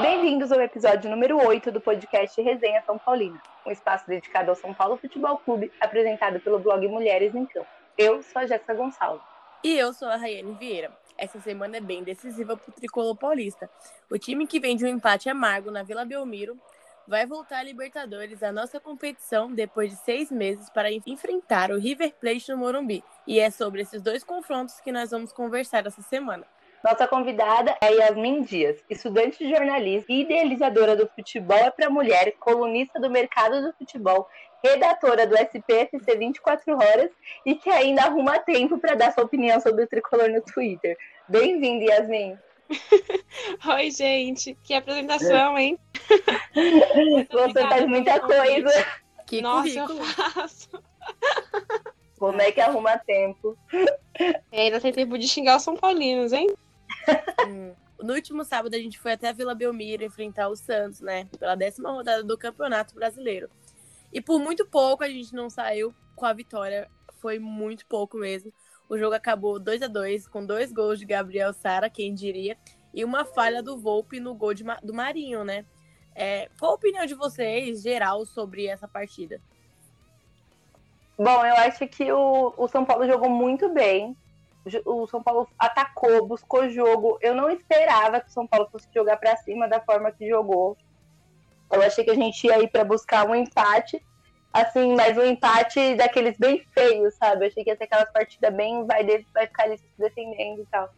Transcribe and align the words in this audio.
Bem-vindos 0.00 0.50
ao 0.50 0.60
episódio 0.60 1.08
número 1.08 1.36
8 1.36 1.70
do 1.70 1.80
podcast 1.80 2.40
Resenha 2.42 2.82
São 2.84 2.98
Paulina, 2.98 3.40
um 3.64 3.70
espaço 3.70 4.04
dedicado 4.08 4.50
ao 4.50 4.56
São 4.56 4.74
Paulo 4.74 4.96
Futebol 4.96 5.38
Clube, 5.38 5.70
apresentado 5.80 6.40
pelo 6.40 6.58
blog 6.58 6.86
Mulheres 6.88 7.32
em 7.32 7.46
Campo. 7.46 7.68
Eu 7.96 8.20
sou 8.20 8.42
a 8.42 8.46
Jéssica 8.46 8.74
Gonçalves. 8.74 9.22
E 9.62 9.78
eu 9.78 9.92
sou 9.92 10.08
a 10.08 10.16
Rayane 10.16 10.52
Vieira. 10.54 10.90
Essa 11.16 11.40
semana 11.40 11.76
é 11.76 11.80
bem 11.80 12.02
decisiva 12.02 12.56
para 12.56 12.70
o 12.70 12.72
tricolor 12.72 13.16
paulista. 13.16 13.70
O 14.10 14.18
time 14.18 14.48
que 14.48 14.58
vem 14.58 14.76
de 14.76 14.84
um 14.84 14.88
empate 14.88 15.28
amargo 15.28 15.70
na 15.70 15.84
Vila 15.84 16.04
Belmiro 16.04 16.58
vai 17.06 17.24
voltar 17.24 17.58
à 17.58 17.62
Libertadores, 17.62 18.42
a 18.42 18.50
nossa 18.50 18.80
competição, 18.80 19.52
depois 19.52 19.90
de 19.90 19.96
seis 19.98 20.30
meses 20.30 20.68
para 20.70 20.90
enfrentar 20.90 21.70
o 21.70 21.78
River 21.78 22.12
Plate 22.20 22.50
no 22.50 22.58
Morumbi. 22.58 23.04
E 23.26 23.38
é 23.38 23.48
sobre 23.48 23.82
esses 23.82 24.02
dois 24.02 24.24
confrontos 24.24 24.80
que 24.80 24.90
nós 24.90 25.12
vamos 25.12 25.32
conversar 25.32 25.86
essa 25.86 26.02
semana. 26.02 26.44
Nossa 26.84 27.08
convidada 27.08 27.74
é 27.80 27.94
Yasmin 27.94 28.42
Dias, 28.42 28.76
estudante 28.90 29.38
de 29.38 29.48
jornalismo 29.48 30.04
e 30.10 30.20
idealizadora 30.20 30.94
do 30.94 31.08
Futebol 31.08 31.56
é 31.56 31.70
para 31.70 31.88
Mulher, 31.88 32.34
colunista 32.38 33.00
do 33.00 33.08
mercado 33.08 33.62
do 33.62 33.72
futebol, 33.72 34.28
redatora 34.62 35.26
do 35.26 35.34
SPFC 35.34 36.14
24 36.18 36.74
Horas 36.74 37.10
e 37.46 37.54
que 37.54 37.70
ainda 37.70 38.02
arruma 38.02 38.38
tempo 38.38 38.76
para 38.76 38.94
dar 38.94 39.14
sua 39.14 39.24
opinião 39.24 39.58
sobre 39.60 39.84
o 39.84 39.86
tricolor 39.86 40.28
no 40.28 40.42
Twitter. 40.42 40.94
Bem-vinda, 41.26 41.86
Yasmin! 41.86 42.36
Oi, 43.66 43.90
gente. 43.90 44.54
Que 44.62 44.74
apresentação, 44.74 45.56
hein? 45.56 45.78
Você 47.32 47.62
faz 47.62 47.86
muita 47.86 48.20
coisa. 48.20 48.86
Que 49.26 49.40
Nossa, 49.40 49.86
currículo. 49.86 50.00
eu 50.00 50.04
faço. 50.04 50.68
Como 52.18 52.42
é 52.42 52.52
que 52.52 52.60
arruma 52.60 52.98
tempo? 52.98 53.56
E 54.52 54.60
ainda 54.60 54.78
tem 54.80 54.92
tempo 54.92 55.16
de 55.16 55.26
xingar 55.26 55.56
os 55.56 55.62
São 55.62 55.76
Paulinos, 55.76 56.34
hein? 56.34 56.46
No 58.04 58.12
último 58.12 58.44
sábado, 58.44 58.74
a 58.74 58.78
gente 58.78 58.98
foi 58.98 59.12
até 59.12 59.30
a 59.30 59.32
Vila 59.32 59.54
Belmiro 59.54 60.04
enfrentar 60.04 60.48
o 60.48 60.56
Santos, 60.56 61.00
né? 61.00 61.26
Pela 61.38 61.54
décima 61.54 61.90
rodada 61.90 62.22
do 62.22 62.36
Campeonato 62.36 62.94
Brasileiro. 62.94 63.48
E 64.12 64.20
por 64.20 64.38
muito 64.38 64.66
pouco 64.66 65.02
a 65.02 65.08
gente 65.08 65.32
não 65.32 65.48
saiu 65.48 65.94
com 66.14 66.26
a 66.26 66.32
vitória. 66.32 66.90
Foi 67.20 67.38
muito 67.38 67.86
pouco 67.86 68.18
mesmo. 68.18 68.52
O 68.88 68.98
jogo 68.98 69.14
acabou 69.14 69.58
2 69.58 69.82
a 69.82 69.86
2 69.86 70.28
com 70.28 70.44
dois 70.44 70.70
gols 70.70 70.98
de 70.98 71.06
Gabriel 71.06 71.52
Sara, 71.54 71.88
quem 71.88 72.12
diria, 72.12 72.58
e 72.92 73.04
uma 73.04 73.24
falha 73.24 73.62
do 73.62 73.78
Volpe 73.78 74.20
no 74.20 74.34
gol 74.34 74.52
de, 74.52 74.62
do 74.82 74.92
Marinho, 74.92 75.42
né? 75.42 75.64
É, 76.14 76.50
qual 76.58 76.72
a 76.72 76.74
opinião 76.74 77.06
de 77.06 77.14
vocês, 77.14 77.82
geral, 77.82 78.26
sobre 78.26 78.66
essa 78.66 78.86
partida? 78.86 79.40
Bom, 81.16 81.44
eu 81.44 81.54
acho 81.56 81.88
que 81.88 82.12
o, 82.12 82.52
o 82.56 82.68
São 82.68 82.84
Paulo 82.84 83.06
jogou 83.06 83.30
muito 83.30 83.72
bem. 83.72 84.16
O 84.84 85.06
São 85.06 85.22
Paulo 85.22 85.48
atacou, 85.58 86.26
buscou 86.26 86.68
jogo. 86.70 87.18
Eu 87.20 87.34
não 87.34 87.50
esperava 87.50 88.20
que 88.20 88.28
o 88.28 88.32
São 88.32 88.46
Paulo 88.46 88.68
fosse 88.70 88.88
jogar 88.94 89.18
para 89.18 89.36
cima 89.36 89.68
da 89.68 89.80
forma 89.80 90.10
que 90.10 90.28
jogou. 90.28 90.76
Eu 91.70 91.82
achei 91.82 92.04
que 92.04 92.10
a 92.10 92.14
gente 92.14 92.46
ia 92.46 92.58
ir 92.62 92.68
para 92.68 92.84
buscar 92.84 93.28
um 93.28 93.34
empate 93.34 94.02
assim, 94.54 94.94
mas 94.94 95.18
um 95.18 95.24
empate 95.24 95.96
daqueles 95.96 96.38
bem 96.38 96.64
feios, 96.72 97.14
sabe? 97.14 97.44
Eu 97.44 97.48
achei 97.48 97.64
que 97.64 97.70
ia 97.70 97.76
ser 97.76 97.84
aquelas 97.84 98.10
partidas 98.12 98.54
bem, 98.54 98.86
vai, 98.86 99.04
vai 99.34 99.46
ficar 99.48 99.64
ali 99.64 99.76
se 99.76 99.84
defendendo 99.98 100.62
e 100.62 100.66
tal. 100.66 100.88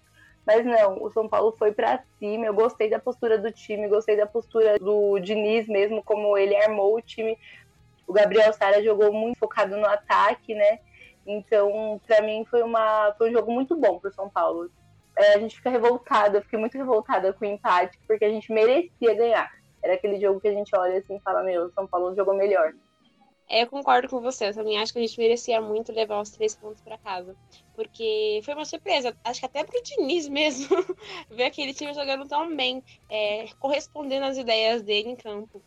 Mas 0.46 0.64
não, 0.64 1.02
o 1.02 1.10
São 1.10 1.26
Paulo 1.26 1.52
foi 1.58 1.72
para 1.72 2.04
cima. 2.18 2.46
Eu 2.46 2.54
gostei 2.54 2.88
da 2.90 2.98
postura 2.98 3.38
do 3.38 3.50
time, 3.50 3.88
gostei 3.88 4.16
da 4.16 4.26
postura 4.26 4.78
do 4.78 5.18
Diniz 5.18 5.66
mesmo, 5.66 6.04
como 6.04 6.36
ele 6.36 6.54
armou 6.54 6.94
o 6.94 7.00
time. 7.00 7.36
O 8.06 8.12
Gabriel 8.12 8.52
Sara 8.52 8.82
jogou 8.82 9.12
muito 9.12 9.38
focado 9.38 9.76
no 9.76 9.86
ataque, 9.86 10.54
né? 10.54 10.78
Então, 11.26 12.00
para 12.06 12.22
mim, 12.22 12.44
foi, 12.48 12.62
uma, 12.62 13.12
foi 13.18 13.30
um 13.30 13.32
jogo 13.32 13.50
muito 13.50 13.76
bom 13.76 13.98
pro 13.98 14.12
São 14.12 14.28
Paulo. 14.28 14.70
É, 15.18 15.34
a 15.34 15.38
gente 15.38 15.56
fica 15.56 15.70
revoltada, 15.70 16.38
eu 16.38 16.42
fiquei 16.42 16.58
muito 16.58 16.76
revoltada 16.76 17.32
com 17.32 17.44
o 17.44 17.48
empate, 17.48 17.98
porque 18.06 18.24
a 18.24 18.30
gente 18.30 18.52
merecia 18.52 19.14
ganhar. 19.14 19.50
Era 19.82 19.94
aquele 19.94 20.20
jogo 20.20 20.40
que 20.40 20.48
a 20.48 20.52
gente 20.52 20.70
olha 20.76 20.98
assim 20.98 21.16
e 21.16 21.20
fala: 21.20 21.42
Meu, 21.42 21.70
São 21.70 21.86
Paulo 21.86 22.14
jogou 22.14 22.34
melhor. 22.34 22.72
É, 23.48 23.62
eu 23.62 23.66
concordo 23.68 24.08
com 24.08 24.20
você. 24.20 24.48
Eu 24.48 24.54
também 24.54 24.78
acho 24.78 24.92
que 24.92 24.98
a 24.98 25.02
gente 25.02 25.18
merecia 25.18 25.60
muito 25.60 25.92
levar 25.92 26.20
os 26.20 26.30
três 26.30 26.54
pontos 26.54 26.80
para 26.82 26.98
casa. 26.98 27.36
Porque 27.74 28.40
foi 28.44 28.54
uma 28.54 28.64
surpresa. 28.64 29.16
Acho 29.24 29.40
que 29.40 29.46
até 29.46 29.64
pro 29.64 29.82
Diniz 29.82 30.28
mesmo 30.28 30.68
ver 31.30 31.44
aquele 31.44 31.72
time 31.72 31.94
jogando 31.94 32.26
tão 32.26 32.54
bem, 32.54 32.82
é, 33.08 33.46
correspondendo 33.58 34.26
às 34.26 34.36
ideias 34.36 34.82
dele 34.82 35.10
em 35.10 35.16
campo 35.16 35.62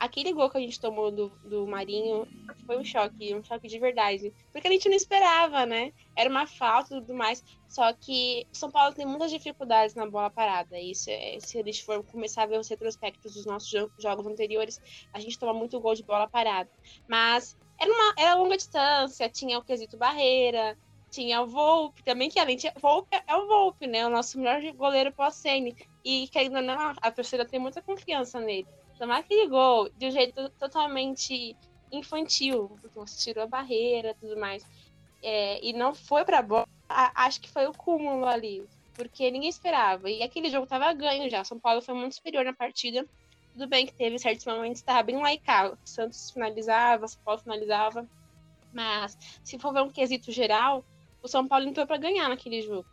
aquele 0.00 0.32
gol 0.32 0.48
que 0.48 0.56
a 0.56 0.60
gente 0.60 0.80
tomou 0.80 1.10
do, 1.10 1.28
do 1.44 1.66
Marinho 1.66 2.26
foi 2.64 2.78
um 2.78 2.84
choque, 2.84 3.34
um 3.34 3.44
choque 3.44 3.68
de 3.68 3.78
verdade. 3.78 4.32
Porque 4.50 4.66
a 4.66 4.70
gente 4.70 4.88
não 4.88 4.96
esperava, 4.96 5.66
né? 5.66 5.92
Era 6.16 6.30
uma 6.30 6.46
falta 6.46 6.96
e 6.96 7.00
tudo 7.00 7.12
mais. 7.12 7.44
Só 7.68 7.92
que 7.92 8.46
São 8.50 8.70
Paulo 8.70 8.94
tem 8.94 9.04
muitas 9.04 9.30
dificuldades 9.30 9.94
na 9.94 10.08
bola 10.08 10.30
parada. 10.30 10.78
E 10.80 10.94
se, 10.94 11.12
se 11.40 11.58
a 11.58 11.62
gente 11.62 11.84
for 11.84 12.02
começar 12.02 12.44
a 12.44 12.46
ver 12.46 12.58
os 12.58 12.68
retrospectos 12.68 13.34
dos 13.34 13.44
nossos 13.44 13.68
jogos 13.98 14.26
anteriores, 14.26 14.80
a 15.12 15.20
gente 15.20 15.38
toma 15.38 15.52
muito 15.52 15.78
gol 15.78 15.94
de 15.94 16.02
bola 16.02 16.26
parada. 16.26 16.70
Mas 17.06 17.58
era 17.78 17.92
uma 17.92 18.14
era 18.16 18.34
longa 18.36 18.56
distância, 18.56 19.28
tinha 19.28 19.58
o 19.58 19.62
quesito 19.62 19.98
barreira, 19.98 20.78
tinha 21.10 21.42
o 21.42 21.46
Volpe 21.46 22.02
também, 22.04 22.30
que 22.30 22.38
além 22.38 22.56
de 22.56 22.72
Volpe 22.80 23.14
é 23.26 23.36
o 23.36 23.46
Volpe, 23.46 23.86
né? 23.86 24.06
O 24.06 24.10
nosso 24.10 24.38
melhor 24.38 24.62
goleiro 24.72 25.12
pós-Sene. 25.12 25.76
E 26.02 26.30
não, 26.50 26.94
a 27.02 27.10
torcida 27.10 27.44
tem 27.44 27.60
muita 27.60 27.82
confiança 27.82 28.40
nele 28.40 28.66
tomar 29.00 29.20
aquele 29.20 29.48
gol 29.48 29.88
de 29.96 30.08
um 30.08 30.10
jeito 30.10 30.50
totalmente 30.50 31.56
infantil, 31.90 32.68
porque 32.82 32.98
você 32.98 33.18
tirou 33.18 33.44
a 33.44 33.46
barreira 33.46 34.14
tudo 34.20 34.38
mais, 34.38 34.62
é, 35.22 35.58
e 35.64 35.72
não 35.72 35.94
foi 35.94 36.22
pra 36.22 36.42
bola, 36.42 36.68
acho 36.86 37.40
que 37.40 37.48
foi 37.48 37.66
o 37.66 37.72
cúmulo 37.72 38.26
ali, 38.26 38.62
porque 38.92 39.30
ninguém 39.30 39.48
esperava. 39.48 40.10
E 40.10 40.22
aquele 40.22 40.50
jogo 40.50 40.66
tava 40.66 40.92
ganho 40.92 41.30
já. 41.30 41.42
São 41.42 41.58
Paulo 41.58 41.80
foi 41.80 41.94
muito 41.94 42.14
superior 42.14 42.44
na 42.44 42.52
partida. 42.52 43.06
Tudo 43.52 43.66
bem 43.66 43.86
que 43.86 43.94
teve 43.94 44.18
certos 44.18 44.44
momentos 44.44 44.80
estava 44.80 45.02
bem 45.02 45.16
laical. 45.16 45.78
Santos 45.84 46.30
finalizava, 46.30 47.08
São 47.08 47.22
Paulo 47.22 47.40
finalizava. 47.40 48.06
Mas 48.72 49.16
se 49.42 49.58
for 49.58 49.72
ver 49.72 49.80
um 49.80 49.90
quesito 49.90 50.30
geral, 50.30 50.84
o 51.22 51.28
São 51.28 51.48
Paulo 51.48 51.66
entrou 51.66 51.86
para 51.86 51.96
ganhar 51.96 52.28
naquele 52.28 52.60
jogo. 52.60 52.86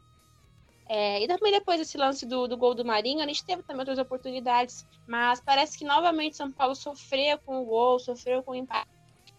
É, 0.90 1.22
e 1.22 1.28
também 1.28 1.52
depois 1.52 1.80
desse 1.80 1.98
lance 1.98 2.26
do, 2.26 2.48
do 2.48 2.56
gol 2.56 2.74
do 2.74 2.86
Marinho, 2.86 3.22
a 3.22 3.28
gente 3.28 3.44
teve 3.44 3.62
também 3.64 3.82
outras 3.82 4.00
oportunidades, 4.00 4.88
mas 5.06 5.42
parece 5.42 5.78
que 5.78 5.84
novamente 5.84 6.38
São 6.38 6.50
Paulo 6.52 6.76
sofreu 6.76 7.38
com 7.40 7.62
o 7.62 7.66
gol, 7.66 8.00
sofreu 8.00 8.42
com 8.42 8.52
o 8.52 8.56
empate, 8.56 8.90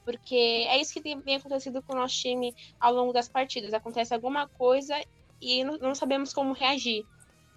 porque 0.04 0.66
é 0.68 0.78
isso 0.78 0.92
que 0.92 1.00
tem, 1.00 1.36
acontecido 1.36 1.82
com 1.82 1.94
o 1.94 1.96
nosso 1.96 2.14
time 2.16 2.54
ao 2.78 2.92
longo 2.92 3.12
das 3.12 3.28
partidas. 3.28 3.72
Acontece 3.72 4.12
alguma 4.12 4.46
coisa 4.46 4.94
e 5.40 5.64
não, 5.64 5.78
não 5.78 5.94
sabemos 5.94 6.34
como 6.34 6.52
reagir. 6.52 7.06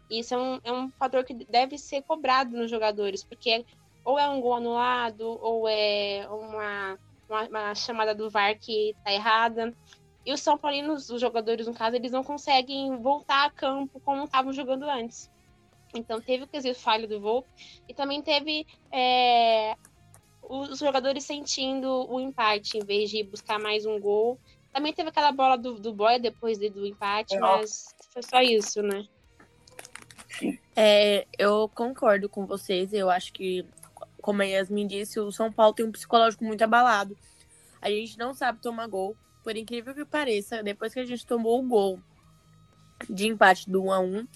Isso 0.10 0.34
é 0.34 0.38
um, 0.38 0.60
é 0.64 0.72
um 0.72 0.90
fator 0.92 1.24
que 1.26 1.34
deve 1.34 1.78
ser 1.78 2.02
cobrado 2.04 2.56
nos 2.56 2.70
jogadores, 2.70 3.24
porque 3.24 3.66
ou 4.04 4.18
é 4.18 4.28
um 4.28 4.42
gol 4.42 4.56
anulado, 4.56 5.38
ou 5.42 5.68
é 5.68 6.28
uma, 6.30 7.00
uma, 7.30 7.48
uma 7.48 7.76
chamada 7.76 8.16
do 8.16 8.30
VAR 8.30 8.58
que 8.58 8.92
está 8.92 9.14
errada. 9.14 9.74
E 10.26 10.32
os 10.34 10.42
São 10.42 10.58
Paulinos, 10.58 11.10
os 11.10 11.20
jogadores, 11.20 11.66
no 11.66 11.74
caso, 11.74 11.96
eles 11.96 12.12
não 12.12 12.24
conseguem 12.24 12.96
voltar 12.98 13.46
a 13.46 13.50
campo 13.50 14.00
como 14.02 14.24
estavam 14.24 14.54
jogando 14.54 14.84
antes. 14.84 15.32
Então 15.94 16.22
teve 16.22 16.44
o 16.44 16.48
quesito 16.48 16.80
falho 16.80 17.08
do 17.08 17.20
Volpe 17.20 17.50
e 17.88 17.94
também 17.94 18.22
teve 18.22 18.66
é, 18.92 19.76
os 20.42 20.80
jogadores 20.80 21.24
sentindo 21.24 22.08
o 22.10 22.20
empate 22.20 22.78
em 22.78 22.86
vez 22.86 23.10
de 23.10 23.24
buscar 23.24 23.60
mais 23.60 23.86
um 23.86 24.00
gol. 24.00 24.40
Também 24.72 24.94
teve 24.94 25.10
aquela 25.10 25.32
bola 25.32 25.58
do, 25.58 25.74
do 25.74 25.94
Boia 25.94 26.18
depois 26.18 26.58
do 26.58 26.86
empate, 26.86 27.38
mas 27.38 27.94
foi 28.14 28.24
só 28.24 28.42
isso, 28.42 28.82
né? 28.82 29.06
É, 30.76 31.28
eu 31.38 31.70
concordo 31.76 32.30
com 32.30 32.46
vocês. 32.46 32.94
Eu 32.94 33.10
acho 33.10 33.34
que, 33.34 33.66
como 34.22 34.42
a 34.42 34.46
Yasmin 34.46 34.88
disse, 34.88 35.20
o 35.20 35.32
São 35.32 35.52
Paulo 35.52 35.74
tem 35.74 35.86
um 35.86 35.92
psicológico 35.92 36.46
muito 36.46 36.64
abalado. 36.64 37.18
A 37.82 37.90
gente 37.90 38.18
não 38.18 38.34
sabe 38.34 38.62
tomar 38.62 38.88
gol 38.88 39.16
por 39.44 39.56
incrível 39.56 39.94
que 39.94 40.06
pareça, 40.06 40.64
depois 40.64 40.94
que 40.94 41.00
a 41.00 41.06
gente 41.06 41.26
tomou 41.26 41.60
o 41.60 41.68
gol 41.68 42.00
de 43.10 43.28
empate 43.28 43.70
do 43.70 43.84
1 43.84 43.92
a 43.92 44.00
1 44.00 44.28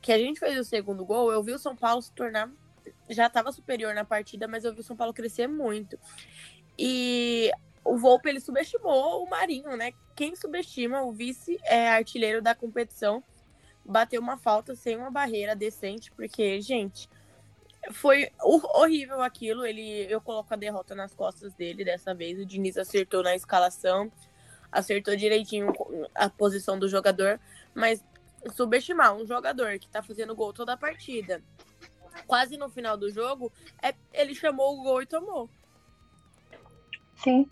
que 0.00 0.12
a 0.12 0.18
gente 0.18 0.38
fez 0.38 0.56
o 0.58 0.64
segundo 0.64 1.04
gol, 1.04 1.32
eu 1.32 1.42
vi 1.42 1.52
o 1.52 1.58
São 1.58 1.74
Paulo 1.74 2.00
se 2.00 2.12
tornar. 2.12 2.48
Já 3.10 3.26
estava 3.26 3.50
superior 3.50 3.92
na 3.92 4.04
partida, 4.04 4.46
mas 4.46 4.64
eu 4.64 4.72
vi 4.72 4.80
o 4.80 4.84
São 4.84 4.96
Paulo 4.96 5.12
crescer 5.12 5.48
muito. 5.48 5.98
E 6.78 7.50
o 7.84 7.96
Volpe 7.96 8.28
ele 8.28 8.38
subestimou 8.38 9.24
o 9.24 9.28
Marinho, 9.28 9.76
né? 9.76 9.92
Quem 10.14 10.36
subestima 10.36 11.02
o 11.02 11.12
vice-artilheiro 11.12 12.38
é, 12.38 12.40
da 12.40 12.54
competição 12.54 13.22
bateu 13.84 14.20
uma 14.20 14.36
falta 14.36 14.76
sem 14.76 14.96
uma 14.96 15.10
barreira 15.10 15.56
decente, 15.56 16.12
porque, 16.12 16.60
gente, 16.60 17.08
foi 17.92 18.30
horrível 18.40 19.20
aquilo. 19.22 19.64
Ele, 19.64 20.06
eu 20.08 20.20
coloco 20.20 20.54
a 20.54 20.56
derrota 20.56 20.94
nas 20.94 21.14
costas 21.14 21.54
dele 21.54 21.84
dessa 21.84 22.14
vez. 22.14 22.38
O 22.38 22.46
Diniz 22.46 22.76
acertou 22.76 23.22
na 23.22 23.34
escalação 23.34 24.10
acertou 24.70 25.16
direitinho 25.16 25.72
a 26.14 26.28
posição 26.28 26.78
do 26.78 26.88
jogador, 26.88 27.40
mas 27.74 28.04
subestimar 28.52 29.14
um 29.14 29.26
jogador 29.26 29.78
que 29.78 29.88
tá 29.88 30.02
fazendo 30.02 30.34
gol 30.34 30.52
toda 30.52 30.72
a 30.72 30.76
partida, 30.76 31.42
quase 32.26 32.56
no 32.56 32.68
final 32.68 32.96
do 32.96 33.10
jogo, 33.10 33.52
é, 33.82 33.94
ele 34.12 34.34
chamou 34.34 34.78
o 34.78 34.82
gol 34.82 35.02
e 35.02 35.06
tomou. 35.06 35.48
Sim. 37.16 37.50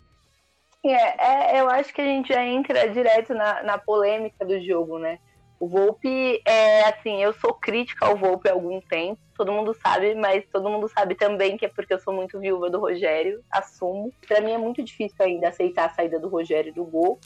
É, 0.83 1.57
é, 1.57 1.61
eu 1.61 1.69
acho 1.69 1.93
que 1.93 2.01
a 2.01 2.05
gente 2.05 2.31
já 2.31 2.43
entra 2.43 2.87
direto 2.89 3.33
na, 3.33 3.63
na 3.63 3.77
polêmica 3.77 4.45
do 4.45 4.61
jogo, 4.63 4.99
né? 4.99 5.19
O 5.59 5.67
Volpe 5.67 6.41
é 6.45 6.83
assim, 6.83 7.23
eu 7.23 7.33
sou 7.33 7.53
crítica 7.53 8.05
ao 8.05 8.17
Volpe 8.17 8.49
há 8.49 8.53
algum 8.53 8.81
tempo, 8.81 9.19
todo 9.37 9.53
mundo 9.53 9.73
sabe, 9.73 10.13
mas 10.13 10.43
todo 10.51 10.69
mundo 10.69 10.87
sabe 10.89 11.15
também 11.15 11.57
que 11.57 11.65
é 11.65 11.69
porque 11.69 11.93
eu 11.93 11.99
sou 11.99 12.13
muito 12.13 12.39
viúva 12.39 12.69
do 12.69 12.79
Rogério, 12.79 13.41
assumo. 13.49 14.13
Para 14.27 14.41
mim 14.41 14.51
é 14.51 14.57
muito 14.57 14.83
difícil 14.83 15.17
ainda 15.19 15.47
aceitar 15.47 15.85
a 15.85 15.93
saída 15.93 16.19
do 16.19 16.27
Rogério 16.27 16.73
do 16.73 16.83
gol. 16.83 17.19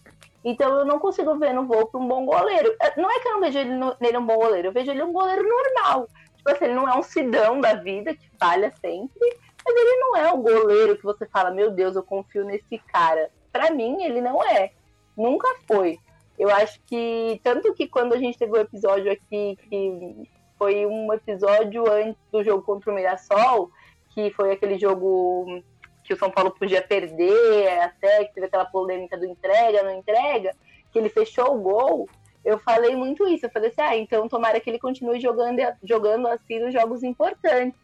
Então 0.43 0.79
eu 0.79 0.85
não 0.85 0.99
consigo 0.99 1.37
ver 1.37 1.53
no 1.53 1.65
Volpe 1.65 1.97
um 1.97 2.07
bom 2.07 2.25
goleiro. 2.25 2.75
É, 2.81 2.99
não 2.99 3.09
é 3.09 3.19
que 3.19 3.27
eu 3.27 3.33
não 3.33 3.41
vejo 3.41 3.57
ele 3.57 3.75
no, 3.75 3.95
nele 3.99 4.17
um 4.17 4.25
bom 4.25 4.37
goleiro, 4.37 4.67
eu 4.67 4.71
vejo 4.71 4.91
ele 4.91 5.03
um 5.03 5.11
goleiro 5.11 5.43
normal. 5.43 6.07
Tipo 6.37 6.51
assim, 6.51 6.65
ele 6.65 6.75
não 6.75 6.87
é 6.87 6.95
um 6.95 7.03
sidão 7.03 7.59
da 7.59 7.73
vida 7.73 8.15
que 8.15 8.29
falha 8.39 8.71
sempre, 8.79 9.37
mas 9.65 9.75
ele 9.75 9.99
não 9.99 10.15
é 10.15 10.31
um 10.31 10.41
goleiro 10.41 10.95
que 10.95 11.03
você 11.03 11.25
fala, 11.25 11.51
meu 11.51 11.71
Deus, 11.71 11.95
eu 11.95 12.03
confio 12.03 12.45
nesse 12.45 12.77
cara. 12.77 13.29
Para 13.51 13.71
mim, 13.71 14.03
ele 14.03 14.21
não 14.21 14.41
é. 14.43 14.71
Nunca 15.17 15.47
foi. 15.67 15.99
Eu 16.39 16.49
acho 16.49 16.79
que, 16.87 17.41
tanto 17.43 17.73
que 17.73 17.85
quando 17.85 18.13
a 18.13 18.17
gente 18.17 18.37
teve 18.37 18.53
o 18.53 18.55
um 18.55 18.61
episódio 18.61 19.11
aqui, 19.11 19.57
que 19.69 20.29
foi 20.57 20.85
um 20.85 21.11
episódio 21.11 21.83
antes 21.91 22.15
do 22.31 22.41
jogo 22.41 22.63
contra 22.63 22.89
o 22.89 22.95
Mirassol, 22.95 23.69
que 24.13 24.31
foi 24.31 24.53
aquele 24.53 24.79
jogo 24.79 25.61
que 26.05 26.13
o 26.13 26.17
São 26.17 26.31
Paulo 26.31 26.51
podia 26.51 26.81
perder, 26.81 27.81
até 27.81 28.23
que 28.23 28.33
teve 28.33 28.47
aquela 28.47 28.63
polêmica 28.63 29.17
do 29.17 29.25
entrega, 29.25 29.83
não 29.83 29.91
entrega, 29.91 30.55
que 30.93 30.97
ele 30.97 31.09
fechou 31.09 31.53
o 31.53 31.59
gol, 31.59 32.09
eu 32.45 32.57
falei 32.57 32.95
muito 32.95 33.27
isso. 33.27 33.45
Eu 33.45 33.51
falei 33.51 33.69
assim, 33.69 33.81
ah, 33.81 33.97
então 33.97 34.29
tomara 34.29 34.61
que 34.61 34.69
ele 34.69 34.79
continue 34.79 35.19
jogando, 35.19 35.59
jogando 35.83 36.25
assim 36.29 36.59
nos 36.59 36.73
jogos 36.73 37.03
importantes. 37.03 37.77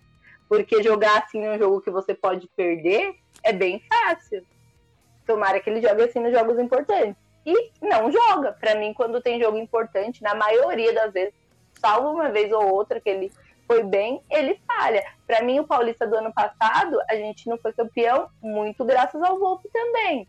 Porque 0.48 0.82
jogar 0.82 1.24
assim 1.24 1.46
num 1.46 1.58
jogo 1.58 1.82
que 1.82 1.92
você 1.92 2.14
pode 2.16 2.48
perder 2.56 3.16
é 3.44 3.52
bem 3.52 3.84
fácil. 3.90 4.46
Tomara 5.28 5.60
que 5.60 5.70
ele 5.70 5.82
jogue 5.82 6.04
assim 6.04 6.22
nos 6.22 6.32
jogos 6.32 6.58
importantes 6.58 7.25
e 7.46 7.72
não 7.82 8.12
joga. 8.12 8.54
Para 8.54 8.76
mim, 8.76 8.94
quando 8.94 9.22
tem 9.22 9.40
jogo 9.40 9.58
importante, 9.58 10.24
na 10.24 10.34
maioria 10.34 10.94
das 10.94 11.14
vezes, 11.14 11.34
salvo 11.80 12.12
uma 12.12 12.30
vez 12.30 12.52
ou 12.52 12.68
outra 12.74 13.00
que 13.00 13.10
ele 13.10 13.32
foi 13.68 13.84
bem, 13.84 14.22
ele 14.30 14.60
falha. 14.66 15.04
Para 15.26 15.44
mim, 15.44 15.60
o 15.60 15.68
Paulista 15.68 16.08
do 16.08 16.16
ano 16.16 16.34
passado, 16.34 16.98
a 17.10 17.16
gente 17.16 17.48
não 17.48 17.58
foi 17.58 17.74
campeão 17.74 18.30
muito 18.42 18.84
graças 18.86 19.22
ao 19.22 19.40
Volpe 19.40 19.70
também. 19.70 20.28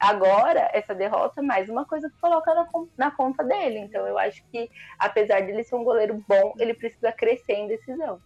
Agora, 0.00 0.70
essa 0.72 0.94
derrota, 0.94 1.42
mais 1.42 1.68
uma 1.68 1.84
coisa 1.84 2.08
que 2.08 2.16
coloca 2.18 2.54
na, 2.54 2.66
na 2.96 3.10
conta 3.10 3.44
dele. 3.44 3.78
Então, 3.78 4.06
eu 4.06 4.18
acho 4.18 4.42
que, 4.50 4.70
apesar 4.98 5.42
dele 5.42 5.62
ser 5.62 5.74
um 5.74 5.84
goleiro 5.84 6.24
bom, 6.26 6.54
ele 6.58 6.72
precisa 6.72 7.12
crescer 7.12 7.52
em 7.52 7.68
decisão. 7.68 8.20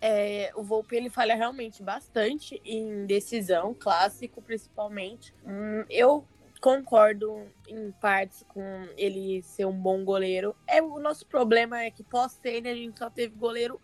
É, 0.00 0.50
o 0.54 0.62
Volpe 0.62 0.96
ele 0.96 1.08
falha 1.08 1.34
realmente 1.34 1.82
bastante 1.82 2.60
em 2.64 3.06
decisão, 3.06 3.74
clássico 3.74 4.42
principalmente. 4.42 5.34
Hum, 5.46 5.84
eu 5.88 6.26
concordo 6.64 7.46
em 7.68 7.92
partes 7.92 8.42
com 8.48 8.88
ele 8.96 9.42
ser 9.42 9.66
um 9.66 9.76
bom 9.76 10.02
goleiro. 10.02 10.56
É 10.66 10.80
o 10.80 10.98
nosso 10.98 11.26
problema 11.26 11.82
é 11.82 11.90
que 11.90 12.02
pós-Senna 12.02 12.70
a 12.70 12.74
gente 12.74 12.98
só 12.98 13.10
teve 13.10 13.36
goleiro 13.36 13.78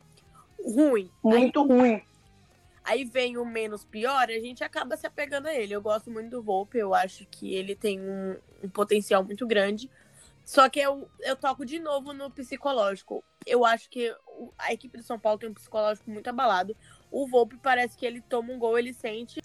ruim. 0.65 1.11
Muito 1.23 1.61
aí, 1.61 1.69
ruim. 1.69 2.03
Aí 2.83 3.05
vem 3.05 3.37
o 3.37 3.45
menos 3.45 3.85
pior, 3.85 4.31
a 4.31 4.41
gente 4.41 4.65
acaba 4.65 4.97
se 4.97 5.07
apegando 5.07 5.49
a 5.49 5.55
ele. 5.55 5.75
Eu 5.75 5.83
gosto 5.83 6.11
muito 6.11 6.31
do 6.31 6.43
Volpe, 6.43 6.79
eu 6.79 6.95
acho 6.95 7.27
que 7.27 7.55
ele 7.55 7.77
tem 7.77 8.01
um, 8.01 8.39
um 8.65 8.69
potencial 8.71 9.23
muito 9.23 9.47
grande. 9.47 9.91
Só 10.43 10.67
que 10.71 10.81
eu, 10.81 11.07
eu 11.21 11.37
toco 11.37 11.67
de 11.67 11.79
novo 11.79 12.15
no 12.15 12.31
psicológico. 12.31 13.23
Eu 13.47 13.63
acho 13.63 13.91
que 13.91 14.11
a 14.57 14.73
equipe 14.73 14.97
do 14.97 15.05
São 15.05 15.19
Paulo 15.19 15.39
tem 15.39 15.51
um 15.51 15.55
psicológico 15.55 16.11
muito 16.11 16.29
abalado. 16.29 16.75
O 17.11 17.27
Volpe 17.27 17.59
parece 17.59 17.95
que 17.95 18.07
ele 18.07 18.23
toma 18.23 18.55
um 18.55 18.59
gol, 18.59 18.79
ele 18.79 18.95
sente 18.95 19.43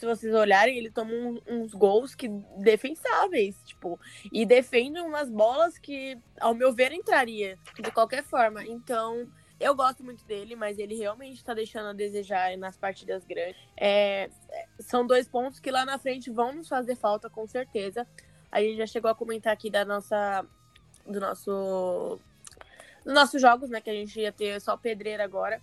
se 0.00 0.06
vocês 0.06 0.34
olharem, 0.34 0.78
ele 0.78 0.90
toma 0.90 1.12
um, 1.12 1.38
uns 1.46 1.74
gols 1.74 2.14
que 2.14 2.26
defensáveis, 2.56 3.54
tipo, 3.66 4.00
e 4.32 4.46
defende 4.46 4.98
umas 4.98 5.28
bolas 5.28 5.76
que, 5.76 6.18
ao 6.40 6.54
meu 6.54 6.72
ver, 6.72 6.90
entraria 6.90 7.58
de 7.78 7.92
qualquer 7.92 8.24
forma. 8.24 8.64
Então, 8.64 9.30
eu 9.60 9.74
gosto 9.74 10.02
muito 10.02 10.24
dele, 10.24 10.56
mas 10.56 10.78
ele 10.78 10.94
realmente 10.94 11.44
tá 11.44 11.52
deixando 11.52 11.88
a 11.88 11.92
desejar 11.92 12.56
nas 12.56 12.78
partidas 12.78 13.26
grandes. 13.26 13.60
É, 13.76 14.30
são 14.78 15.06
dois 15.06 15.28
pontos 15.28 15.60
que 15.60 15.70
lá 15.70 15.84
na 15.84 15.98
frente 15.98 16.30
vão 16.30 16.54
nos 16.54 16.66
fazer 16.66 16.96
falta, 16.96 17.28
com 17.28 17.46
certeza. 17.46 18.06
A 18.50 18.62
gente 18.62 18.78
já 18.78 18.86
chegou 18.86 19.10
a 19.10 19.14
comentar 19.14 19.52
aqui 19.52 19.68
da 19.68 19.84
nossa. 19.84 20.46
do 21.06 21.20
nosso. 21.20 22.18
dos 23.04 23.12
nossos 23.12 23.40
jogos, 23.40 23.68
né? 23.68 23.82
Que 23.82 23.90
a 23.90 23.94
gente 23.94 24.18
ia 24.18 24.32
ter 24.32 24.58
só 24.62 24.78
pedreira 24.78 25.22
agora. 25.22 25.60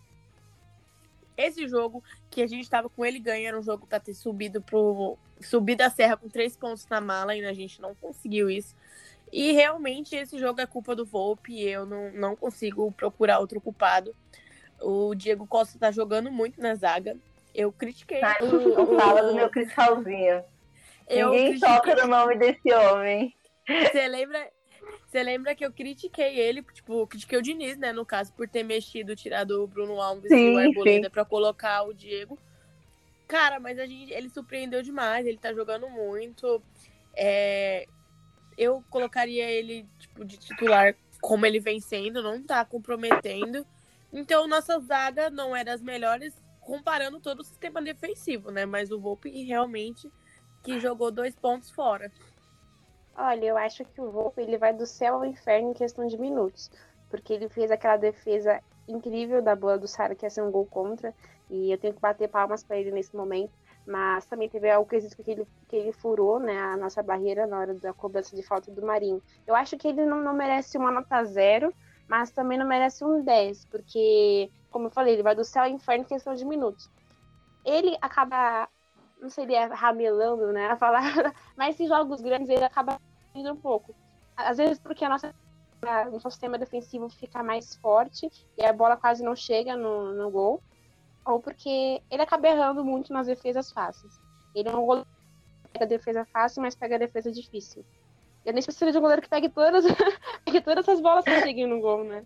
Esse 1.37 1.67
jogo 1.67 2.03
que 2.29 2.41
a 2.41 2.47
gente 2.47 2.63
estava 2.63 2.89
com 2.89 3.05
ele 3.05 3.19
ganha 3.19 3.49
era 3.49 3.59
um 3.59 3.61
jogo 3.61 3.85
para 3.85 3.99
ter 3.99 4.15
subido 4.15 4.61
pro 4.61 5.17
subir 5.39 5.75
da 5.75 5.89
serra 5.89 6.17
com 6.17 6.27
três 6.27 6.57
pontos 6.57 6.87
na 6.87 6.99
mala 6.99 7.35
e 7.35 7.45
a 7.45 7.53
gente 7.53 7.79
não 7.79 7.93
conseguiu 7.95 8.49
isso. 8.49 8.75
E 9.31 9.51
realmente 9.51 10.15
esse 10.15 10.39
jogo 10.39 10.61
é 10.61 10.65
culpa 10.65 10.95
do 10.95 11.05
Volpe 11.05 11.61
eu 11.61 11.85
não, 11.85 12.11
não 12.11 12.35
consigo 12.35 12.91
procurar 12.91 13.39
outro 13.39 13.61
culpado. 13.61 14.15
O 14.81 15.13
Diego 15.13 15.45
Costa 15.45 15.77
tá 15.77 15.91
jogando 15.91 16.31
muito 16.31 16.61
na 16.61 16.75
zaga. 16.75 17.15
Eu 17.53 17.71
critiquei. 17.71 18.19
Tá, 18.19 18.37
o, 18.41 18.97
fala 18.97 19.23
do 19.23 19.35
meu 19.35 19.49
cristalzinho. 19.49 20.43
Eu 21.07 21.31
Ninguém 21.31 21.49
critiquei... 21.51 21.75
toca 21.75 21.95
no 21.95 22.07
nome 22.07 22.37
desse 22.37 22.73
homem. 22.73 23.33
Você 23.67 24.07
lembra, 24.07 24.49
você 25.07 25.23
lembra 25.23 25.55
que 25.55 25.65
eu 25.65 25.71
critiquei 25.71 26.37
ele, 26.37 26.61
tipo, 26.73 27.07
critiquei 27.07 27.39
o 27.39 27.41
Diniz, 27.41 27.77
né, 27.77 27.93
no 27.93 28.05
caso, 28.05 28.33
por 28.33 28.47
ter 28.47 28.61
mexido, 28.61 29.15
tirado 29.15 29.63
o 29.63 29.67
Bruno 29.67 30.01
Alves 30.01 30.29
sim, 30.29 30.49
e 30.49 30.53
o 30.53 30.57
Arboleda 30.57 31.09
pra 31.09 31.23
colocar 31.23 31.83
o 31.83 31.93
Diego. 31.93 32.37
Cara, 33.25 33.57
mas 33.57 33.79
a 33.79 33.85
gente, 33.85 34.11
ele 34.11 34.29
surpreendeu 34.29 34.83
demais, 34.83 35.25
ele 35.25 35.37
tá 35.37 35.53
jogando 35.53 35.89
muito. 35.89 36.61
É, 37.15 37.87
eu 38.57 38.83
colocaria 38.89 39.49
ele, 39.49 39.85
tipo, 39.97 40.25
de 40.25 40.37
titular 40.37 40.93
como 41.21 41.45
ele 41.45 41.59
vem 41.59 41.79
sendo, 41.79 42.21
não 42.21 42.43
tá 42.43 42.65
comprometendo. 42.65 43.65
Então, 44.11 44.45
nossa 44.45 44.77
zaga 44.79 45.29
não 45.29 45.55
é 45.55 45.63
das 45.63 45.81
melhores, 45.81 46.33
comparando 46.59 47.19
todo 47.19 47.39
o 47.39 47.45
sistema 47.45 47.81
defensivo, 47.81 48.51
né? 48.51 48.65
Mas 48.65 48.91
o 48.91 48.99
Volpe 48.99 49.29
realmente 49.43 50.11
que 50.63 50.81
jogou 50.81 51.11
dois 51.11 51.33
pontos 51.33 51.71
fora. 51.71 52.11
Olha, 53.19 53.45
eu 53.45 53.57
acho 53.57 53.83
que 53.83 53.99
o 53.99 54.11
Volpe 54.11 54.41
ele 54.41 54.59
vai 54.59 54.71
do 54.71 54.85
céu 54.85 55.15
ao 55.15 55.25
inferno 55.25 55.71
em 55.71 55.73
questão 55.73 56.05
de 56.05 56.15
minutos, 56.19 56.69
porque 57.09 57.33
ele 57.33 57.49
fez 57.49 57.71
aquela 57.71 57.97
defesa 57.97 58.61
incrível 58.87 59.41
da 59.41 59.55
bola 59.55 59.75
do 59.75 59.87
Sara 59.87 60.13
que 60.13 60.23
ia 60.23 60.29
ser 60.29 60.43
um 60.43 60.51
gol 60.51 60.67
contra, 60.67 61.11
e 61.49 61.71
eu 61.71 61.79
tenho 61.79 61.95
que 61.95 61.99
bater 61.99 62.29
palmas 62.29 62.63
para 62.63 62.77
ele 62.77 62.91
nesse 62.91 63.15
momento. 63.15 63.51
Mas 63.87 64.25
também 64.27 64.47
teve 64.47 64.69
algo 64.69 64.87
que 64.87 64.97
ele, 64.97 65.47
que 65.67 65.75
ele 65.75 65.91
furou, 65.93 66.39
né, 66.39 66.59
a 66.59 66.77
nossa 66.77 67.01
barreira 67.01 67.47
na 67.47 67.57
hora 67.57 67.73
da 67.73 67.91
cobrança 67.91 68.35
de 68.35 68.43
falta 68.43 68.69
do 68.69 68.85
Marinho. 68.85 69.23
Eu 69.47 69.55
acho 69.55 69.77
que 69.77 69.87
ele 69.87 70.05
não, 70.05 70.21
não 70.21 70.33
merece 70.33 70.77
uma 70.77 70.91
nota 70.91 71.23
zero, 71.23 71.73
mas 72.07 72.29
também 72.29 72.57
não 72.57 72.67
merece 72.67 73.03
um 73.03 73.23
10, 73.23 73.65
porque, 73.65 74.51
como 74.69 74.87
eu 74.87 74.91
falei, 74.91 75.15
ele 75.15 75.23
vai 75.23 75.33
do 75.33 75.43
céu 75.43 75.63
ao 75.63 75.69
inferno 75.69 76.03
em 76.03 76.07
questão 76.07 76.35
de 76.35 76.45
minutos. 76.45 76.87
Ele 77.65 77.97
acaba 77.99 78.69
não 79.19 79.29
seria 79.29 79.67
ramelando, 79.67 80.51
né, 80.51 80.67
a 80.67 80.75
palavra, 80.75 81.33
mas 81.57 81.73
esses 81.73 81.87
jogos 81.87 82.21
grandes 82.21 82.49
ele 82.49 82.63
acaba 82.63 82.99
um 83.45 83.55
pouco. 83.55 83.95
Às 84.35 84.57
vezes 84.57 84.79
porque 84.79 85.03
a 85.03 85.09
nossa 85.09 85.33
o 86.07 86.11
nosso 86.11 86.31
sistema 86.31 86.57
defensivo 86.57 87.07
fica 87.09 87.43
mais 87.43 87.75
forte 87.75 88.29
e 88.57 88.65
a 88.65 88.73
bola 88.73 88.97
quase 88.97 89.23
não 89.23 89.35
chega 89.35 89.75
no, 89.75 90.13
no 90.13 90.31
gol, 90.31 90.61
ou 91.25 91.39
porque 91.39 92.01
ele 92.09 92.21
acaba 92.21 92.47
errando 92.47 92.83
muito 92.83 93.13
nas 93.13 93.27
defesas 93.27 93.71
fáceis. 93.71 94.19
Ele 94.55 94.69
é 94.69 94.75
um 94.75 94.85
goleiro 94.85 95.07
que 95.65 95.71
pega 95.73 95.85
a 95.85 95.87
defesa 95.87 96.25
fácil, 96.25 96.61
mas 96.61 96.75
pega 96.75 96.95
a 96.95 96.99
defesa 96.99 97.31
difícil. 97.31 97.85
Eu 98.43 98.53
nem 98.53 98.63
preciso 98.63 98.91
de 98.91 98.97
um 98.97 99.01
goleiro 99.01 99.21
que 99.21 99.29
pegue 99.29 99.49
todas, 99.49 99.85
pegue 100.45 100.61
todas 100.61 100.87
as 100.89 100.99
bolas 100.99 101.23
que 101.23 101.41
cheguem 101.41 101.67
no 101.67 101.79
gol, 101.79 102.03
né? 102.03 102.25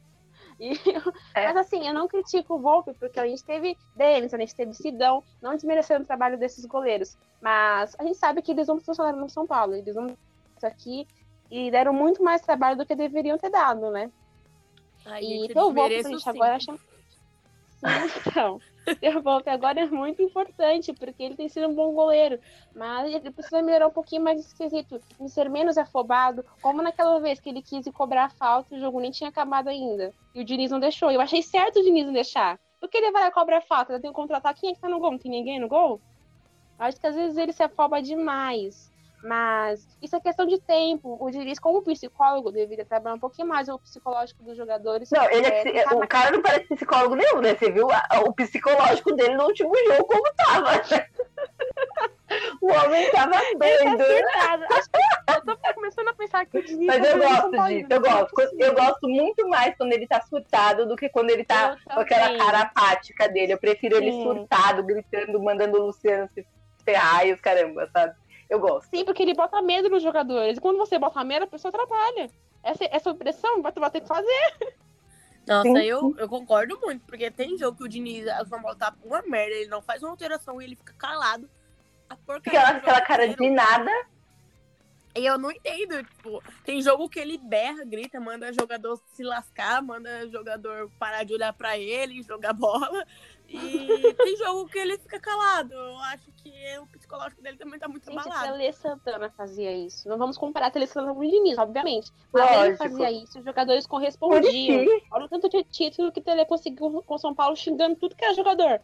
E, 0.60 0.74
é. 1.34 1.48
Mas 1.48 1.58
assim, 1.58 1.88
eu 1.88 1.94
não 1.94 2.08
critico 2.08 2.54
o 2.54 2.60
Volpe, 2.60 2.94
porque 2.94 3.20
a 3.20 3.28
gente 3.28 3.44
teve 3.44 3.76
Denis, 3.96 4.34
a 4.34 4.38
gente 4.38 4.56
teve 4.56 4.74
Sidão, 4.74 5.24
não 5.42 5.56
desmerecendo 5.56 6.04
o 6.04 6.08
trabalho 6.08 6.38
desses 6.38 6.64
goleiros. 6.66 7.18
Mas 7.42 7.96
a 7.98 8.04
gente 8.04 8.18
sabe 8.18 8.42
que 8.42 8.52
eles 8.52 8.68
vão 8.68 8.80
funcionar 8.80 9.14
no 9.14 9.28
São 9.28 9.48
Paulo, 9.48 9.74
eles 9.74 9.96
vão 9.96 10.16
isso 10.62 10.68
aqui 10.68 11.08
e 11.50 11.72
deram 11.72 11.94
muito 11.94 12.24
mais 12.24 12.42
trabalho 12.42 12.78
do 12.78 12.86
que 12.86 12.96
deveriam 12.96 13.38
ter 13.38 13.50
dado, 13.50 13.90
né? 13.90 14.12
Ai, 15.06 15.24
e 15.24 15.54
Volpe 15.54 15.82
a 15.82 16.04
gente 16.04 16.30
agora. 16.30 16.60
Sim, 16.62 18.20
então. 18.28 18.62
ter 19.00 19.18
o 19.18 19.22
Volpe 19.22 19.50
agora 19.50 19.82
é 19.82 19.88
muito 19.88 20.22
importante, 20.22 20.94
porque 20.94 21.24
ele 21.24 21.36
tem 21.36 21.50
sido 21.50 21.68
um 21.68 21.74
bom 21.74 21.92
goleiro. 21.94 22.40
Mas 22.76 23.12
ele 23.12 23.32
precisa 23.32 23.62
melhorar 23.62 23.88
um 23.88 23.92
pouquinho 23.92 24.22
mais 24.22 24.40
esquisito, 24.40 25.02
ser 25.28 25.50
menos 25.50 25.78
afobado, 25.78 26.46
como 26.62 26.82
naquela 26.82 27.20
vez 27.20 27.40
que 27.40 27.50
ele 27.50 27.62
quis 27.62 27.86
cobrar 27.92 28.26
a 28.26 28.30
falta 28.30 28.74
e 28.74 28.78
o 28.78 28.80
jogo 28.80 29.00
nem 29.00 29.10
tinha 29.10 29.30
acabado 29.30 29.68
ainda. 29.68 30.14
E 30.36 30.42
o 30.42 30.46
Diniz 30.46 30.70
não 30.70 30.80
deixou. 30.80 31.10
Eu 31.12 31.20
achei 31.20 31.42
certo 31.42 31.80
o 31.80 31.84
Diniz 31.84 32.06
não 32.06 32.14
deixar. 32.14 32.60
Porque 32.80 32.98
ele 32.98 33.12
vai 33.12 33.30
cobrar 33.32 33.58
a 33.58 33.62
falta, 33.62 34.00
tem 34.00 34.10
um 34.10 34.14
contra-ataque, 34.14 34.62
quem 34.62 34.72
é 34.72 34.74
que 34.74 34.80
tá 34.80 34.88
no 34.88 35.00
gol? 35.00 35.12
Não 35.12 35.20
tem 35.20 35.32
ninguém 35.32 35.60
no 35.60 35.68
gol? 35.68 36.00
Acho 36.78 37.00
que 37.00 37.08
às 37.08 37.16
vezes 37.16 37.38
ele 37.38 37.52
se 37.52 37.62
afoba 37.62 38.02
demais. 38.02 38.91
Mas 39.24 39.88
isso 40.02 40.16
é 40.16 40.20
questão 40.20 40.46
de 40.48 40.60
tempo. 40.60 41.18
O 41.20 41.30
Diniz, 41.30 41.60
como 41.60 41.82
psicólogo, 41.82 42.52
deveria 42.52 42.86
trabalhar 42.86 43.16
um 43.16 43.20
pouquinho 43.20 43.48
mais 43.48 43.70
o 43.70 43.78
psicológico 43.78 44.44
dos 44.44 44.58
jogadores. 44.58 45.12
Não, 45.12 45.30
ele 45.30 45.46
é, 45.46 45.84
é, 45.84 45.86
o 45.94 46.08
cara 46.08 46.32
não 46.32 46.42
parece 46.42 46.68
psicólogo 46.68 47.16
nenhum, 47.16 47.42
né? 47.42 47.56
Você 47.56 47.72
viu 47.72 47.88
o 47.88 48.34
psicológico 48.34 49.14
dele 49.16 49.36
no 49.36 49.46
último 49.46 49.74
jogo 49.88 50.06
como 50.06 50.34
tava. 50.34 50.72
O 52.62 52.68
homem 52.68 53.12
tava 53.12 53.36
Ele 53.36 53.58
tá 53.58 53.96
doido. 53.96 54.68
que 54.70 55.50
eu 55.50 55.58
tô 55.58 55.74
começando 55.74 56.08
a 56.08 56.14
pensar 56.14 56.46
que 56.46 56.58
o 56.58 56.64
Diniz 56.64 56.88
Mas 56.88 57.06
eu 57.06 57.18
gosto 57.18 57.52
disso, 57.52 57.88
eu 57.90 57.98
é 57.98 58.00
gosto. 58.00 58.42
Eu 58.58 58.74
gosto 58.74 59.10
muito 59.10 59.50
mais 59.50 59.76
quando 59.76 59.92
ele 59.92 60.08
tá 60.08 60.22
surtado 60.22 60.88
do 60.88 60.96
que 60.96 61.10
quando 61.10 61.30
ele 61.30 61.44
tá 61.44 61.78
Eu 61.90 61.96
com 61.96 62.00
aquela 62.00 62.28
também. 62.28 62.38
cara 62.38 62.62
apática 62.62 63.28
dele. 63.28 63.54
Eu 63.54 63.58
prefiro 63.58 63.98
ele 63.98 64.12
Sim. 64.12 64.24
surtado, 64.24 64.84
gritando, 64.84 65.42
mandando 65.42 65.78
o 65.78 65.88
Luciano 65.88 66.30
se 66.34 66.46
ferrar 66.86 67.28
e 67.28 67.34
os 67.34 67.42
caramba, 67.42 67.90
sabe? 67.92 68.16
Eu 68.52 68.60
gosto. 68.60 68.90
Sim, 68.90 69.06
porque 69.06 69.24
ele 69.24 69.34
bota 69.34 69.62
medo 69.62 69.88
nos 69.88 70.04
jogadores. 70.04 70.58
E 70.58 70.62
quando 70.62 70.78
você 70.78 71.00
bota 71.00 71.24
medo, 71.24 71.46
a 71.46 71.48
pessoa 71.48 71.72
trabalha. 71.72 72.30
Essa, 72.62 72.84
essa 72.92 73.16
pressão 73.16 73.62
vai, 73.62 73.72
vai 73.72 73.90
ter 73.90 74.02
que 74.02 74.08
fazer. 74.10 74.76
Nossa, 75.48 75.70
Sim, 75.70 75.78
eu, 75.78 76.14
eu 76.18 76.28
concordo 76.28 76.78
muito, 76.82 77.06
porque 77.06 77.32
tem 77.32 77.58
jogo 77.58 77.78
que 77.78 77.84
o 77.86 77.88
Diniz, 77.88 78.26
São 78.50 78.62
Paulo 78.62 78.78
tá 78.78 78.94
uma 79.06 79.22
merda, 79.22 79.56
ele 79.56 79.70
não 79.70 79.82
faz 79.82 80.04
uma 80.04 80.12
alteração 80.12 80.62
e 80.62 80.66
ele 80.66 80.76
fica 80.76 80.94
calado. 80.98 81.50
A 82.10 82.16
porcaria 82.18 82.60
Aquela, 82.60 82.74
do 82.74 82.78
aquela 82.80 83.02
cara 83.02 83.26
inteiro. 83.26 83.42
de 83.42 83.50
nada. 83.56 83.92
E 85.16 85.26
eu 85.26 85.38
não 85.38 85.50
entendo, 85.50 86.04
tipo, 86.04 86.44
tem 86.66 86.82
jogo 86.82 87.10
que 87.10 87.20
ele 87.20 87.38
berra, 87.38 87.86
grita, 87.86 88.20
manda 88.20 88.52
jogador 88.52 89.02
se 89.14 89.24
lascar, 89.24 89.82
manda 89.82 90.28
jogador 90.30 90.92
parar 91.00 91.24
de 91.24 91.34
olhar 91.34 91.54
pra 91.54 91.78
ele, 91.78 92.22
jogar 92.22 92.52
bola. 92.54 93.06
E 93.54 94.14
tem 94.14 94.38
jogo 94.38 94.68
que 94.68 94.78
ele 94.78 94.98
fica 94.98 95.20
calado. 95.20 95.74
Eu 95.74 95.98
acho 95.98 96.32
que 96.34 96.52
o 96.80 96.88
psicológico 96.88 97.42
dele 97.42 97.58
também 97.58 97.80
tá 97.80 97.88
muito 97.88 98.06
Gente, 98.10 98.22
se 98.24 98.30
a 98.30 98.32
abalado. 98.34 98.58
Tele 98.58 98.74
Santana 98.74 99.30
fazia 99.32 99.72
isso. 99.72 100.08
Não 100.08 100.18
vamos 100.18 100.38
comparar 100.38 100.68
a 100.68 100.72
Tele 100.72 100.88
Santana 100.88 101.14
com 101.14 101.20
o 101.20 101.28
Diniz, 101.30 101.58
obviamente. 101.58 102.12
Mas 102.34 102.50
ele 102.50 102.58
Lógico. 102.58 102.78
fazia 102.78 103.12
isso, 103.12 103.40
os 103.40 103.46
jogadores 103.46 103.86
correspondiam. 103.88 104.86
Olha 105.12 105.26
o 105.26 105.30
tanto 105.30 105.50
de 105.50 105.64
título 105.66 106.12
que 106.12 106.20
o 106.20 106.24
Tele 106.24 106.46
conseguiu 106.46 107.04
com 107.04 107.18
São 107.18 107.34
Paulo 107.36 107.56
xingando 107.56 107.96
tudo 107.96 108.16
que 108.16 108.24
era 108.26 108.34
jogador. 108.34 108.82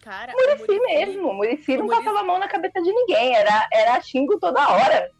Cara, 0.00 0.32
o 0.32 0.36
Muricy 0.36 0.58
Muricy- 0.78 0.80
mesmo. 0.86 1.28
O 1.28 1.34
Muricy 1.34 1.76
não 1.76 1.84
Muricy- 1.86 2.04
passava 2.04 2.20
a 2.20 2.24
mão 2.24 2.38
na 2.38 2.48
cabeça 2.48 2.80
de 2.80 2.92
ninguém. 2.92 3.34
Era, 3.34 3.68
era 3.72 4.00
xingo 4.00 4.38
toda 4.38 4.60
hora. 4.68 5.10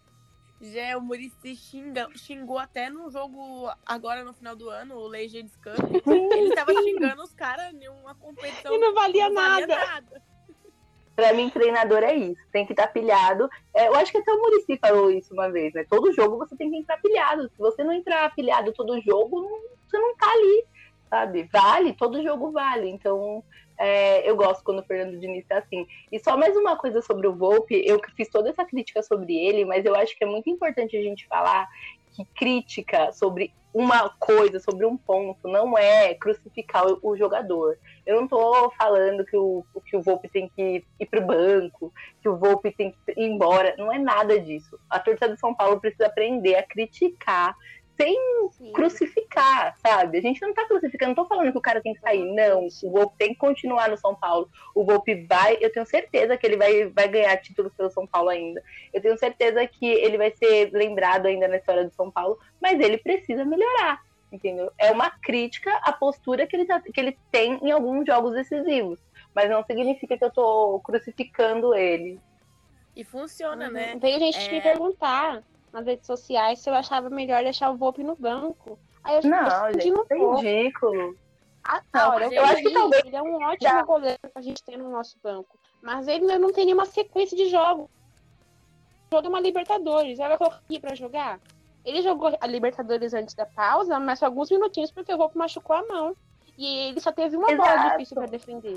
Já 0.61 0.97
o 0.99 1.01
Muricy 1.01 1.55
xinga, 1.55 2.09
xingou 2.17 2.59
até 2.59 2.91
no 2.91 3.09
jogo 3.11 3.71
agora 3.87 4.25
no 4.25 4.33
final 4.35 4.57
do 4.57 4.69
ano, 4.69 4.97
o 4.97 5.07
Legends 5.07 5.55
Cup. 5.57 5.79
Ele 6.07 6.55
tava 6.55 6.73
xingando 6.75 7.23
os 7.23 7.33
caras 7.33 7.73
em 7.73 7.89
uma 7.89 8.15
competição. 8.15 8.75
E 8.75 8.79
não 8.79 8.93
valia 8.95 9.25
que 9.29 9.31
não 9.31 9.43
valia 9.43 9.67
nada. 9.67 9.87
nada. 9.87 10.23
Pra 11.15 11.33
mim, 11.33 11.51
treinador 11.51 12.03
é 12.03 12.15
isso. 12.15 12.41
Tem 12.53 12.65
que 12.67 12.73
estar 12.73 12.89
pilhado. 12.89 13.49
É, 13.75 13.89
eu 13.89 13.95
acho 13.97 14.11
que 14.13 14.19
até 14.19 14.33
o 14.33 14.39
Muricy 14.41 14.77
falou 14.79 15.11
isso 15.11 15.33
uma 15.33 15.51
vez, 15.51 15.73
né? 15.75 15.85
Todo 15.89 16.13
jogo 16.13 16.39
você 16.39 16.57
tem 16.57 16.71
que 16.71 16.77
entrar 16.77 17.01
pilhado. 17.01 17.49
Se 17.51 17.59
você 17.59 17.83
não 17.85 17.93
entrar 17.93 18.33
pilhado 18.35 18.73
todo 18.73 19.01
jogo, 19.01 19.41
não- 19.43 19.61
você 19.89 19.99
não 19.99 20.17
tá 20.17 20.31
ali, 20.31 20.65
sabe? 21.11 21.49
Vale, 21.53 21.93
todo 21.95 22.23
jogo 22.23 22.53
vale. 22.53 22.89
Então, 22.89 23.43
é, 23.79 24.29
eu 24.29 24.37
gosto 24.37 24.65
quando 24.65 24.81
o 24.81 24.85
Fernando 24.85 25.19
Diniz 25.19 25.47
tá 25.47 25.59
assim. 25.59 25.87
E 26.11 26.19
só 26.19 26.37
mais 26.37 26.57
uma 26.57 26.77
coisa 26.77 27.01
sobre 27.01 27.29
o 27.29 27.35
Volpe. 27.35 27.81
Eu 27.87 28.01
fiz 28.17 28.29
toda 28.29 28.51
essa 28.51 28.65
crítica 28.65 29.03
sobre 29.03 29.37
ele, 29.37 29.65
mas 29.65 29.85
eu 29.85 29.95
acho 29.95 30.17
que 30.17 30.25
é 30.25 30.27
muito 30.27 30.51
importante 30.51 30.97
a 30.97 31.03
gente 31.03 31.27
falar 31.29 31.69
que 32.11 32.25
crítica 32.35 33.13
sobre 33.13 33.53
uma 33.73 34.09
coisa, 34.19 34.59
sobre 34.59 34.85
um 34.87 34.97
ponto, 34.97 35.47
não 35.47 35.77
é 35.77 36.15
crucificar 36.15 36.85
o, 37.03 37.17
jogador. 37.17 37.79
Eu 38.05 38.21
não 38.21 38.27
tô 38.27 38.71
falando 38.71 39.25
que 39.25 39.37
o, 39.37 39.65
que 39.85 39.97
o 39.97 40.03
Volpe 40.03 40.29
tem 40.29 40.49
que 40.49 40.85
ir 40.99 41.07
pro 41.07 41.25
banco, 41.25 41.93
que 42.21 42.29
o 42.29 42.37
Volpe 42.37 42.73
tem 42.73 42.91
que 42.91 43.13
ir 43.13 43.29
embora. 43.29 43.75
Não 43.79 43.93
é 43.93 43.99
nada 43.99 44.41
disso. 44.41 44.79
A 44.89 44.99
torcida 44.99 45.33
de 45.33 45.39
São 45.39 45.55
Paulo 45.55 45.81
precisa 45.81 46.07
aprender 46.07 46.57
a 46.57 46.63
criticar 46.63 47.55
sem 48.01 48.17
Sim. 48.53 48.73
crucificar, 48.73 49.77
sabe? 49.85 50.19
A 50.19 50.21
gente 50.21 50.41
não 50.41 50.55
tá 50.55 50.65
crucificando, 50.67 51.09
não 51.09 51.15
tô 51.17 51.27
falando 51.27 51.51
que 51.51 51.59
o 51.59 51.61
cara 51.63 51.81
tem 51.81 51.95
que 51.95 52.01
sair. 52.01 52.25
Não, 52.33 52.69
o 52.85 52.91
Volpe 52.91 53.17
tem 53.19 53.29
que 53.31 53.35
continuar 53.35 53.91
no 53.91 53.97
São 53.97 54.15
Paulo. 54.15 54.49
O 54.73 54.85
Volpe 54.85 55.27
vai, 55.27 55.59
eu 55.61 55.73
tenho 55.73 55.85
certeza 55.85 56.37
que 56.37 56.47
ele 56.47 56.57
vai, 56.57 56.87
vai 56.87 57.09
ganhar 57.09 57.37
títulos 57.39 57.73
pelo 57.75 57.91
São 57.91 58.07
Paulo 58.07 58.29
ainda. 58.29 58.63
Eu 58.95 59.01
tenho 59.03 59.19
certeza 59.19 59.67
que 59.67 59.85
ele 59.85 60.17
vai 60.17 60.31
ser 60.31 60.71
lembrado 60.73 61.27
ainda 61.27 61.49
na 61.49 61.57
história 61.57 61.85
do 61.85 61.93
São 61.93 62.09
Paulo, 62.09 62.39
mas 62.61 62.79
ele 62.79 62.99
precisa 62.99 63.45
melhorar, 63.45 64.01
entendeu? 64.31 64.71
É 64.79 64.93
uma 64.93 65.11
crítica 65.11 65.75
à 65.83 65.93
postura 65.93 66.47
que 66.47 66.55
ele, 66.55 66.67
tá- 66.67 66.81
que 66.81 67.01
ele 67.01 67.19
tem 67.33 67.59
em 67.63 67.73
alguns 67.73 68.07
jogos 68.07 68.33
decisivos. 68.33 69.01
Mas 69.35 69.51
não 69.51 69.65
significa 69.65 70.17
que 70.17 70.25
eu 70.25 70.31
tô 70.31 70.81
crucificando 70.85 71.75
ele. 71.75 72.21
E 72.95 73.05
funciona, 73.05 73.69
né? 73.69 73.93
Uhum. 73.95 74.01
Veio 74.01 74.19
gente 74.21 74.39
É. 74.49 74.53
me 74.53 74.61
perguntar 74.61 75.43
nas 75.79 75.87
redes 75.87 76.07
sociais 76.07 76.59
se 76.61 76.69
eu 76.69 76.75
achava 76.75 77.09
melhor 77.09 77.43
deixar 77.43 77.71
o 77.71 77.77
Volpe 77.77 78.03
no 78.03 78.17
banco. 78.17 78.79
Aí 79.05 79.17
eu 79.17 79.23
Não, 79.31 79.73
gente, 79.73 79.89
isso 79.89 80.07
é 80.11 80.17
ridículo. 80.19 81.17
Ah, 81.65 81.83
Não, 81.93 82.11
olha, 82.11 82.35
eu, 82.35 82.43
acho 82.45 82.55
que 82.55 82.61
entendi, 82.61 82.75
talvez- 82.75 83.05
ele 83.05 83.17
é 83.17 83.23
um 83.23 83.43
ótimo 83.43 83.85
goleiro 83.85 84.19
que 84.23 84.39
a 84.39 84.41
gente 84.41 84.63
tem 84.63 84.77
no 84.77 84.91
nosso 84.91 85.17
banco. 85.23 85.59
Mas 85.83 86.09
ele 86.09 86.39
não 86.39 86.53
tem 86.53 86.65
nenhuma 86.65 86.87
sequência 86.87 87.37
de 87.37 87.49
jogo 87.49 87.91
é 89.11 89.29
uma 89.29 89.41
Libertadores. 89.41 90.19
Ela 90.19 90.31
vai 90.31 90.39
colocar 90.39 90.57
aqui 90.59 90.79
pra 90.79 90.95
jogar. 90.95 91.41
Ele 91.85 92.03
jogou 92.03 92.37
a 92.39 92.47
Libertadores 92.47 93.15
antes 93.15 93.35
da 93.35 93.47
pausa, 93.47 93.99
mas 93.99 94.19
só 94.19 94.27
alguns 94.27 94.51
minutinhos 94.51 94.91
porque 94.91 95.13
o 95.13 95.17
Volpe 95.17 95.39
machucou 95.39 95.77
a 95.77 95.87
mão. 95.87 96.15
E 96.59 96.89
ele 96.89 97.01
só 97.01 97.11
teve 97.13 97.37
uma 97.37 97.47
bola 97.47 97.73
Exato. 97.73 97.91
difícil 97.93 98.15
pra 98.17 98.27
defender. 98.27 98.75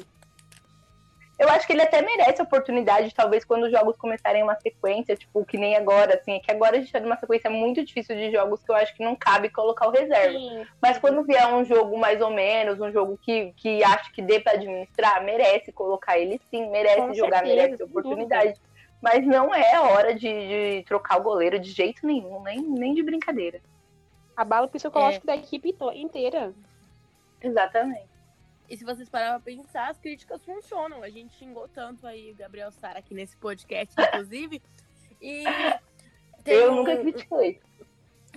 Eu 1.41 1.50
acho 1.50 1.65
que 1.65 1.74
ele 1.74 1.81
até 1.81 2.03
merece 2.03 2.39
a 2.39 2.43
oportunidade, 2.43 3.15
talvez, 3.15 3.43
quando 3.43 3.63
os 3.63 3.71
jogos 3.71 3.98
começarem 3.98 4.43
uma 4.43 4.53
sequência, 4.60 5.15
tipo, 5.15 5.43
que 5.43 5.57
nem 5.57 5.75
agora, 5.75 6.13
assim, 6.13 6.33
é 6.33 6.39
que 6.39 6.51
agora 6.51 6.77
a 6.77 6.79
gente 6.79 6.91
tá 6.91 7.00
numa 7.00 7.17
sequência 7.17 7.50
muito 7.50 7.83
difícil 7.83 8.15
de 8.15 8.31
jogos 8.31 8.62
que 8.63 8.69
eu 8.69 8.75
acho 8.75 8.95
que 8.95 9.03
não 9.03 9.15
cabe 9.15 9.50
colocar 9.50 9.88
o 9.88 9.91
reserva. 9.91 10.38
Sim. 10.38 10.67
Mas 10.79 11.00
quando 11.00 11.24
vier 11.24 11.48
um 11.48 11.65
jogo 11.65 11.98
mais 11.98 12.21
ou 12.21 12.29
menos, 12.29 12.79
um 12.79 12.91
jogo 12.91 13.17
que, 13.19 13.53
que 13.57 13.83
acho 13.83 14.13
que 14.13 14.21
dê 14.21 14.39
pra 14.39 14.53
administrar, 14.53 15.24
merece 15.24 15.71
colocar 15.71 16.15
ele 16.15 16.39
sim, 16.51 16.69
merece 16.69 17.07
Com 17.07 17.13
jogar, 17.15 17.39
certeza, 17.39 17.55
merece 17.55 17.83
oportunidade. 17.86 18.62
Mas 19.01 19.25
não 19.25 19.51
é 19.51 19.79
hora 19.79 20.13
de, 20.13 20.29
de 20.29 20.83
trocar 20.83 21.19
o 21.19 21.24
goleiro 21.24 21.57
de 21.57 21.71
jeito 21.71 22.05
nenhum, 22.05 22.39
nem, 22.43 22.62
nem 22.62 22.93
de 22.93 23.01
brincadeira. 23.01 23.60
Abala 24.38 24.67
o 24.67 24.69
psicológico 24.69 25.27
É. 25.27 25.36
da 25.36 25.41
equipe 25.41 25.75
inteira. 25.95 26.53
Exatamente. 27.41 28.12
E 28.71 28.77
se 28.77 28.85
vocês 28.85 29.09
pararem 29.09 29.33
pra 29.41 29.53
pensar, 29.53 29.89
as 29.89 29.97
críticas 29.97 30.41
funcionam. 30.45 31.03
A 31.03 31.09
gente 31.09 31.35
xingou 31.35 31.67
tanto 31.67 32.07
aí 32.07 32.31
o 32.31 32.35
Gabriel 32.35 32.71
Sara 32.71 32.99
aqui 32.99 33.13
nesse 33.13 33.35
podcast, 33.35 33.93
inclusive. 34.01 34.61
E 35.21 35.43
tem 36.41 36.55
eu 36.55 36.71
um, 36.71 36.75
nunca 36.77 36.95
critiquei. 36.95 37.59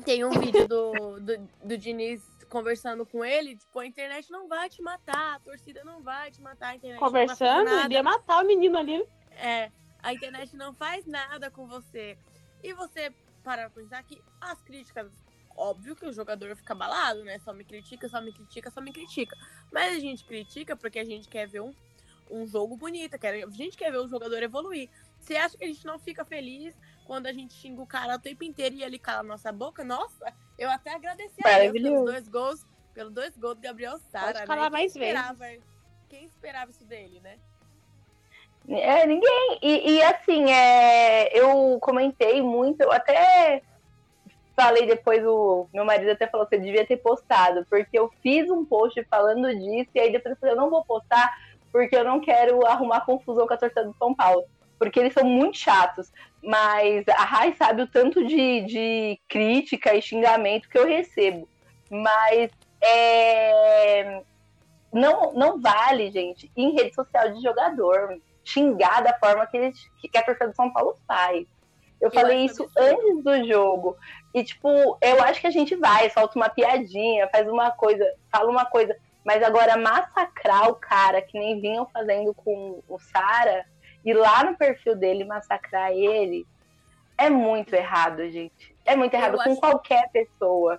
tem 0.04 0.24
um 0.24 0.30
vídeo 0.30 0.66
do, 0.66 1.20
do, 1.20 1.48
do 1.62 1.78
Diniz 1.78 2.20
conversando 2.48 3.06
com 3.06 3.24
ele, 3.24 3.54
tipo, 3.56 3.78
a 3.78 3.86
internet 3.86 4.28
não 4.28 4.48
vai 4.48 4.68
te 4.68 4.82
matar, 4.82 5.36
a 5.36 5.38
torcida 5.38 5.84
não 5.84 6.02
vai 6.02 6.32
te 6.32 6.42
matar, 6.42 6.70
a 6.70 6.74
internet 6.74 6.98
Conversando, 6.98 7.70
nada. 7.70 7.84
ele 7.84 7.94
ia 7.94 8.02
matar 8.02 8.42
o 8.42 8.46
menino 8.46 8.76
ali. 8.76 9.06
É, 9.36 9.70
a 10.02 10.12
internet 10.12 10.56
não 10.56 10.74
faz 10.74 11.06
nada 11.06 11.48
com 11.48 11.68
você. 11.68 12.18
E 12.60 12.72
você 12.72 13.12
para 13.44 13.70
pra 13.70 13.82
pensar 13.82 14.02
que 14.02 14.20
as 14.40 14.60
críticas, 14.62 15.12
óbvio 15.56 15.96
que 15.96 16.06
o 16.06 16.12
jogador 16.12 16.54
fica 16.56 16.72
abalado, 16.72 17.24
né? 17.24 17.38
Só 17.38 17.52
me 17.52 17.64
critica, 17.64 18.08
só 18.08 18.20
me 18.20 18.32
critica, 18.32 18.70
só 18.70 18.80
me 18.80 18.92
critica. 18.92 19.36
Mas 19.72 19.96
a 19.96 20.00
gente 20.00 20.24
critica 20.24 20.76
porque 20.76 20.98
a 20.98 21.04
gente 21.04 21.28
quer 21.28 21.46
ver 21.46 21.60
um, 21.60 21.74
um 22.30 22.46
jogo 22.46 22.76
bonito, 22.76 23.18
quer, 23.18 23.44
a 23.44 23.50
gente 23.50 23.76
quer 23.76 23.90
ver 23.90 23.98
o 23.98 24.08
jogador 24.08 24.42
evoluir. 24.42 24.88
Você 25.20 25.36
acha 25.36 25.56
que 25.56 25.64
a 25.64 25.68
gente 25.68 25.84
não 25.86 25.98
fica 25.98 26.24
feliz 26.24 26.76
quando 27.06 27.26
a 27.26 27.32
gente 27.32 27.54
xinga 27.54 27.80
o 27.80 27.86
cara 27.86 28.16
o 28.16 28.18
tempo 28.18 28.44
inteiro 28.44 28.74
e 28.74 28.82
ele 28.82 28.98
cala 28.98 29.20
a 29.20 29.22
nossa 29.22 29.50
boca? 29.50 29.82
Nossa, 29.82 30.32
eu 30.58 30.70
até 30.70 30.94
agradeci 30.94 31.46
a 31.46 31.58
Deus 31.58 31.72
pelos 31.72 32.04
dois 32.04 32.28
gols, 32.28 32.66
pelos 32.92 33.12
dois 33.12 33.36
gols 33.36 33.54
do 33.56 33.62
Gabriel 33.62 33.98
Sara. 34.10 34.32
Pode 34.34 34.46
falar 34.46 34.64
né? 34.64 34.70
mais 34.70 34.92
Quem 34.92 35.00
vezes. 35.00 35.16
esperava, 35.16 35.64
quem 36.08 36.24
esperava 36.26 36.70
isso 36.70 36.84
dele, 36.84 37.20
né? 37.20 37.38
É, 38.68 39.06
ninguém. 39.06 39.58
E, 39.62 39.92
e, 39.92 40.02
assim, 40.02 40.50
é, 40.50 41.38
eu 41.38 41.78
comentei 41.80 42.40
muito, 42.40 42.80
eu 42.80 42.90
até 42.90 43.62
falei 44.56 44.86
depois, 44.86 45.24
o 45.24 45.66
meu 45.72 45.84
marido 45.84 46.10
até 46.10 46.26
falou 46.26 46.46
que 46.46 46.56
você 46.56 46.62
devia 46.62 46.86
ter 46.86 46.96
postado, 46.98 47.66
porque 47.68 47.98
eu 47.98 48.10
fiz 48.22 48.48
um 48.50 48.64
post 48.64 49.02
falando 49.10 49.48
disso, 49.54 49.90
e 49.94 50.00
aí 50.00 50.12
depois 50.12 50.34
eu 50.34 50.40
falei, 50.40 50.54
eu 50.54 50.60
não 50.60 50.70
vou 50.70 50.84
postar, 50.84 51.32
porque 51.72 51.96
eu 51.96 52.04
não 52.04 52.20
quero 52.20 52.64
arrumar 52.66 53.04
confusão 53.04 53.46
com 53.46 53.54
a 53.54 53.56
torcida 53.56 53.84
do 53.84 53.94
São 53.94 54.14
Paulo. 54.14 54.44
Porque 54.78 54.98
eles 54.98 55.12
são 55.12 55.24
muito 55.24 55.56
chatos. 55.56 56.12
Mas 56.42 57.06
a 57.08 57.24
Rai 57.24 57.54
sabe 57.54 57.82
o 57.82 57.86
tanto 57.86 58.24
de, 58.26 58.60
de 58.62 59.20
crítica 59.28 59.94
e 59.94 60.02
xingamento 60.02 60.68
que 60.68 60.78
eu 60.78 60.86
recebo. 60.86 61.48
Mas 61.90 62.50
é, 62.80 64.22
não, 64.92 65.32
não 65.32 65.60
vale, 65.60 66.10
gente, 66.10 66.50
em 66.56 66.72
rede 66.74 66.94
social 66.94 67.32
de 67.32 67.42
jogador 67.42 68.20
xingar 68.44 69.02
da 69.02 69.18
forma 69.18 69.46
que, 69.46 69.56
eles, 69.56 69.90
que 70.00 70.16
a 70.16 70.22
torcida 70.22 70.48
do 70.48 70.54
São 70.54 70.70
Paulo 70.70 70.96
faz. 71.06 71.46
Eu, 72.04 72.10
falei 72.10 72.44
isso 72.44 72.62
absurdo. 72.64 73.00
antes 73.00 73.24
do 73.24 73.48
jogo. 73.48 73.96
E, 74.32 74.42
tipo, 74.44 74.68
eu 75.00 75.22
acho 75.22 75.40
que 75.40 75.46
a 75.46 75.50
gente 75.50 75.74
vai, 75.76 76.10
solta 76.10 76.36
uma 76.38 76.48
piadinha, 76.48 77.28
faz 77.28 77.48
uma 77.48 77.70
coisa, 77.70 78.04
fala 78.30 78.50
uma 78.50 78.64
coisa. 78.66 78.96
Mas 79.24 79.42
agora, 79.42 79.76
massacrar 79.76 80.68
o 80.68 80.74
cara, 80.74 81.22
que 81.22 81.38
nem 81.38 81.60
vinham 81.60 81.86
fazendo 81.86 82.34
com 82.34 82.82
o 82.88 82.98
Sara, 82.98 83.64
e 84.04 84.12
lá 84.12 84.44
no 84.44 84.56
perfil 84.56 84.94
dele 84.94 85.24
massacrar 85.24 85.90
ele, 85.92 86.46
é 87.16 87.30
muito 87.30 87.72
errado, 87.74 88.28
gente. 88.30 88.76
É 88.84 88.94
muito 88.94 89.14
Eu 89.14 89.20
errado 89.20 89.36
com 89.36 89.50
acho- 89.50 89.60
qualquer 89.60 90.10
pessoa. 90.10 90.78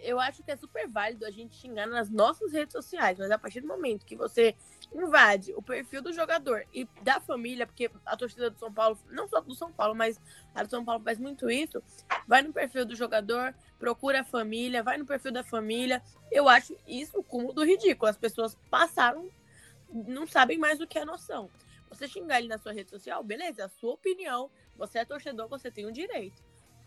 Eu 0.00 0.20
acho 0.20 0.42
que 0.42 0.50
é 0.50 0.56
super 0.56 0.88
válido 0.88 1.26
a 1.26 1.30
gente 1.30 1.56
xingar 1.56 1.86
nas 1.86 2.08
nossas 2.08 2.52
redes 2.52 2.72
sociais, 2.72 3.18
mas 3.18 3.30
a 3.30 3.38
partir 3.38 3.60
do 3.60 3.66
momento 3.66 4.06
que 4.06 4.16
você 4.16 4.54
invade 4.92 5.52
o 5.54 5.62
perfil 5.62 6.00
do 6.00 6.12
jogador 6.12 6.64
e 6.72 6.88
da 7.02 7.20
família, 7.20 7.66
porque 7.66 7.90
a 8.06 8.16
torcida 8.16 8.50
do 8.50 8.58
São 8.58 8.72
Paulo, 8.72 8.98
não 9.10 9.28
só 9.28 9.40
do 9.40 9.54
São 9.54 9.72
Paulo, 9.72 9.94
mas 9.94 10.20
a 10.54 10.62
do 10.62 10.70
São 10.70 10.84
Paulo 10.84 11.02
faz 11.02 11.18
muito 11.18 11.50
isso, 11.50 11.82
vai 12.26 12.42
no 12.42 12.52
perfil 12.52 12.86
do 12.86 12.94
jogador, 12.94 13.54
procura 13.78 14.20
a 14.20 14.24
família, 14.24 14.82
vai 14.82 14.96
no 14.96 15.06
perfil 15.06 15.32
da 15.32 15.42
família. 15.42 16.02
Eu 16.30 16.48
acho 16.48 16.76
isso 16.86 17.18
o 17.18 17.22
cúmulo 17.22 17.52
do 17.52 17.64
ridículo. 17.64 18.08
As 18.08 18.16
pessoas 18.16 18.56
passaram, 18.70 19.28
não 19.92 20.26
sabem 20.26 20.58
mais 20.58 20.80
o 20.80 20.86
que 20.86 20.98
é 20.98 21.04
noção. 21.04 21.50
Você 21.90 22.06
xingar 22.06 22.38
ele 22.38 22.48
na 22.48 22.58
sua 22.58 22.72
rede 22.72 22.90
social, 22.90 23.22
beleza, 23.24 23.62
é 23.62 23.64
a 23.64 23.68
sua 23.68 23.94
opinião, 23.94 24.50
você 24.76 24.98
é 24.98 25.04
torcedor, 25.04 25.48
você 25.48 25.70
tem 25.70 25.86
o 25.86 25.88
um 25.88 25.92
direito. 25.92 26.42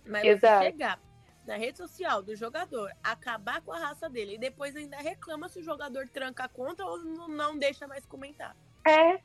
Mas 0.05 0.25
Exato. 0.25 0.63
você 0.63 0.71
chegar 0.71 1.10
na 1.45 1.55
rede 1.55 1.77
social 1.77 2.21
do 2.21 2.35
jogador, 2.35 2.91
acabar 3.03 3.61
com 3.61 3.71
a 3.71 3.79
raça 3.79 4.09
dele 4.09 4.35
e 4.35 4.37
depois 4.37 4.75
ainda 4.75 4.97
reclama 4.97 5.49
se 5.49 5.59
o 5.59 5.63
jogador 5.63 6.07
tranca 6.07 6.45
a 6.45 6.49
conta 6.49 6.85
ou 6.85 6.97
não 7.27 7.57
deixa 7.57 7.87
mais 7.87 8.05
comentar. 8.05 8.55
É, 8.87 9.19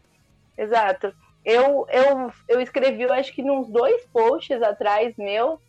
exato. 0.57 1.15
Eu, 1.45 1.87
eu, 1.91 2.33
eu 2.49 2.61
escrevi, 2.61 3.03
eu 3.03 3.13
acho 3.13 3.33
que 3.33 3.43
nos 3.43 3.69
dois 3.69 4.05
posts 4.07 4.61
atrás 4.63 5.17
meu, 5.17 5.61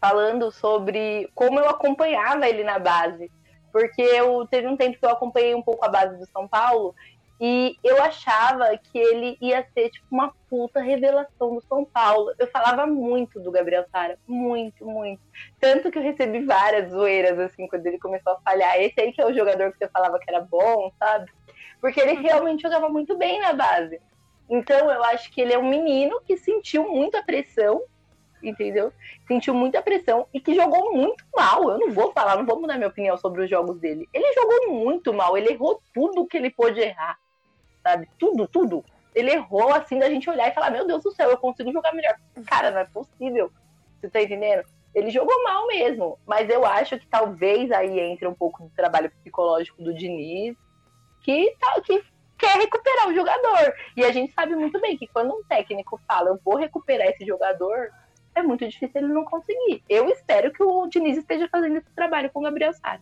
falando 0.00 0.50
sobre 0.50 1.28
como 1.34 1.58
eu 1.58 1.68
acompanhava 1.68 2.48
ele 2.48 2.64
na 2.64 2.78
base. 2.78 3.30
Porque 3.70 4.02
eu 4.02 4.46
teve 4.48 4.66
um 4.66 4.76
tempo 4.76 4.98
que 4.98 5.04
eu 5.04 5.10
acompanhei 5.10 5.54
um 5.54 5.62
pouco 5.62 5.84
a 5.84 5.88
base 5.88 6.16
do 6.16 6.26
São 6.26 6.48
Paulo 6.48 6.94
e 7.42 7.78
eu 7.82 8.02
achava 8.02 8.76
que 8.76 8.98
ele 8.98 9.38
ia 9.40 9.66
ser 9.72 9.88
tipo 9.88 10.06
uma 10.10 10.30
puta 10.50 10.78
revelação 10.78 11.54
do 11.54 11.62
São 11.62 11.86
Paulo. 11.86 12.34
Eu 12.38 12.46
falava 12.48 12.86
muito 12.86 13.40
do 13.40 13.50
Gabriel 13.50 13.86
Sara, 13.90 14.18
muito, 14.28 14.84
muito. 14.84 15.22
Tanto 15.58 15.90
que 15.90 15.96
eu 15.96 16.02
recebi 16.02 16.44
várias 16.44 16.90
zoeiras 16.90 17.38
assim 17.38 17.66
quando 17.66 17.86
ele 17.86 17.98
começou 17.98 18.34
a 18.34 18.40
falhar. 18.42 18.78
Esse 18.78 19.00
aí 19.00 19.10
que 19.10 19.22
é 19.22 19.26
o 19.26 19.32
jogador 19.32 19.72
que 19.72 19.78
você 19.78 19.88
falava 19.88 20.18
que 20.18 20.28
era 20.28 20.42
bom, 20.42 20.92
sabe? 20.98 21.32
Porque 21.80 21.98
ele 21.98 22.20
realmente 22.20 22.60
jogava 22.60 22.90
muito 22.90 23.16
bem 23.16 23.40
na 23.40 23.54
base. 23.54 23.98
Então 24.50 24.90
eu 24.90 25.02
acho 25.04 25.32
que 25.32 25.40
ele 25.40 25.54
é 25.54 25.58
um 25.58 25.66
menino 25.66 26.20
que 26.26 26.36
sentiu 26.36 26.90
muita 26.90 27.22
pressão, 27.22 27.82
entendeu? 28.42 28.92
Sentiu 29.26 29.54
muita 29.54 29.80
pressão 29.80 30.26
e 30.34 30.40
que 30.40 30.54
jogou 30.54 30.92
muito 30.92 31.24
mal. 31.34 31.70
Eu 31.70 31.78
não 31.78 31.90
vou 31.90 32.12
falar, 32.12 32.36
não 32.36 32.44
vou 32.44 32.60
mudar 32.60 32.76
minha 32.76 32.88
opinião 32.88 33.16
sobre 33.16 33.44
os 33.44 33.48
jogos 33.48 33.80
dele. 33.80 34.06
Ele 34.12 34.30
jogou 34.34 34.74
muito 34.74 35.10
mal, 35.14 35.38
ele 35.38 35.52
errou 35.52 35.80
tudo 35.94 36.26
que 36.26 36.36
ele 36.36 36.50
pôde 36.50 36.80
errar 36.80 37.18
sabe? 37.82 38.08
Tudo, 38.18 38.46
tudo. 38.46 38.84
Ele 39.14 39.32
errou 39.32 39.72
assim 39.72 39.98
da 39.98 40.08
gente 40.08 40.30
olhar 40.30 40.48
e 40.48 40.54
falar: 40.54 40.70
Meu 40.70 40.86
Deus 40.86 41.02
do 41.02 41.12
céu, 41.12 41.30
eu 41.30 41.38
consigo 41.38 41.72
jogar 41.72 41.92
melhor. 41.92 42.14
Cara, 42.46 42.70
não 42.70 42.80
é 42.80 42.84
possível. 42.84 43.50
Você 44.00 44.08
tá 44.08 44.22
entendendo? 44.22 44.64
Ele 44.94 45.10
jogou 45.10 45.42
mal 45.44 45.66
mesmo, 45.66 46.18
mas 46.26 46.48
eu 46.48 46.64
acho 46.64 46.98
que 46.98 47.06
talvez 47.06 47.70
aí 47.70 48.00
entre 48.00 48.26
um 48.26 48.34
pouco 48.34 48.62
do 48.62 48.70
trabalho 48.70 49.10
psicológico 49.10 49.82
do 49.82 49.94
Diniz, 49.94 50.56
que, 51.22 51.54
tá, 51.60 51.80
que 51.80 52.02
quer 52.36 52.56
recuperar 52.56 53.08
o 53.08 53.14
jogador. 53.14 53.74
E 53.96 54.04
a 54.04 54.10
gente 54.10 54.32
sabe 54.32 54.56
muito 54.56 54.80
bem 54.80 54.96
que 54.96 55.06
quando 55.06 55.32
um 55.32 55.44
técnico 55.44 56.00
fala, 56.08 56.30
eu 56.30 56.40
vou 56.44 56.56
recuperar 56.56 57.06
esse 57.06 57.24
jogador, 57.24 57.92
é 58.34 58.42
muito 58.42 58.66
difícil 58.66 59.00
ele 59.00 59.12
não 59.12 59.24
conseguir. 59.24 59.84
Eu 59.88 60.08
espero 60.08 60.52
que 60.52 60.62
o 60.62 60.88
Diniz 60.88 61.16
esteja 61.16 61.48
fazendo 61.48 61.76
esse 61.76 61.90
trabalho 61.94 62.30
com 62.30 62.40
o 62.40 62.42
Gabriel 62.42 62.72
Sara 62.72 63.00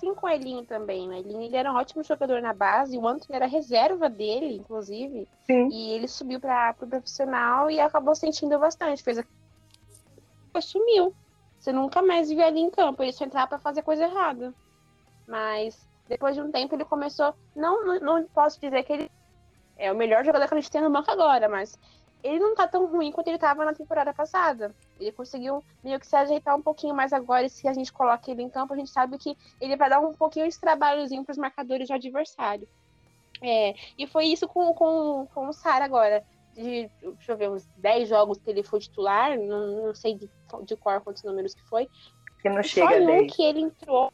assim 0.00 0.14
com 0.14 0.26
o 0.26 0.30
Elinho 0.30 0.64
também. 0.64 1.08
O 1.08 1.12
Elinho 1.12 1.42
ele 1.42 1.56
era 1.56 1.70
um 1.70 1.76
ótimo 1.76 2.02
jogador 2.02 2.40
na 2.40 2.54
base, 2.54 2.96
o 2.96 3.06
Antônio 3.06 3.36
era 3.36 3.46
reserva 3.46 4.08
dele, 4.08 4.56
inclusive. 4.56 5.28
Sim. 5.46 5.68
E 5.70 5.90
ele 5.90 6.08
subiu 6.08 6.40
para 6.40 6.70
o 6.70 6.74
pro 6.74 6.88
profissional 6.88 7.70
e 7.70 7.78
acabou 7.78 8.14
sentindo 8.14 8.58
bastante. 8.58 9.02
Fez 9.02 9.18
a... 9.18 10.60
sumiu. 10.60 11.14
Você 11.58 11.72
nunca 11.72 12.00
mais 12.00 12.30
viu 12.30 12.40
ele 12.40 12.58
em 12.58 12.70
campo, 12.70 13.02
ele 13.02 13.12
só 13.12 13.24
entrava 13.24 13.48
para 13.48 13.58
fazer 13.58 13.82
coisa 13.82 14.04
errada. 14.04 14.54
Mas 15.28 15.86
depois 16.08 16.34
de 16.34 16.40
um 16.40 16.50
tempo 16.50 16.74
ele 16.74 16.84
começou. 16.84 17.34
Não, 17.54 17.84
não, 17.84 18.00
não 18.00 18.24
posso 18.28 18.58
dizer 18.58 18.82
que 18.82 18.92
ele 18.94 19.10
é 19.76 19.92
o 19.92 19.96
melhor 19.96 20.24
jogador 20.24 20.48
que 20.48 20.54
a 20.54 20.60
gente 20.60 20.70
tem 20.70 20.80
no 20.80 20.90
banco 20.90 21.10
agora, 21.10 21.48
mas 21.48 21.78
ele 22.22 22.38
não 22.38 22.54
tá 22.54 22.66
tão 22.66 22.86
ruim 22.86 23.10
quanto 23.10 23.28
ele 23.28 23.38
tava 23.38 23.64
na 23.64 23.74
temporada 23.74 24.12
passada. 24.12 24.74
Ele 24.98 25.12
conseguiu 25.12 25.64
meio 25.82 25.98
que 25.98 26.06
se 26.06 26.16
ajeitar 26.16 26.56
um 26.56 26.62
pouquinho 26.62 26.94
mais 26.94 27.12
agora, 27.12 27.46
e 27.46 27.50
se 27.50 27.66
a 27.66 27.72
gente 27.72 27.92
coloca 27.92 28.30
ele 28.30 28.42
em 28.42 28.50
campo, 28.50 28.72
a 28.72 28.76
gente 28.76 28.90
sabe 28.90 29.18
que 29.18 29.36
ele 29.60 29.76
vai 29.76 29.88
dar 29.88 30.00
um 30.00 30.12
pouquinho 30.12 30.48
de 30.48 30.58
trabalhozinho 30.58 31.24
para 31.24 31.32
os 31.32 31.38
marcadores 31.38 31.88
do 31.88 31.94
adversário. 31.94 32.68
É, 33.42 33.74
e 33.96 34.06
foi 34.06 34.26
isso 34.26 34.46
com, 34.46 34.72
com, 34.74 35.26
com 35.32 35.48
o 35.48 35.52
Sara 35.52 35.84
agora. 35.84 36.24
De, 36.54 36.90
deixa 37.00 37.32
eu 37.32 37.36
ver, 37.36 37.50
uns 37.50 37.66
10 37.76 38.08
jogos 38.08 38.38
que 38.38 38.50
ele 38.50 38.62
foi 38.62 38.80
titular, 38.80 39.38
não, 39.38 39.86
não 39.86 39.94
sei 39.94 40.14
de, 40.14 40.28
de 40.64 40.76
cor 40.76 41.00
quantos 41.00 41.22
números 41.22 41.54
que 41.54 41.62
foi. 41.62 41.88
Que 42.42 42.48
não 42.48 42.62
chega 42.62 43.02
só 43.02 43.12
um 43.12 43.26
que 43.26 43.42
ele 43.42 43.60
entrou 43.60 44.12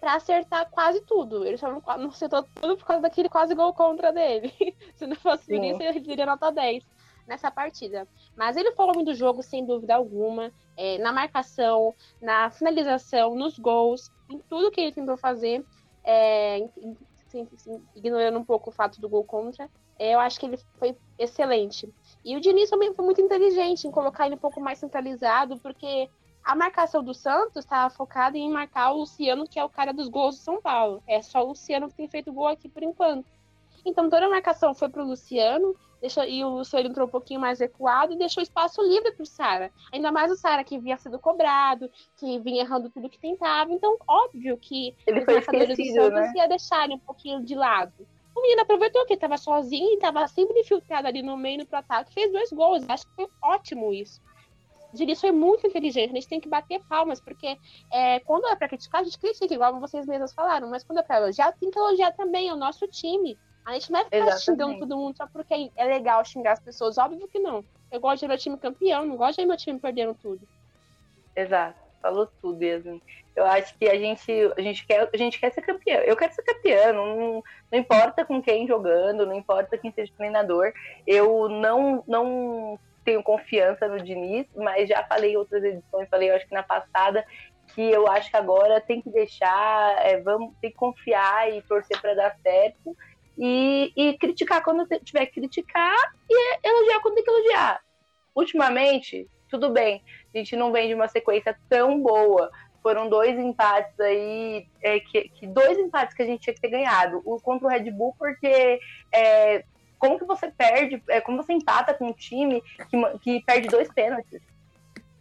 para 0.00 0.14
acertar 0.14 0.68
quase 0.70 1.00
tudo. 1.02 1.44
Ele 1.44 1.56
só 1.56 1.70
não, 1.70 1.82
não 1.98 2.08
acertou 2.08 2.42
tudo 2.42 2.76
por 2.76 2.86
causa 2.86 3.02
daquele 3.02 3.28
quase 3.28 3.54
gol 3.54 3.72
contra 3.72 4.12
dele. 4.12 4.52
se 4.96 5.06
não 5.06 5.16
fosse 5.16 5.54
isso, 5.54 5.82
ele 5.82 6.00
teria 6.00 6.26
nota 6.26 6.50
10 6.50 6.93
nessa 7.26 7.50
partida. 7.50 8.06
Mas 8.36 8.56
ele 8.56 8.72
falou 8.72 8.94
muito 8.94 9.10
do 9.10 9.14
jogo, 9.14 9.42
sem 9.42 9.64
dúvida 9.64 9.94
alguma, 9.94 10.52
é, 10.76 10.98
na 10.98 11.12
marcação, 11.12 11.94
na 12.20 12.50
finalização, 12.50 13.34
nos 13.34 13.58
gols, 13.58 14.10
em 14.30 14.38
tudo 14.38 14.70
que 14.70 14.80
ele 14.80 14.92
tentou 14.92 15.16
fazer, 15.16 15.64
é, 16.02 16.68
ignorando 17.94 18.38
um 18.38 18.44
pouco 18.44 18.70
o 18.70 18.72
fato 18.72 19.00
do 19.00 19.08
gol 19.08 19.24
contra. 19.24 19.68
É, 19.98 20.14
eu 20.14 20.20
acho 20.20 20.38
que 20.38 20.46
ele 20.46 20.58
foi 20.78 20.96
excelente. 21.18 21.92
E 22.24 22.36
o 22.36 22.40
Diniz 22.40 22.70
também 22.70 22.92
foi 22.94 23.04
muito 23.04 23.20
inteligente 23.20 23.86
em 23.86 23.90
colocar 23.90 24.26
ele 24.26 24.34
um 24.34 24.38
pouco 24.38 24.60
mais 24.60 24.78
centralizado, 24.78 25.58
porque 25.58 26.08
a 26.44 26.54
marcação 26.54 27.02
do 27.02 27.14
Santos 27.14 27.64
estava 27.64 27.88
focada 27.88 28.36
em 28.36 28.50
marcar 28.50 28.92
o 28.92 28.98
Luciano, 28.98 29.48
que 29.48 29.58
é 29.58 29.64
o 29.64 29.68
cara 29.68 29.92
dos 29.92 30.08
gols 30.08 30.36
do 30.36 30.42
São 30.42 30.60
Paulo. 30.60 31.02
É 31.06 31.22
só 31.22 31.42
o 31.42 31.48
Luciano 31.48 31.88
que 31.88 31.94
tem 31.94 32.08
feito 32.08 32.32
gol 32.32 32.48
aqui 32.48 32.68
por 32.68 32.82
enquanto. 32.82 33.26
Então 33.84 34.10
toda 34.10 34.26
a 34.26 34.30
marcação 34.30 34.74
foi 34.74 34.88
para 34.88 35.02
o 35.02 35.06
Luciano, 35.06 35.74
deixou, 36.04 36.22
e 36.24 36.44
o 36.44 36.50
Luciano 36.50 36.86
entrou 36.86 37.06
um 37.06 37.10
pouquinho 37.10 37.40
mais 37.40 37.58
recuado 37.58 38.12
e 38.12 38.18
deixou 38.18 38.42
espaço 38.42 38.82
livre 38.82 39.12
para 39.12 39.22
o 39.22 39.26
Sara. 39.26 39.72
Ainda 39.90 40.12
mais 40.12 40.30
o 40.30 40.36
Sara 40.36 40.62
que 40.62 40.78
vinha 40.78 40.98
sendo 40.98 41.18
cobrado, 41.18 41.90
que 42.16 42.38
vinha 42.40 42.62
errando 42.62 42.90
tudo 42.90 43.08
que 43.08 43.18
tentava. 43.18 43.72
Então, 43.72 43.96
óbvio 44.06 44.58
que 44.58 44.94
Ele 45.06 45.20
os 45.20 45.26
marcadores 45.26 45.78
do 45.78 45.84
Santos 45.86 46.20
né? 46.20 46.32
ia 46.36 46.46
deixar 46.46 46.84
ele 46.84 46.94
um 46.94 46.98
pouquinho 46.98 47.42
de 47.42 47.54
lado. 47.54 48.06
O 48.36 48.42
menino 48.42 48.60
aproveitou 48.60 49.06
que 49.06 49.14
ele 49.14 49.16
estava 49.16 49.38
sozinho 49.38 49.92
e 49.92 49.94
estava 49.94 50.26
sempre 50.28 50.60
infiltrado 50.60 51.08
ali 51.08 51.22
no 51.22 51.36
meio 51.36 51.64
pro 51.66 51.78
ataque, 51.78 52.12
fez 52.12 52.30
dois 52.30 52.50
gols. 52.50 52.84
Acho 52.86 53.06
que 53.06 53.14
foi 53.14 53.28
ótimo 53.42 53.92
isso. 53.92 54.20
Diniz 54.92 55.20
foi 55.20 55.32
muito 55.32 55.66
inteligente, 55.66 56.10
a 56.10 56.14
gente 56.14 56.28
tem 56.28 56.40
que 56.40 56.48
bater 56.48 56.80
palmas, 56.84 57.20
porque 57.20 57.58
é, 57.90 58.20
quando 58.20 58.46
é 58.46 58.54
para 58.54 58.68
criticar, 58.68 59.00
a 59.00 59.04
gente 59.04 59.18
critica, 59.18 59.52
igual 59.52 59.80
vocês 59.80 60.06
mesmos 60.06 60.32
falaram, 60.32 60.68
mas 60.68 60.84
quando 60.84 60.98
é 60.98 61.02
para 61.02 61.16
elogiar, 61.16 61.52
tem 61.52 61.70
que 61.70 61.78
elogiar 61.78 62.12
também 62.12 62.52
o 62.52 62.56
nosso 62.56 62.86
time. 62.86 63.36
A 63.64 63.72
gente 63.72 63.90
não 63.90 64.00
vai 64.00 64.04
ficar 64.04 64.16
Exatamente. 64.16 64.44
xingando 64.44 64.78
todo 64.78 64.96
mundo 64.96 65.16
só 65.16 65.26
porque 65.26 65.70
é 65.74 65.84
legal 65.84 66.24
xingar 66.24 66.52
as 66.52 66.60
pessoas. 66.60 66.98
Óbvio 66.98 67.26
que 67.28 67.38
não. 67.38 67.64
Eu 67.90 68.00
gosto 68.00 68.20
de 68.20 68.26
ver 68.26 68.28
meu 68.28 68.38
time 68.38 68.58
campeão, 68.58 69.06
não 69.06 69.16
gosto 69.16 69.36
de 69.36 69.42
ver 69.42 69.48
meu 69.48 69.56
time 69.56 69.78
perdendo 69.78 70.14
tudo. 70.14 70.46
Exato, 71.34 71.78
falou 72.02 72.28
tudo 72.40 72.58
mesmo. 72.58 73.00
Eu 73.34 73.44
acho 73.46 73.76
que 73.76 73.88
a 73.88 73.98
gente, 73.98 74.30
a 74.56 74.60
gente, 74.60 74.86
quer, 74.86 75.08
a 75.12 75.16
gente 75.16 75.40
quer 75.40 75.52
ser 75.52 75.62
campeão. 75.62 76.00
Eu 76.02 76.16
quero 76.16 76.32
ser 76.32 76.42
campeão, 76.42 76.92
não, 76.92 77.44
não 77.72 77.78
importa 77.78 78.24
com 78.24 78.40
quem 78.40 78.66
jogando, 78.66 79.26
não 79.26 79.34
importa 79.34 79.78
quem 79.78 79.90
seja 79.90 80.12
treinador. 80.16 80.72
Eu 81.06 81.48
não, 81.48 82.04
não 82.06 82.78
tenho 83.04 83.22
confiança 83.22 83.88
no 83.88 84.00
Diniz, 84.00 84.46
mas 84.54 84.88
já 84.88 85.02
falei 85.04 85.32
em 85.32 85.36
outras 85.36 85.64
edições, 85.64 86.08
falei, 86.08 86.30
eu 86.30 86.36
acho 86.36 86.46
que 86.46 86.54
na 86.54 86.62
passada, 86.62 87.26
que 87.74 87.82
eu 87.82 88.06
acho 88.06 88.30
que 88.30 88.36
agora 88.36 88.80
tem 88.80 89.02
que 89.02 89.10
deixar, 89.10 90.06
é, 90.06 90.20
vamos, 90.20 90.54
tem 90.60 90.70
que 90.70 90.76
confiar 90.76 91.52
e 91.52 91.60
torcer 91.62 92.00
para 92.00 92.14
dar 92.14 92.36
certo 92.42 92.96
e, 93.38 93.92
e 93.96 94.18
criticar 94.18 94.62
quando 94.62 94.86
tiver 95.00 95.26
que 95.26 95.40
criticar 95.40 96.14
e 96.28 96.58
elogiar 96.62 97.00
quando 97.00 97.14
tem 97.14 97.24
que 97.24 97.30
elogiar. 97.30 97.80
Ultimamente, 98.34 99.28
tudo 99.50 99.70
bem, 99.70 100.02
a 100.34 100.38
gente 100.38 100.56
não 100.56 100.72
vem 100.72 100.88
de 100.88 100.94
uma 100.94 101.08
sequência 101.08 101.56
tão 101.68 102.00
boa. 102.00 102.50
Foram 102.82 103.08
dois 103.08 103.38
empates 103.38 103.98
aí, 103.98 104.66
é, 104.82 105.00
que, 105.00 105.28
que, 105.30 105.46
dois 105.46 105.78
empates 105.78 106.14
que 106.14 106.22
a 106.22 106.26
gente 106.26 106.40
tinha 106.42 106.54
que 106.54 106.60
ter 106.60 106.68
ganhado. 106.68 107.22
O 107.24 107.40
contra 107.40 107.66
o 107.66 107.70
Red 107.70 107.90
Bull, 107.90 108.14
porque 108.18 108.78
é, 109.10 109.64
como 109.98 110.18
que 110.18 110.24
você 110.24 110.50
perde, 110.50 111.02
é, 111.08 111.20
como 111.20 111.42
você 111.42 111.52
empata 111.52 111.94
com 111.94 112.08
um 112.08 112.12
time 112.12 112.62
que, 112.90 113.18
que 113.20 113.44
perde 113.44 113.68
dois 113.68 113.90
pênaltis? 113.90 114.42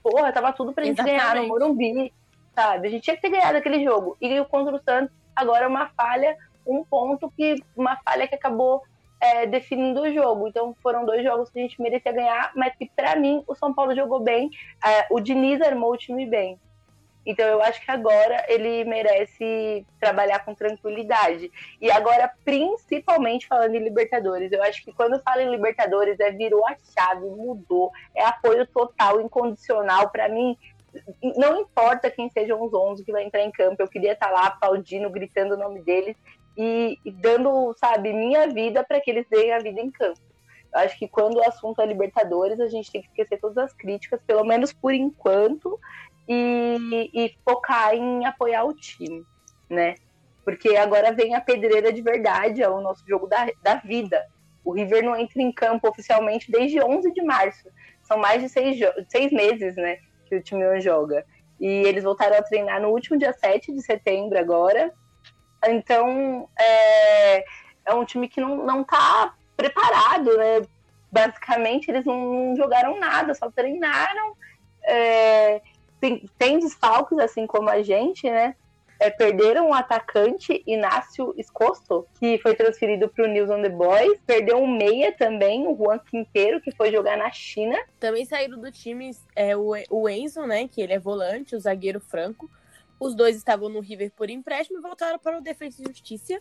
Porra, 0.02 0.34
tava 0.34 0.52
tudo 0.52 0.74
pra 0.74 0.84
gente 0.84 1.00
Exatamente. 1.00 1.22
ganhar 1.22 1.36
no 1.36 1.48
Morumbi, 1.48 2.12
sabe? 2.54 2.88
A 2.88 2.92
gente 2.92 3.04
tinha 3.04 3.16
que 3.16 3.22
ter 3.22 3.30
ganhado 3.30 3.58
aquele 3.58 3.82
jogo. 3.82 4.18
E 4.20 4.40
o 4.40 4.46
contra 4.46 4.76
o 4.76 4.84
Santos, 4.84 5.16
agora 5.34 5.64
é 5.64 5.68
uma 5.68 5.88
falha 5.90 6.38
um 6.66 6.84
ponto 6.84 7.32
que 7.32 7.56
uma 7.76 7.98
falha 7.98 8.28
que 8.28 8.36
acabou 8.36 8.82
é, 9.24 9.46
definindo 9.46 10.02
o 10.02 10.14
jogo. 10.14 10.48
Então 10.50 10.76
foram 10.84 11.06
dois 11.06 11.24
jogos 11.24 11.50
que 11.50 11.60
a 11.60 11.62
gente 11.62 11.82
merecia 11.82 12.12
ganhar, 12.12 12.52
mas 12.56 12.76
que 12.76 12.90
para 12.94 13.16
mim 13.16 13.42
o 13.48 13.56
São 13.56 13.74
Paulo 13.74 13.96
jogou 13.96 14.20
bem, 14.20 14.50
é, 14.84 15.08
o 15.10 15.20
Diniz 15.20 15.62
armou 15.62 15.94
o 15.94 15.98
time 15.98 16.26
bem. 16.26 16.60
Então 17.26 17.46
eu 17.48 17.64
acho 17.64 17.80
que 17.80 17.90
agora 17.90 18.46
ele 18.50 18.84
merece 18.84 19.86
trabalhar 19.98 20.44
com 20.44 20.54
tranquilidade. 20.54 21.50
E 21.80 21.90
agora, 21.90 22.30
principalmente 22.44 23.48
falando 23.48 23.76
em 23.76 23.84
Libertadores, 23.84 24.52
eu 24.52 24.62
acho 24.62 24.84
que 24.84 24.92
quando 24.92 25.22
fala 25.22 25.42
em 25.42 25.50
Libertadores 25.50 26.20
é 26.20 26.32
virou 26.32 26.68
a 26.68 26.76
chave, 26.94 27.26
mudou, 27.26 27.92
é 28.14 28.26
apoio 28.26 28.68
total, 28.68 29.22
incondicional. 29.22 30.10
Para 30.10 30.28
mim, 30.28 30.58
não 31.38 31.62
importa 31.62 32.12
quem 32.12 32.30
sejam 32.30 32.62
os 32.62 32.74
11 32.74 33.06
que 33.06 33.12
vai 33.14 33.24
entrar 33.24 33.42
em 33.42 33.52
campo, 33.52 33.82
eu 33.82 33.88
queria 33.88 34.12
estar 34.12 34.30
lá 34.30 34.48
aplaudindo, 34.48 35.10
gritando 35.10 35.56
o 35.56 35.58
nome 35.58 35.82
deles 35.82 36.18
e, 36.58 37.00
dando, 37.22 37.74
sabe, 37.78 38.14
minha 38.14 38.48
vida 38.48 38.84
para 38.84 39.02
que 39.02 39.10
eles 39.10 39.26
deem 39.30 39.54
a 39.54 39.60
vida 39.60 39.82
em 39.82 39.92
campo. 39.92 40.20
Eu 40.74 40.80
acho 40.80 40.98
que 40.98 41.08
quando 41.08 41.36
o 41.36 41.48
assunto 41.48 41.82
é 41.82 41.86
Libertadores, 41.86 42.60
a 42.60 42.68
gente 42.68 42.92
tem 42.92 43.02
que 43.02 43.08
esquecer 43.08 43.40
todas 43.40 43.58
as 43.58 43.74
críticas, 43.74 44.22
pelo 44.26 44.44
menos 44.44 44.74
por 44.74 44.94
enquanto, 44.94 45.80
e, 46.28 47.10
e 47.14 47.36
focar 47.44 47.94
em 47.94 48.26
apoiar 48.26 48.64
o 48.64 48.74
time, 48.74 49.24
né? 49.70 49.96
Porque 50.44 50.76
agora 50.76 51.12
vem 51.12 51.36
a 51.36 51.42
pedreira 51.42 51.92
de 51.92 52.02
verdade, 52.02 52.62
é 52.62 52.70
o 52.70 52.82
nosso 52.82 53.04
jogo 53.08 53.28
da, 53.28 53.48
da 53.62 53.76
vida. 53.76 54.26
O 54.64 54.72
River 54.72 55.04
não 55.04 55.16
entra 55.16 55.42
em 55.42 55.52
campo 55.52 55.88
oficialmente 55.88 56.52
desde 56.52 56.82
11 56.82 57.12
de 57.12 57.22
março. 57.22 57.70
São 58.02 58.18
mais 58.18 58.42
de 58.42 58.50
seis, 58.50 58.80
seis 59.10 59.32
meses, 59.32 59.76
né, 59.76 59.98
que 60.26 60.36
o 60.36 60.42
time 60.42 60.64
não 60.64 60.80
joga. 60.80 61.26
E 61.60 61.68
eles 61.68 62.04
voltaram 62.04 62.38
a 62.38 62.42
treinar 62.42 62.82
no 62.82 62.90
último 62.90 63.18
dia 63.18 63.34
7 63.34 63.74
de 63.74 63.82
setembro 63.82 64.38
agora. 64.38 64.94
Então, 65.68 66.50
é, 66.60 67.46
é 67.86 67.94
um 67.94 68.06
time 68.06 68.28
que 68.28 68.42
não, 68.42 68.66
não 68.66 68.84
tá 68.84 69.34
preparado, 69.56 70.38
né? 70.38 70.62
Basicamente, 71.12 71.90
eles 71.90 72.06
não 72.06 72.56
jogaram 72.56 73.00
nada, 73.00 73.34
só 73.34 73.50
treinaram. 73.52 74.36
É, 74.84 75.62
tem, 76.00 76.30
tem 76.38 76.60
desfalques, 76.60 77.18
assim 77.20 77.46
como 77.46 77.70
a 77.70 77.82
gente, 77.82 78.30
né? 78.30 78.56
é, 79.04 79.10
perderam 79.10 79.70
o 79.70 79.74
atacante 79.74 80.64
Inácio 80.66 81.34
Escosto, 81.38 82.08
que 82.18 82.38
foi 82.38 82.56
transferido 82.56 83.10
para 83.10 83.26
o 83.26 83.28
News 83.28 83.50
on 83.50 83.62
the 83.62 83.70
Boys. 83.70 84.18
Perdeu 84.26 84.58
um 84.58 84.68
meia 84.68 85.12
também, 85.12 85.68
o 85.68 85.76
Juan 85.76 86.00
Quinteiro, 86.00 86.62
que 86.62 86.72
foi 86.72 86.90
jogar 86.90 87.18
na 87.18 87.30
China. 87.30 87.78
Também 88.00 88.24
saíram 88.24 88.58
do 88.58 88.72
time 88.72 89.12
é, 89.36 89.58
o, 89.58 89.74
o 89.90 90.08
Enzo, 90.08 90.46
né? 90.46 90.70
Que 90.70 90.82
ele 90.82 90.94
é 90.94 91.00
volante, 91.00 91.54
o 91.54 91.60
zagueiro 91.60 92.00
franco. 92.00 92.50
Os 93.00 93.16
dois 93.16 93.36
estavam 93.36 93.70
no 93.70 93.80
River 93.80 94.12
por 94.12 94.30
empréstimo 94.30 94.80
e 94.80 94.82
voltaram 94.82 95.20
para 95.20 95.38
o 95.38 95.42
Defesa 95.42 95.82
e 95.82 95.88
Justiça. 95.88 96.40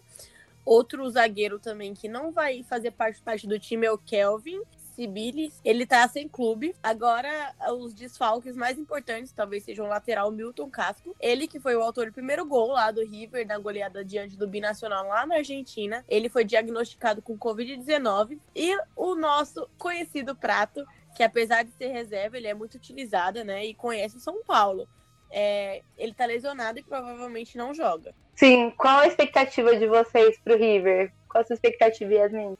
Outro 0.65 1.09
zagueiro 1.11 1.59
também 1.59 1.93
que 1.93 2.09
não 2.09 2.31
vai 2.31 2.63
fazer 2.63 2.93
parte, 2.93 3.21
parte 3.21 3.47
do 3.47 3.59
time 3.59 3.87
é 3.87 3.91
o 3.91 3.99
Kelvin, 3.99 4.61
Sibilis, 4.95 5.61
ele 5.65 5.87
tá 5.87 6.07
sem 6.07 6.29
clube. 6.29 6.75
Agora, 6.83 7.55
os 7.73 7.95
desfalques 7.95 8.55
mais 8.55 8.79
importantes 8.79 9.33
talvez 9.33 9.65
sejam 9.65 9.87
o 9.87 9.89
lateral 9.89 10.31
Milton 10.31 10.71
Casco. 10.71 11.17
Ele 11.19 11.47
que 11.47 11.59
foi 11.59 11.75
o 11.75 11.83
autor 11.83 12.07
do 12.07 12.13
primeiro 12.13 12.45
gol 12.45 12.69
lá 12.69 12.91
do 12.91 13.05
River, 13.05 13.47
na 13.47 13.59
goleada 13.59 14.05
diante 14.05 14.37
do 14.37 14.47
Binacional 14.47 15.07
lá 15.09 15.27
na 15.27 15.37
Argentina. 15.37 16.05
Ele 16.09 16.29
foi 16.29 16.45
diagnosticado 16.45 17.23
com 17.23 17.39
Covid-19. 17.39 18.39
E 18.55 18.77
o 18.95 19.15
nosso 19.15 19.69
conhecido 19.79 20.37
Prato, 20.37 20.87
que 21.17 21.23
apesar 21.23 21.65
de 21.65 21.73
ser 21.73 21.89
reserva, 21.89 22.37
ele 22.37 22.49
é 22.49 22.55
muito 22.55 22.75
utilizado, 22.75 23.43
né? 23.45 23.65
E 23.65 23.75
conhece 23.75 24.21
São 24.21 24.43
Paulo. 24.45 24.89
É, 25.33 25.83
ele 25.97 26.13
tá 26.13 26.27
lesionado 26.27 26.79
e 26.79 26.83
provavelmente 26.83 27.57
não 27.57 27.73
joga. 27.73 28.15
Sim, 28.37 28.71
qual 28.77 28.99
a 28.99 29.07
expectativa 29.07 29.75
de 29.77 29.87
vocês 29.87 30.39
pro 30.41 30.57
River? 30.57 31.13
Qual 31.29 31.43
a 31.43 31.45
sua 31.47 31.55
expectativa, 31.55 32.13
Yasmin? 32.13 32.55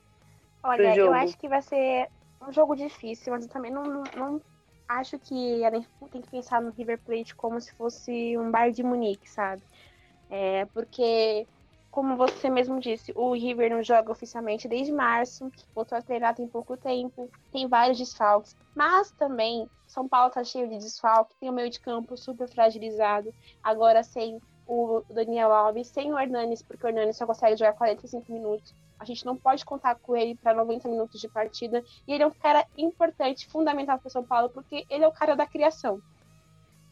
Olha, 0.65 0.97
eu 0.97 1.13
acho 1.13 1.37
que 1.37 1.49
vai 1.49 1.61
ser 1.61 2.09
um 2.41 2.53
jogo 2.53 2.75
difícil, 2.75 3.33
mas 3.33 3.45
eu 3.45 3.51
também 3.51 3.71
não, 3.71 3.85
não, 3.85 4.03
não 4.17 4.41
acho 4.89 5.19
que 5.19 5.65
a 5.65 5.71
Liverpool 5.71 6.09
tem 6.09 6.23
que 6.23 6.31
pensar 6.31 6.61
no 6.61 6.71
River 6.71 6.99
Plate 6.99 7.35
como 7.35 7.61
se 7.61 7.73
fosse 7.75 8.37
um 8.39 8.51
bar 8.51 8.71
de 8.71 8.83
Munique, 8.83 9.29
sabe? 9.29 9.63
É, 10.31 10.65
porque, 10.67 11.47
como 11.93 12.17
você 12.17 12.49
mesmo 12.49 12.81
disse, 12.81 13.13
o 13.15 13.35
River 13.35 13.71
não 13.71 13.83
joga 13.83 14.11
oficialmente 14.11 14.67
desde 14.67 14.91
março, 14.91 15.53
voltou 15.75 15.97
a 15.97 16.01
treinar 16.01 16.35
tem 16.35 16.49
pouco 16.49 16.75
tempo, 16.75 17.29
tem 17.53 17.69
vários 17.69 17.99
desfalques, 17.99 18.57
mas 18.75 19.11
também 19.13 19.69
São 19.87 20.09
Paulo 20.09 20.33
tá 20.33 20.43
cheio 20.43 20.67
de 20.67 20.79
desfalque, 20.79 21.37
tem 21.39 21.51
o 21.51 21.53
meio 21.53 21.69
de 21.69 21.79
campo 21.79 22.17
super 22.17 22.49
fragilizado, 22.49 23.33
agora 23.63 24.03
sem 24.03 24.41
o 24.67 25.03
Daniel 25.11 25.53
Alves, 25.53 25.89
sem 25.89 26.11
o 26.11 26.19
Hernanes, 26.19 26.63
porque 26.63 26.87
o 26.87 26.89
Hernanes 26.89 27.19
só 27.19 27.27
consegue 27.27 27.57
jogar 27.57 27.75
45 27.75 28.33
minutos. 28.33 28.75
A 28.99 29.05
gente 29.05 29.27
não 29.27 29.37
pode 29.37 29.63
contar 29.63 29.97
com 29.97 30.17
ele 30.17 30.35
para 30.35 30.55
90 30.55 30.89
minutos 30.89 31.21
de 31.21 31.29
partida. 31.29 31.85
E 32.07 32.13
ele 32.13 32.23
é 32.23 32.27
um 32.27 32.31
cara 32.31 32.65
importante, 32.79 33.49
fundamental 33.49 33.99
para 33.99 34.09
São 34.09 34.25
Paulo, 34.25 34.49
porque 34.49 34.87
ele 34.89 35.05
é 35.05 35.09
o 35.09 35.13
cara 35.13 35.35
da 35.35 35.45
criação. 35.45 36.01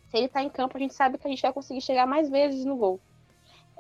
Se 0.09 0.17
ele 0.17 0.27
está 0.27 0.43
em 0.43 0.51
campo, 0.51 0.77
a 0.77 0.81
gente 0.81 0.93
sabe 0.93 1.17
que 1.17 1.27
a 1.27 1.31
gente 1.31 1.41
vai 1.41 1.53
conseguir 1.53 1.81
chegar 1.81 2.07
mais 2.07 2.29
vezes 2.29 2.65
no 2.65 2.77
gol. 2.77 3.01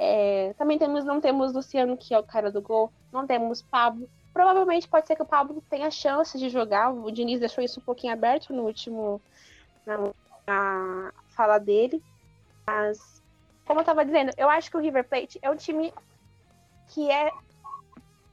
É, 0.02 0.54
também 0.54 0.78
temos, 0.78 1.04
não 1.04 1.20
temos 1.20 1.52
Luciano, 1.52 1.94
que 1.94 2.14
é 2.14 2.18
o 2.18 2.22
cara 2.22 2.50
do 2.50 2.62
gol. 2.62 2.90
Não 3.12 3.26
temos 3.26 3.60
Pablo. 3.60 4.08
Provavelmente 4.32 4.88
pode 4.88 5.06
ser 5.06 5.14
que 5.14 5.22
o 5.22 5.26
Pablo 5.26 5.62
tenha 5.68 5.90
chance 5.90 6.38
de 6.38 6.48
jogar. 6.48 6.90
O 6.90 7.10
Diniz 7.10 7.38
deixou 7.38 7.62
isso 7.62 7.80
um 7.80 7.82
pouquinho 7.82 8.14
aberto 8.14 8.50
no 8.54 8.62
último. 8.62 9.20
na, 9.84 9.98
na 10.46 11.12
fala 11.36 11.58
dele. 11.58 12.02
Mas, 12.66 13.22
como 13.66 13.80
eu 13.80 13.82
estava 13.82 14.02
dizendo, 14.02 14.32
eu 14.38 14.48
acho 14.48 14.70
que 14.70 14.76
o 14.78 14.80
River 14.80 15.06
Plate 15.06 15.38
é 15.42 15.50
um 15.50 15.56
time 15.56 15.92
que 16.88 17.10
é 17.10 17.30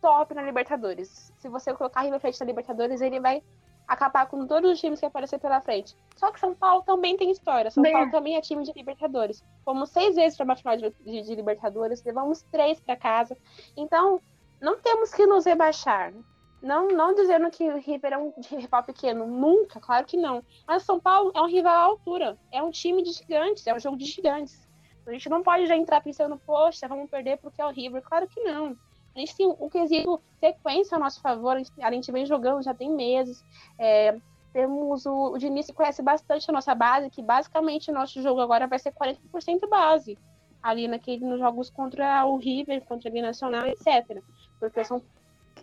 top 0.01 0.33
na 0.33 0.43
Libertadores. 0.43 1.33
Se 1.37 1.49
você 1.49 1.73
colocar 1.73 2.01
River 2.01 2.21
Plate 2.21 2.39
na 2.39 2.45
Libertadores, 2.45 3.01
ele 3.01 3.19
vai 3.19 3.43
acabar 3.87 4.27
com 4.27 4.45
todos 4.45 4.71
os 4.71 4.79
times 4.79 4.99
que 4.99 5.05
aparecer 5.05 5.39
pela 5.39 5.61
frente. 5.61 5.95
Só 6.15 6.31
que 6.31 6.39
São 6.39 6.53
Paulo 6.53 6.83
também 6.83 7.15
tem 7.15 7.31
história. 7.31 7.71
São 7.71 7.81
Bem... 7.81 7.93
Paulo 7.93 8.11
também 8.11 8.35
é 8.35 8.41
time 8.41 8.63
de 8.63 8.73
Libertadores. 8.73 9.43
Fomos 9.63 9.89
seis 9.89 10.15
vezes 10.15 10.35
para 10.35 10.43
uma 10.43 10.55
final 10.55 10.75
de, 10.75 10.89
de, 10.89 11.21
de, 11.21 11.35
Libertadores, 11.35 12.03
levamos 12.03 12.41
três 12.51 12.79
para 12.79 12.95
casa. 12.95 13.37
Então, 13.75 14.19
não 14.59 14.77
temos 14.77 15.13
que 15.13 15.25
nos 15.25 15.45
rebaixar. 15.45 16.13
Não, 16.61 16.87
não 16.87 17.13
dizendo 17.13 17.49
que 17.51 17.63
o 17.69 17.77
River 17.77 18.13
é 18.13 18.17
um 18.17 18.33
rival 18.49 18.83
pequeno, 18.83 19.27
nunca, 19.27 19.79
claro 19.79 20.05
que 20.05 20.17
não. 20.17 20.43
Mas 20.67 20.83
São 20.83 20.99
Paulo 20.99 21.31
é 21.35 21.41
um 21.41 21.47
rival 21.47 21.73
à 21.73 21.83
altura. 21.83 22.37
É 22.51 22.61
um 22.61 22.71
time 22.71 23.03
de 23.03 23.11
gigantes, 23.11 23.65
é 23.67 23.73
um 23.73 23.79
jogo 23.79 23.95
de 23.95 24.05
gigantes. 24.05 24.67
A 25.05 25.11
gente 25.11 25.29
não 25.29 25.41
pode 25.41 25.65
já 25.67 25.77
entrar 25.77 26.01
pensando, 26.01 26.37
poxa, 26.37 26.87
vamos 26.87 27.09
perder 27.09 27.37
porque 27.37 27.61
é 27.61 27.65
o 27.65 27.71
River. 27.71 28.01
Claro 28.01 28.27
que 28.27 28.41
não. 28.41 28.75
A 29.17 29.19
gente 29.19 29.35
tem 29.35 29.47
o 29.47 29.67
quesito 29.67 30.21
sequência 30.39 30.95
a 30.95 30.99
nosso 30.99 31.19
favor, 31.21 31.55
a 31.55 31.57
gente, 31.57 31.71
a 31.81 31.91
gente 31.91 32.11
vem 32.11 32.23
jogando 32.23 32.61
já 32.61 32.71
tem 32.71 32.91
meses. 32.91 33.43
É, 33.79 34.15
temos 34.53 35.07
o, 35.07 35.31
o 35.31 35.37
Diniz 35.39 35.65
que 35.65 35.73
conhece 35.73 36.03
bastante 36.03 36.47
a 36.47 36.53
nossa 36.53 36.75
base, 36.75 37.09
que 37.09 37.23
basicamente 37.23 37.89
o 37.89 37.93
nosso 37.95 38.21
jogo 38.21 38.41
agora 38.41 38.67
vai 38.67 38.77
ser 38.77 38.93
40% 38.93 39.67
base. 39.67 40.19
Ali 40.61 40.87
naquele, 40.87 41.25
nos 41.25 41.39
jogos 41.39 41.71
contra 41.71 42.27
o 42.27 42.37
River, 42.37 42.85
contra 42.85 43.09
o 43.09 43.21
Nacional, 43.21 43.65
etc. 43.65 44.21
Porque 44.59 44.83
são, 44.83 45.01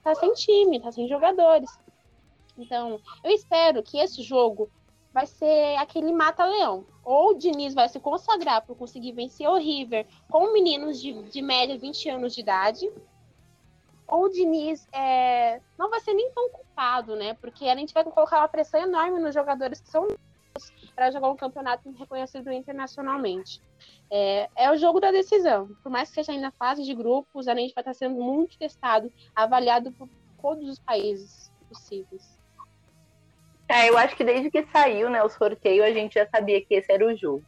tá 0.02 0.16
sem 0.16 0.32
time, 0.32 0.80
tá 0.80 0.90
sem 0.90 1.06
jogadores. 1.06 1.70
Então, 2.58 3.00
eu 3.22 3.30
espero 3.30 3.84
que 3.84 3.98
esse 3.98 4.20
jogo 4.20 4.68
vai 5.12 5.28
ser 5.28 5.76
aquele 5.76 6.12
mata-leão. 6.12 6.84
Ou 7.04 7.30
o 7.30 7.34
Diniz 7.34 7.72
vai 7.72 7.88
se 7.88 8.00
consagrar 8.00 8.66
por 8.66 8.76
conseguir 8.76 9.12
vencer 9.12 9.48
o 9.48 9.56
River 9.56 10.08
com 10.28 10.52
meninos 10.52 11.00
de, 11.00 11.12
de 11.30 11.40
média 11.40 11.78
20 11.78 12.08
anos 12.08 12.34
de 12.34 12.40
idade, 12.40 12.90
ou 14.06 14.24
o 14.24 14.28
Diniz 14.28 14.86
é, 14.92 15.60
não 15.78 15.90
vai 15.90 16.00
ser 16.00 16.14
nem 16.14 16.30
tão 16.32 16.48
culpado, 16.50 17.16
né? 17.16 17.34
Porque 17.34 17.66
a 17.66 17.76
gente 17.76 17.94
vai 17.94 18.04
colocar 18.04 18.38
uma 18.38 18.48
pressão 18.48 18.80
enorme 18.80 19.18
nos 19.20 19.34
jogadores 19.34 19.80
que 19.80 19.90
são 19.90 20.06
para 20.94 21.10
jogar 21.10 21.30
um 21.30 21.36
campeonato 21.36 21.90
reconhecido 21.98 22.52
internacionalmente. 22.52 23.60
É, 24.10 24.48
é, 24.54 24.70
o 24.70 24.76
jogo 24.76 25.00
da 25.00 25.10
decisão. 25.10 25.68
Por 25.82 25.90
mais 25.90 26.08
que 26.08 26.16
seja 26.16 26.32
ainda 26.32 26.52
fase 26.52 26.84
de 26.84 26.94
grupos, 26.94 27.48
a 27.48 27.54
gente 27.54 27.74
vai 27.74 27.82
estar 27.82 27.94
sendo 27.94 28.14
muito 28.14 28.56
testado, 28.56 29.12
avaliado 29.34 29.90
por 29.92 30.08
todos 30.40 30.68
os 30.68 30.78
países 30.78 31.50
possíveis. 31.68 32.38
É, 33.68 33.88
eu 33.88 33.96
acho 33.96 34.14
que 34.14 34.22
desde 34.22 34.50
que 34.50 34.64
saiu 34.66 35.08
né, 35.10 35.22
o 35.22 35.28
sorteio, 35.28 35.82
a 35.82 35.90
gente 35.90 36.14
já 36.14 36.26
sabia 36.28 36.64
que 36.64 36.74
esse 36.74 36.92
era 36.92 37.04
o 37.04 37.16
jogo. 37.16 37.44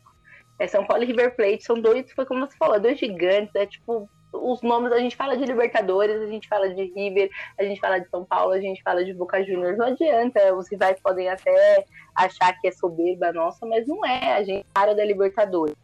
É, 0.58 0.66
São 0.66 0.86
Paulo 0.86 1.02
e 1.02 1.06
River 1.06 1.36
Plate 1.36 1.62
são 1.62 1.80
dois, 1.80 2.10
foi 2.12 2.24
como 2.24 2.46
você 2.46 2.56
falou, 2.56 2.80
dois 2.80 2.98
gigantes, 2.98 3.54
é 3.54 3.66
tipo 3.66 4.08
os 4.32 4.62
nomes, 4.62 4.92
a 4.92 4.98
gente 4.98 5.16
fala 5.16 5.36
de 5.36 5.44
Libertadores, 5.44 6.20
a 6.20 6.26
gente 6.26 6.48
fala 6.48 6.68
de 6.68 6.84
River, 6.94 7.30
a 7.58 7.64
gente 7.64 7.80
fala 7.80 7.98
de 7.98 8.08
São 8.08 8.24
Paulo, 8.24 8.52
a 8.52 8.60
gente 8.60 8.82
fala 8.82 9.04
de 9.04 9.14
Boca 9.14 9.42
Juniors. 9.42 9.78
Não 9.78 9.86
adianta, 9.86 10.54
os 10.54 10.68
rivais 10.68 11.00
podem 11.00 11.28
até 11.28 11.84
achar 12.14 12.52
que 12.60 12.68
é 12.68 12.72
soberba 12.72 13.32
nossa, 13.32 13.64
mas 13.66 13.86
não 13.86 14.04
é, 14.04 14.34
a 14.34 14.42
gente 14.42 14.66
para 14.72 14.94
da 14.94 15.04
Libertadores. 15.04 15.76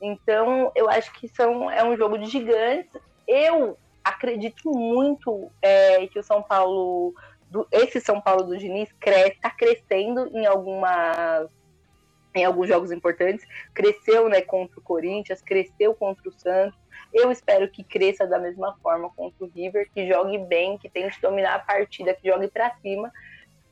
Então, 0.00 0.70
eu 0.74 0.88
acho 0.88 1.12
que 1.14 1.28
são, 1.28 1.70
é 1.70 1.84
um 1.84 1.96
jogo 1.96 2.18
de 2.18 2.26
gigantes. 2.26 3.00
Eu 3.26 3.76
acredito 4.02 4.70
muito 4.70 5.50
é, 5.60 6.06
que 6.06 6.18
o 6.18 6.22
São 6.22 6.42
Paulo, 6.42 7.14
do, 7.50 7.66
esse 7.70 8.00
São 8.00 8.20
Paulo 8.20 8.44
do 8.44 8.56
Diniz, 8.56 8.90
cresce, 9.00 9.32
está 9.32 9.50
crescendo 9.50 10.28
em 10.36 10.46
algumas 10.46 11.48
em 12.34 12.44
alguns 12.44 12.68
jogos 12.68 12.92
importantes, 12.92 13.46
cresceu 13.74 14.28
né, 14.28 14.40
contra 14.40 14.78
o 14.78 14.82
Corinthians, 14.82 15.42
cresceu 15.42 15.94
contra 15.94 16.28
o 16.28 16.32
Santos, 16.32 16.78
eu 17.12 17.30
espero 17.30 17.68
que 17.68 17.82
cresça 17.82 18.26
da 18.26 18.38
mesma 18.38 18.76
forma 18.82 19.10
contra 19.10 19.44
o 19.44 19.50
River, 19.54 19.88
que 19.94 20.06
jogue 20.06 20.38
bem, 20.38 20.76
que 20.78 20.88
tente 20.88 21.20
dominar 21.20 21.54
a 21.54 21.58
partida, 21.58 22.14
que 22.14 22.28
jogue 22.28 22.48
para 22.48 22.74
cima. 22.76 23.10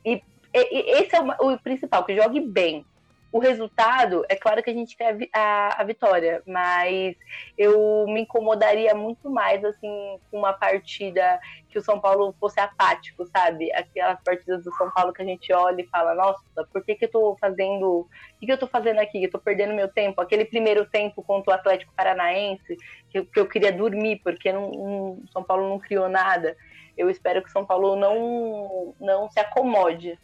E, 0.03 0.21
e, 0.53 1.01
esse 1.01 1.15
é 1.15 1.21
o, 1.21 1.53
o, 1.53 1.59
principal, 1.59 2.03
que 2.03 2.15
jogue 2.15 2.39
bem. 2.39 2.85
O 3.31 3.39
resultado, 3.39 4.25
é 4.29 4.35
claro 4.35 4.63
que 4.63 4.69
a 4.69 4.73
gente 4.73 4.95
quer 4.95 5.17
a, 5.33 5.81
a, 5.81 5.83
vitória, 5.83 6.41
mas 6.47 7.15
eu 7.57 8.05
me 8.07 8.21
incomodaria 8.21 8.95
muito 8.95 9.29
mais, 9.29 9.63
assim, 9.65 10.17
com 10.31 10.37
uma 10.39 10.53
partida 10.53 11.37
que 11.69 11.77
o 11.77 11.81
São 11.81 11.99
Paulo 11.99 12.33
fosse 12.39 12.59
apático, 12.59 13.25
sabe? 13.25 13.71
Aquelas 13.73 14.21
partidas 14.23 14.63
do 14.63 14.73
São 14.75 14.89
Paulo 14.91 15.11
que 15.11 15.21
a 15.21 15.25
gente 15.25 15.51
olha 15.51 15.81
e 15.81 15.87
fala, 15.87 16.15
nossa, 16.15 16.41
por 16.71 16.83
que 16.83 16.95
que 16.95 17.05
eu 17.05 17.11
tô 17.11 17.37
fazendo, 17.39 17.99
o 17.99 18.09
que 18.39 18.45
que 18.45 18.51
eu 18.51 18.57
tô 18.57 18.67
fazendo 18.67 18.99
aqui? 18.99 19.23
Eu 19.23 19.31
tô 19.31 19.39
perdendo 19.39 19.73
meu 19.73 19.89
tempo. 19.89 20.21
Aquele 20.21 20.45
primeiro 20.45 20.85
tempo 20.85 21.21
contra 21.21 21.51
o 21.51 21.55
Atlético 21.55 21.93
Paranaense, 21.95 22.77
que, 23.09 23.23
que 23.23 23.39
eu 23.39 23.45
queria 23.45 23.73
dormir, 23.73 24.21
porque 24.23 24.53
não, 24.53 24.71
não, 24.71 25.23
São 25.33 25.43
Paulo 25.43 25.67
não 25.67 25.79
criou 25.79 26.07
nada. 26.07 26.55
Eu 26.97 27.09
espero 27.09 27.43
que 27.43 27.49
o 27.49 27.51
São 27.51 27.65
Paulo 27.65 27.97
não, 27.97 28.95
não 29.01 29.29
se 29.29 29.39
acomode. 29.39 30.17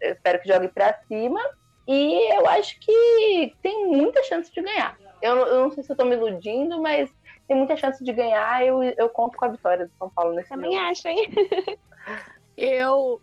Eu 0.00 0.12
espero 0.12 0.40
que 0.40 0.48
jogue 0.48 0.68
para 0.68 0.92
cima 1.06 1.40
e 1.88 2.34
eu 2.34 2.46
acho 2.46 2.78
que 2.78 3.56
tem 3.62 3.86
muita 3.86 4.22
chance 4.24 4.52
de 4.52 4.60
ganhar. 4.60 4.98
Eu, 5.22 5.36
eu 5.38 5.60
não 5.62 5.70
sei 5.70 5.82
se 5.82 5.90
eu 5.90 5.96
tô 5.96 6.04
me 6.04 6.14
iludindo, 6.14 6.82
mas 6.82 7.10
tem 7.46 7.56
muita 7.56 7.78
chance 7.78 8.04
de 8.04 8.12
ganhar. 8.12 8.62
Eu, 8.62 8.82
eu 8.82 9.08
conto 9.08 9.38
com 9.38 9.46
a 9.46 9.48
vitória 9.48 9.86
do 9.86 9.92
São 9.96 10.10
Paulo 10.10 10.34
nesse 10.34 10.50
Também 10.50 10.72
jogo. 10.72 10.84
acho, 10.84 11.08
hein? 11.08 11.30
eu, 12.54 13.22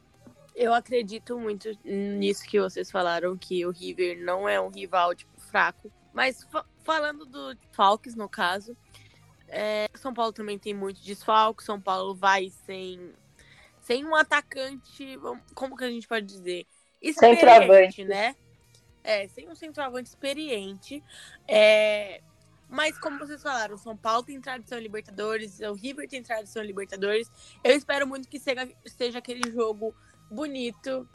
eu 0.56 0.74
acredito 0.74 1.38
muito 1.38 1.70
nisso 1.84 2.44
que 2.44 2.60
vocês 2.60 2.90
falaram, 2.90 3.38
que 3.38 3.64
o 3.68 3.70
River 3.70 4.18
não 4.26 4.50
é 4.50 4.60
um 4.60 4.70
rival 4.70 5.14
tipo, 5.14 5.40
fraco. 5.40 5.92
Mas 6.12 6.48
falando 6.84 7.24
do 7.24 7.56
Falcons, 7.72 8.16
no 8.16 8.28
caso, 8.28 8.76
é, 9.48 9.88
São 9.94 10.12
Paulo 10.12 10.34
também 10.34 10.58
tem 10.58 10.74
muito 10.74 11.04
desfalque. 11.04 11.64
São 11.64 11.80
Paulo 11.80 12.16
vai 12.16 12.50
sem, 12.66 13.14
sem 13.84 14.04
um 14.04 14.16
atacante, 14.16 15.20
como 15.54 15.78
que 15.78 15.84
a 15.84 15.92
gente 15.92 16.08
pode 16.08 16.26
dizer? 16.26 16.66
Experiente, 17.00 18.04
né? 18.04 18.36
É, 19.06 19.28
sem 19.28 19.48
um 19.48 19.56
centroavante 19.56 20.10
experiente. 20.10 21.04
É, 21.48 22.22
mas 22.68 22.98
como 22.98 23.20
vocês 23.20 23.42
falaram, 23.42 23.78
São 23.78 23.96
Paulo 23.96 24.24
tem 24.24 24.42
tradição 24.42 24.80
em 24.80 24.82
Libertadores, 24.82 25.60
o 25.60 25.74
River 25.74 26.08
tem 26.08 26.24
tradição 26.24 26.64
em 26.64 26.68
Libertadores. 26.68 27.32
Eu 27.64 27.76
espero 27.76 28.08
muito 28.08 28.28
que 28.28 28.40
seja, 28.40 28.68
seja 28.86 29.20
aquele 29.20 29.52
jogo 29.52 29.94
bonito. 30.30 31.08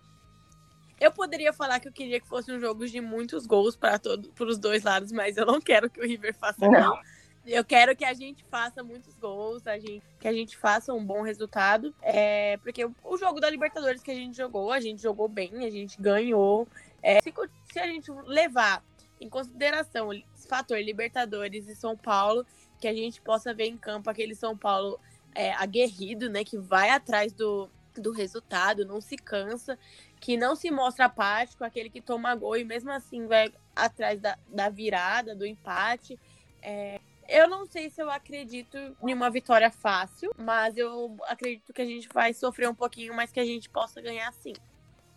Eu 1.00 1.10
poderia 1.10 1.52
falar 1.52 1.80
que 1.80 1.88
eu 1.88 1.92
queria 1.92 2.20
que 2.20 2.28
fosse 2.28 2.52
um 2.52 2.60
jogo 2.60 2.86
de 2.86 3.00
muitos 3.00 3.46
gols 3.46 3.74
para 3.74 3.98
todos 3.98 4.30
os 4.38 4.58
dois 4.58 4.82
lados, 4.82 5.10
mas 5.10 5.36
eu 5.36 5.46
não 5.46 5.60
quero 5.60 5.90
que 5.90 6.00
o 6.00 6.06
River 6.06 6.34
faça 6.34 6.68
não. 6.68 6.90
gol. 6.90 6.98
Eu 7.46 7.64
quero 7.64 7.96
que 7.96 8.04
a 8.04 8.12
gente 8.12 8.44
faça 8.44 8.84
muitos 8.84 9.14
gols, 9.14 9.66
a 9.66 9.78
gente, 9.78 10.02
que 10.20 10.28
a 10.28 10.32
gente 10.32 10.58
faça 10.58 10.92
um 10.92 11.04
bom 11.04 11.22
resultado. 11.22 11.94
É, 12.02 12.58
porque 12.58 12.84
o, 12.84 12.94
o 13.02 13.16
jogo 13.16 13.40
da 13.40 13.48
Libertadores 13.48 14.02
que 14.02 14.10
a 14.10 14.14
gente 14.14 14.36
jogou, 14.36 14.70
a 14.70 14.78
gente 14.78 15.00
jogou 15.00 15.26
bem, 15.26 15.64
a 15.64 15.70
gente 15.70 16.00
ganhou. 16.00 16.68
É, 17.02 17.20
se, 17.22 17.32
se 17.72 17.78
a 17.78 17.86
gente 17.86 18.10
levar 18.26 18.84
em 19.20 19.28
consideração 19.28 20.08
o 20.08 20.22
fator 20.48 20.78
Libertadores 20.78 21.68
e 21.68 21.74
São 21.74 21.96
Paulo, 21.96 22.44
que 22.80 22.88
a 22.88 22.94
gente 22.94 23.20
possa 23.20 23.52
ver 23.52 23.66
em 23.66 23.76
campo 23.76 24.08
aquele 24.08 24.34
São 24.34 24.56
Paulo 24.56 24.98
é, 25.34 25.52
aguerrido, 25.52 26.30
né? 26.30 26.42
Que 26.44 26.58
vai 26.58 26.90
atrás 26.90 27.32
do, 27.32 27.70
do 27.94 28.12
resultado, 28.12 28.84
não 28.84 29.00
se 29.00 29.16
cansa, 29.16 29.78
que 30.18 30.36
não 30.36 30.56
se 30.56 30.70
mostra 30.70 31.06
apático, 31.06 31.64
aquele 31.64 31.90
que 31.90 32.00
toma 32.00 32.34
gol 32.34 32.56
e 32.56 32.64
mesmo 32.64 32.90
assim 32.90 33.26
vai 33.26 33.52
atrás 33.76 34.20
da, 34.20 34.38
da 34.48 34.68
virada, 34.68 35.34
do 35.34 35.46
empate. 35.46 36.18
É, 36.62 37.00
eu 37.28 37.48
não 37.48 37.64
sei 37.66 37.90
se 37.90 38.02
eu 38.02 38.10
acredito 38.10 38.76
em 38.76 39.14
uma 39.14 39.30
vitória 39.30 39.70
fácil, 39.70 40.32
mas 40.36 40.76
eu 40.76 41.16
acredito 41.24 41.72
que 41.72 41.82
a 41.82 41.86
gente 41.86 42.08
vai 42.12 42.34
sofrer 42.34 42.68
um 42.68 42.74
pouquinho, 42.74 43.14
mas 43.14 43.30
que 43.30 43.38
a 43.38 43.44
gente 43.44 43.68
possa 43.68 44.00
ganhar 44.00 44.32
sim. 44.32 44.54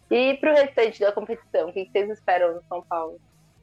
E 0.10 0.36
para 0.36 0.52
o 0.52 0.56
restante 0.56 1.00
da 1.00 1.12
competição, 1.12 1.70
o 1.70 1.74
que 1.74 1.90
vocês 1.92 2.10
esperam 2.10 2.54
do 2.54 2.64
São 2.68 2.82
Paulo? 2.84 3.20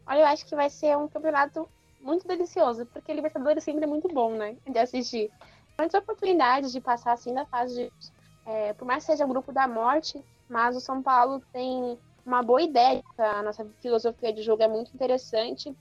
Olha, 0.07 0.20
eu 0.20 0.26
acho 0.26 0.46
que 0.46 0.57
vai 0.57 0.68
ser 0.68 0.96
um 0.96 1.09
campeonato 1.09 1.68
muito 2.00 2.26
delicioso, 2.26 2.87
porque 2.87 3.12
Libertadores 3.12 3.62
sempre 3.62 3.85
é 3.85 3.87
muito 3.87 4.09
bom, 4.09 4.33
né? 4.33 4.57
De 4.68 4.79
assistir. 4.79 5.31
Muitas 5.79 6.00
oportunidades 6.00 6.72
de 6.72 6.81
passar 6.81 7.12
assim 7.12 7.33
da 7.33 7.46
fase 7.46 7.74
de. 7.74 8.20
É, 8.46 8.72
por 8.72 8.85
mais 8.85 9.05
que 9.05 9.12
seja 9.12 9.24
o 9.24 9.29
grupo 9.29 9.53
da 9.53 9.68
morte, 9.68 10.22
mas 10.48 10.74
o 10.76 10.81
São 10.81 11.03
Paulo 11.03 11.40
tem 11.53 11.98
uma 12.24 12.42
boa 12.42 12.62
ideia. 12.62 13.03
A 13.16 13.42
nossa 13.42 13.64
filosofia 13.81 14.33
de 14.33 14.42
jogo 14.42 14.62
é 14.62 14.68
muito 14.68 14.92
interessante. 14.94 15.74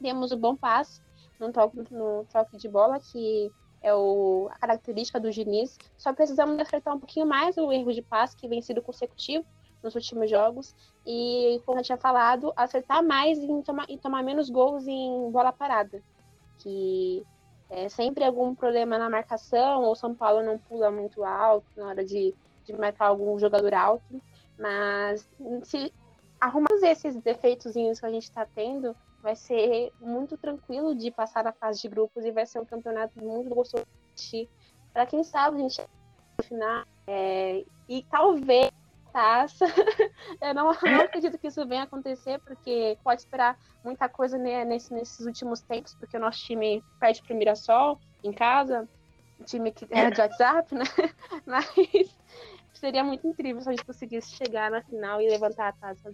Temos 0.00 0.32
o 0.32 0.36
bom 0.36 0.56
passe 0.56 1.02
no 1.38 1.52
toque, 1.52 1.84
no 1.90 2.24
toque 2.32 2.56
de 2.56 2.68
bola, 2.68 2.98
que 3.00 3.50
é 3.82 3.94
o, 3.94 4.48
a 4.52 4.58
característica 4.58 5.20
do 5.20 5.30
Diniz. 5.30 5.76
Só 5.98 6.12
precisamos 6.12 6.58
acertar 6.58 6.94
um 6.94 6.98
pouquinho 6.98 7.26
mais 7.26 7.56
o 7.56 7.70
erro 7.72 7.92
de 7.92 8.02
passe, 8.02 8.36
que 8.36 8.48
vem 8.48 8.62
sido 8.62 8.80
consecutivo 8.80 9.44
nos 9.82 9.94
últimos 9.94 10.30
jogos. 10.30 10.74
E, 11.06 11.60
como 11.64 11.78
eu 11.78 11.84
tinha 11.84 11.98
falado, 11.98 12.52
acertar 12.56 13.02
mais 13.02 13.38
e 13.38 13.62
tomar, 13.62 13.86
e 13.88 13.98
tomar 13.98 14.22
menos 14.22 14.50
gols 14.50 14.86
em 14.86 15.30
bola 15.30 15.52
parada. 15.52 16.02
Que 16.58 17.24
é 17.70 17.88
sempre 17.88 18.24
algum 18.24 18.54
problema 18.54 18.98
na 18.98 19.10
marcação, 19.10 19.82
ou 19.82 19.94
São 19.94 20.14
Paulo 20.14 20.42
não 20.42 20.58
pula 20.58 20.90
muito 20.90 21.24
alto 21.24 21.66
na 21.76 21.86
hora 21.86 22.04
de, 22.04 22.34
de 22.64 22.72
marcar 22.72 23.06
algum 23.06 23.38
jogador 23.38 23.74
alto. 23.74 24.22
Mas 24.58 25.28
se 25.64 25.92
arrumar 26.40 26.68
esses 26.82 27.16
defeitozinhos 27.16 28.00
que 28.00 28.06
a 28.06 28.10
gente 28.10 28.24
está 28.24 28.46
tendo, 28.54 28.96
vai 29.22 29.34
ser 29.34 29.92
muito 30.00 30.36
tranquilo 30.36 30.94
de 30.94 31.10
passar 31.10 31.42
na 31.42 31.52
fase 31.52 31.82
de 31.82 31.88
grupos 31.88 32.24
e 32.24 32.30
vai 32.30 32.46
ser 32.46 32.60
um 32.60 32.64
campeonato 32.64 33.18
muito 33.22 33.54
gostoso. 33.54 33.86
Para 34.92 35.06
quem 35.06 35.24
sabe, 35.24 35.56
a 35.56 35.60
gente 35.60 35.82
final 36.42 36.84
é, 37.06 37.64
e 37.88 38.02
talvez 38.04 38.70
taça. 39.16 39.64
Eu 40.42 40.52
não, 40.52 40.66
não, 40.82 41.00
acredito 41.00 41.38
que 41.38 41.46
isso 41.46 41.66
venha 41.66 41.84
acontecer, 41.84 42.38
porque 42.40 42.98
pode 43.02 43.22
esperar 43.22 43.58
muita 43.82 44.10
coisa 44.10 44.36
né, 44.36 44.62
nesse, 44.62 44.92
nesses 44.92 45.24
últimos 45.24 45.62
tempos, 45.62 45.94
porque 45.94 46.18
o 46.18 46.20
nosso 46.20 46.40
time 46.40 46.84
perde 47.00 47.22
pro 47.22 47.34
Mirassol 47.34 47.98
em 48.22 48.32
casa, 48.32 48.86
um 49.40 49.44
time 49.44 49.72
que 49.72 49.86
é 49.90 50.10
de 50.10 50.20
WhatsApp, 50.20 50.74
né? 50.74 50.84
Mas 51.46 51.66
seria 52.74 53.02
muito 53.02 53.26
incrível 53.26 53.62
se 53.62 53.70
a 53.70 53.72
gente 53.72 53.86
conseguisse 53.86 54.36
chegar 54.36 54.70
na 54.70 54.82
final 54.82 55.22
e 55.22 55.30
levantar 55.30 55.68
a 55.68 55.72
taça 55.72 56.12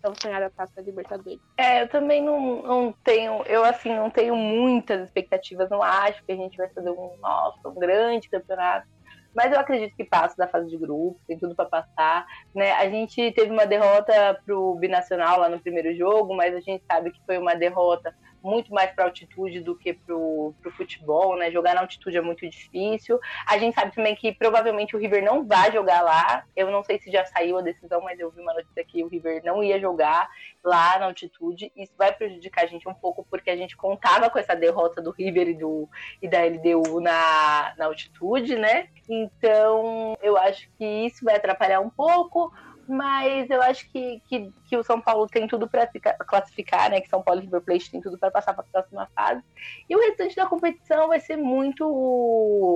tão 0.00 0.14
sonhada 0.14 0.48
taça 0.50 0.72
da 0.76 0.82
Libertadores. 0.82 1.40
É, 1.56 1.82
eu 1.82 1.88
também 1.88 2.22
não, 2.22 2.62
não 2.62 2.94
tenho, 3.02 3.42
eu 3.46 3.64
assim, 3.64 3.92
não 3.96 4.10
tenho 4.10 4.36
muitas 4.36 5.02
expectativas, 5.02 5.68
não 5.68 5.82
acho 5.82 6.22
que 6.24 6.30
a 6.30 6.36
gente 6.36 6.56
vai 6.56 6.68
fazer 6.68 6.90
um, 6.90 7.16
nossa, 7.20 7.68
um 7.68 7.74
grande 7.74 8.28
campeonato. 8.28 8.86
Mas 9.34 9.52
eu 9.52 9.58
acredito 9.58 9.96
que 9.96 10.04
passa 10.04 10.36
da 10.36 10.46
fase 10.46 10.70
de 10.70 10.76
grupo, 10.76 11.18
tem 11.26 11.38
tudo 11.38 11.54
para 11.54 11.64
passar. 11.64 12.26
Né? 12.54 12.72
A 12.72 12.88
gente 12.88 13.32
teve 13.32 13.50
uma 13.50 13.66
derrota 13.66 14.40
pro 14.44 14.76
Binacional 14.76 15.40
lá 15.40 15.48
no 15.48 15.60
primeiro 15.60 15.94
jogo, 15.96 16.34
mas 16.34 16.54
a 16.54 16.60
gente 16.60 16.84
sabe 16.90 17.10
que 17.10 17.20
foi 17.26 17.38
uma 17.38 17.54
derrota 17.54 18.14
muito 18.44 18.72
mais 18.72 18.92
para 18.92 19.06
altitude 19.06 19.60
do 19.60 19.74
que 19.74 19.94
para 19.94 20.14
o 20.14 20.54
futebol, 20.76 21.36
né? 21.36 21.50
Jogar 21.50 21.74
na 21.74 21.80
altitude 21.80 22.18
é 22.18 22.20
muito 22.20 22.48
difícil. 22.48 23.18
A 23.46 23.56
gente 23.56 23.74
sabe 23.74 23.94
também 23.94 24.14
que 24.14 24.32
provavelmente 24.32 24.94
o 24.94 24.98
River 24.98 25.24
não 25.24 25.46
vai 25.46 25.72
jogar 25.72 26.02
lá. 26.02 26.44
Eu 26.54 26.70
não 26.70 26.84
sei 26.84 26.98
se 27.00 27.10
já 27.10 27.24
saiu 27.24 27.56
a 27.56 27.62
decisão, 27.62 28.02
mas 28.02 28.20
eu 28.20 28.30
vi 28.30 28.40
uma 28.42 28.52
notícia 28.52 28.84
que 28.84 29.02
o 29.02 29.08
River 29.08 29.42
não 29.42 29.64
ia 29.64 29.80
jogar 29.80 30.28
lá 30.62 30.98
na 30.98 31.06
altitude. 31.06 31.72
Isso 31.74 31.94
vai 31.96 32.12
prejudicar 32.12 32.64
a 32.64 32.68
gente 32.68 32.86
um 32.86 32.94
pouco, 32.94 33.26
porque 33.30 33.48
a 33.48 33.56
gente 33.56 33.76
contava 33.76 34.28
com 34.28 34.38
essa 34.38 34.54
derrota 34.54 35.00
do 35.00 35.10
River 35.10 35.48
e, 35.48 35.54
do, 35.54 35.88
e 36.20 36.28
da 36.28 36.44
LDU 36.44 37.00
na, 37.00 37.74
na 37.78 37.86
altitude, 37.86 38.56
né? 38.56 38.88
Então, 39.08 40.16
eu 40.22 40.36
acho 40.36 40.68
que 40.76 40.84
isso 40.84 41.24
vai 41.24 41.36
atrapalhar 41.36 41.80
um 41.80 41.90
pouco 41.90 42.52
mas 42.88 43.48
eu 43.50 43.62
acho 43.62 43.88
que, 43.90 44.20
que, 44.26 44.52
que, 44.66 44.76
o 44.76 44.82
São 44.82 45.00
Paulo 45.00 45.26
tem 45.26 45.46
tudo 45.46 45.68
para 45.68 45.88
classificar, 46.26 46.90
né? 46.90 47.00
Que 47.00 47.08
São 47.08 47.22
Paulo 47.22 47.40
e 47.40 47.44
River 47.44 47.60
Plate 47.60 47.90
tem 47.90 48.00
tudo 48.00 48.18
para 48.18 48.30
passar 48.30 48.52
para 48.54 48.64
a 48.64 48.72
próxima 48.72 49.08
fase. 49.14 49.42
E 49.88 49.96
o 49.96 50.00
restante 50.00 50.36
da 50.36 50.46
competição 50.46 51.08
vai 51.08 51.20
ser 51.20 51.36
muito, 51.36 51.84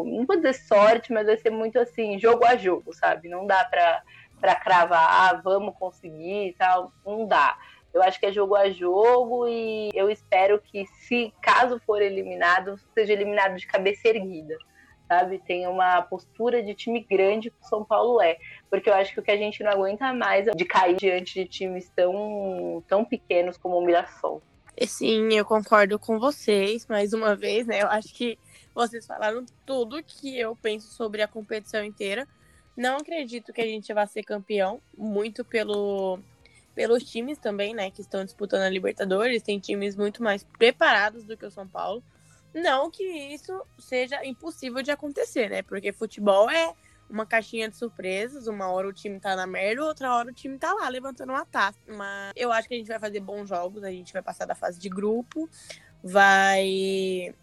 não 0.07 0.27
vou 0.27 0.37
dizer 0.37 0.55
sorte, 0.55 1.13
mas 1.13 1.27
vai 1.27 1.37
ser 1.37 1.51
muito 1.51 1.79
assim, 1.79 2.19
jogo 2.19 2.45
a 2.45 2.57
jogo, 2.57 2.93
sabe? 2.95 3.29
Não 3.29 3.47
dá 3.47 3.65
para 3.65 4.55
cravar, 4.57 5.09
ah, 5.11 5.41
vamos 5.43 5.75
conseguir 5.79 6.49
e 6.49 6.53
tal, 6.55 6.93
não 7.05 7.27
dá. 7.27 7.57
Eu 7.93 8.03
acho 8.03 8.21
que 8.21 8.27
é 8.27 8.33
jogo 8.33 8.55
a 8.55 8.71
jogo 8.71 9.49
e 9.49 9.91
eu 9.95 10.11
espero 10.11 10.61
que, 10.61 10.87
se 10.87 11.33
caso 11.41 11.81
for 11.87 12.03
eliminado, 12.03 12.79
seja 12.95 13.13
eliminado 13.13 13.57
de 13.57 13.67
cabeça 13.67 14.09
erguida 14.09 14.57
sabe? 15.09 15.39
Tem 15.39 15.67
uma 15.67 16.03
postura 16.03 16.63
de 16.63 16.75
time 16.75 17.01
grande 17.01 17.51
que 17.51 17.57
o 17.61 17.67
São 17.67 17.83
Paulo 17.83 18.21
é. 18.21 18.37
Porque 18.71 18.91
eu 18.91 18.95
acho 18.95 19.13
que 19.15 19.21
o 19.21 19.23
que 19.23 19.31
a 19.31 19.37
gente 19.37 19.63
não 19.63 19.71
aguenta 19.71 20.13
mais 20.13 20.47
é 20.47 20.51
de 20.53 20.65
cair 20.65 20.97
diante 20.97 21.35
de 21.35 21.47
times 21.47 21.91
tão, 21.95 22.83
tão 22.87 23.05
pequenos 23.05 23.57
como 23.57 23.79
o 23.79 23.85
Mirassol. 23.85 24.43
Sim, 24.87 25.35
eu 25.35 25.45
concordo 25.45 25.99
com 25.99 26.19
vocês, 26.19 26.87
mais 26.87 27.13
uma 27.13 27.35
vez, 27.35 27.67
né? 27.67 27.83
Eu 27.83 27.89
acho 27.89 28.15
que 28.15 28.39
vocês 28.75 29.07
falaram 29.07 29.45
tudo 29.67 30.03
que 30.03 30.39
eu 30.39 30.55
penso 30.55 30.89
sobre 30.89 31.21
a 31.23 31.27
competição 31.27 31.83
inteira. 31.83 32.29
Não 32.77 32.99
acredito 32.99 33.53
que 33.53 33.61
a 33.61 33.67
gente 33.67 33.93
vá 33.93 34.07
ser 34.07 34.23
campeão, 34.23 34.81
muito 34.97 35.45
pelo 35.45 36.21
pelos 36.77 37.03
times 37.03 37.39
também, 37.39 37.75
né, 37.75 37.91
que 37.91 38.01
estão 38.01 38.25
disputando 38.25 38.63
a 38.63 38.71
Libertadores, 38.71 39.43
tem 39.43 39.59
times 39.59 39.97
muito 39.97 40.23
mais 40.23 40.45
preparados 40.45 41.25
do 41.25 41.37
que 41.37 41.45
o 41.45 41.51
São 41.51 41.67
Paulo. 41.67 42.01
Não 42.55 42.89
que 42.89 43.03
isso 43.03 43.61
seja 43.81 44.25
impossível 44.25 44.81
de 44.81 44.93
acontecer, 44.93 45.51
né? 45.51 45.61
Porque 45.63 45.93
futebol 45.93 46.49
é 46.49 46.73
uma 47.09 47.27
caixinha 47.27 47.69
de 47.69 47.77
surpresas. 47.77 48.47
Uma 48.47 48.71
hora 48.71 48.89
o 48.89 48.93
time 48.93 49.19
tá 49.19 49.35
na 49.35 49.47
merda, 49.47 49.85
outra 49.85 50.15
hora 50.15 50.31
o 50.31 50.35
time 50.35 50.59
tá 50.59 50.73
lá 50.73 50.89
levantando 50.89 51.33
uma 51.33 51.45
taça. 51.47 51.79
Mas 51.87 52.33
eu 52.37 52.53
acho 52.53 52.69
que 52.69 52.75
a 52.75 52.77
gente 52.77 52.89
vai 52.89 52.99
fazer 52.99 53.21
bons 53.21 53.49
jogos, 53.49 53.83
a 53.83 53.91
gente 53.91 54.13
vai 54.13 54.23
passar 54.23 54.47
da 54.47 54.55
fase 54.55 54.79
de 54.79 54.89
grupo, 54.89 55.49
vai. 56.03 57.35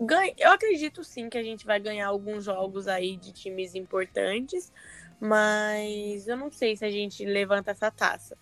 Ganha... 0.00 0.32
Eu 0.38 0.52
acredito 0.52 1.02
sim 1.02 1.28
que 1.28 1.38
a 1.38 1.42
gente 1.42 1.66
vai 1.66 1.80
ganhar 1.80 2.06
alguns 2.06 2.44
jogos 2.44 2.86
aí 2.86 3.16
de 3.16 3.32
times 3.32 3.74
importantes, 3.74 4.72
mas 5.20 6.28
eu 6.28 6.36
não 6.36 6.50
sei 6.50 6.76
se 6.76 6.84
a 6.84 6.90
gente 6.90 7.24
levanta 7.24 7.72
essa 7.72 7.90
taça. 7.90 8.36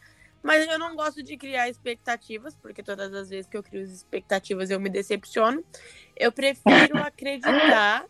Mas 0.46 0.64
eu 0.68 0.78
não 0.78 0.94
gosto 0.94 1.24
de 1.24 1.36
criar 1.36 1.68
expectativas, 1.68 2.54
porque 2.54 2.80
todas 2.80 3.12
as 3.12 3.28
vezes 3.28 3.48
que 3.48 3.56
eu 3.56 3.64
crio 3.64 3.82
expectativas 3.82 4.70
eu 4.70 4.78
me 4.78 4.88
decepciono. 4.88 5.64
Eu 6.16 6.30
prefiro 6.30 6.98
acreditar 7.02 8.06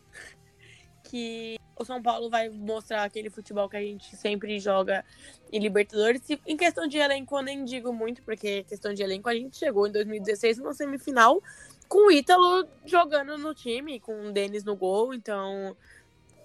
que 1.09 1.57
o 1.79 1.85
São 1.85 2.03
Paulo 2.03 2.31
vai 2.31 2.49
mostrar 2.49 3.05
aquele 3.05 3.29
futebol 3.31 3.69
que 3.69 3.77
a 3.77 3.83
gente 3.83 4.17
sempre 4.17 4.59
joga 4.59 5.05
em 5.53 5.59
Libertadores. 5.61 6.23
Em 6.47 6.57
questão 6.57 6.87
de 6.87 6.99
elenco, 6.99 7.37
eu 7.37 7.43
nem 7.43 7.65
digo 7.65 7.93
muito, 7.93 8.23
porque 8.23 8.65
questão 8.65 8.95
de 8.95 9.03
elenco, 9.03 9.29
a 9.29 9.35
gente 9.35 9.57
chegou 9.57 9.87
em 9.87 9.93
2016 9.93 10.59
numa 10.59 10.75
semifinal 10.75 11.43
com 11.89 12.09
o 12.09 12.11
Ítalo 12.11 12.67
jogando 12.85 13.39
no 13.39 13.55
time, 13.55 14.01
com 14.01 14.29
o 14.29 14.33
Denis 14.33 14.65
no 14.65 14.75
gol, 14.75 15.15
então 15.15 15.77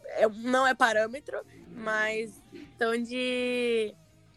é, 0.05 0.27
não 0.27 0.67
é 0.67 0.75
parâmetro, 0.75 1.39
mas 1.71 2.41
questão 2.51 3.01
de 3.01 3.93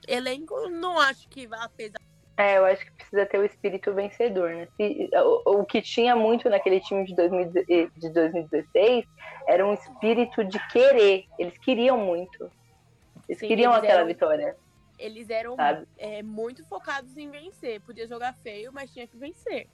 elenco, 0.06 0.68
não 0.70 0.98
acho 0.98 1.28
que 1.28 1.46
vá 1.46 1.68
pesar 1.68 2.00
é, 2.36 2.58
eu 2.58 2.64
acho 2.64 2.84
que 2.84 2.92
precisa 2.92 3.26
ter 3.26 3.38
o 3.38 3.44
espírito 3.44 3.92
vencedor, 3.94 4.50
né? 4.50 4.68
O, 5.44 5.60
o 5.60 5.64
que 5.64 5.80
tinha 5.80 6.16
muito 6.16 6.50
naquele 6.50 6.80
time 6.80 7.04
de, 7.04 7.14
2000, 7.14 7.64
de 7.96 8.10
2016 8.10 9.06
era 9.46 9.64
um 9.64 9.74
espírito 9.74 10.42
de 10.44 10.58
querer. 10.68 11.26
Eles 11.38 11.56
queriam 11.58 11.96
muito. 11.96 12.50
Eles 13.28 13.38
Sim, 13.38 13.48
queriam 13.48 13.72
eles 13.72 13.84
aquela 13.84 14.00
eram, 14.00 14.08
vitória. 14.08 14.56
Eles 14.98 15.30
eram 15.30 15.56
é, 15.96 16.22
muito 16.22 16.64
focados 16.66 17.16
em 17.16 17.30
vencer. 17.30 17.80
Podia 17.80 18.06
jogar 18.06 18.34
feio, 18.42 18.72
mas 18.72 18.92
tinha 18.92 19.06
que 19.06 19.16
vencer. 19.16 19.68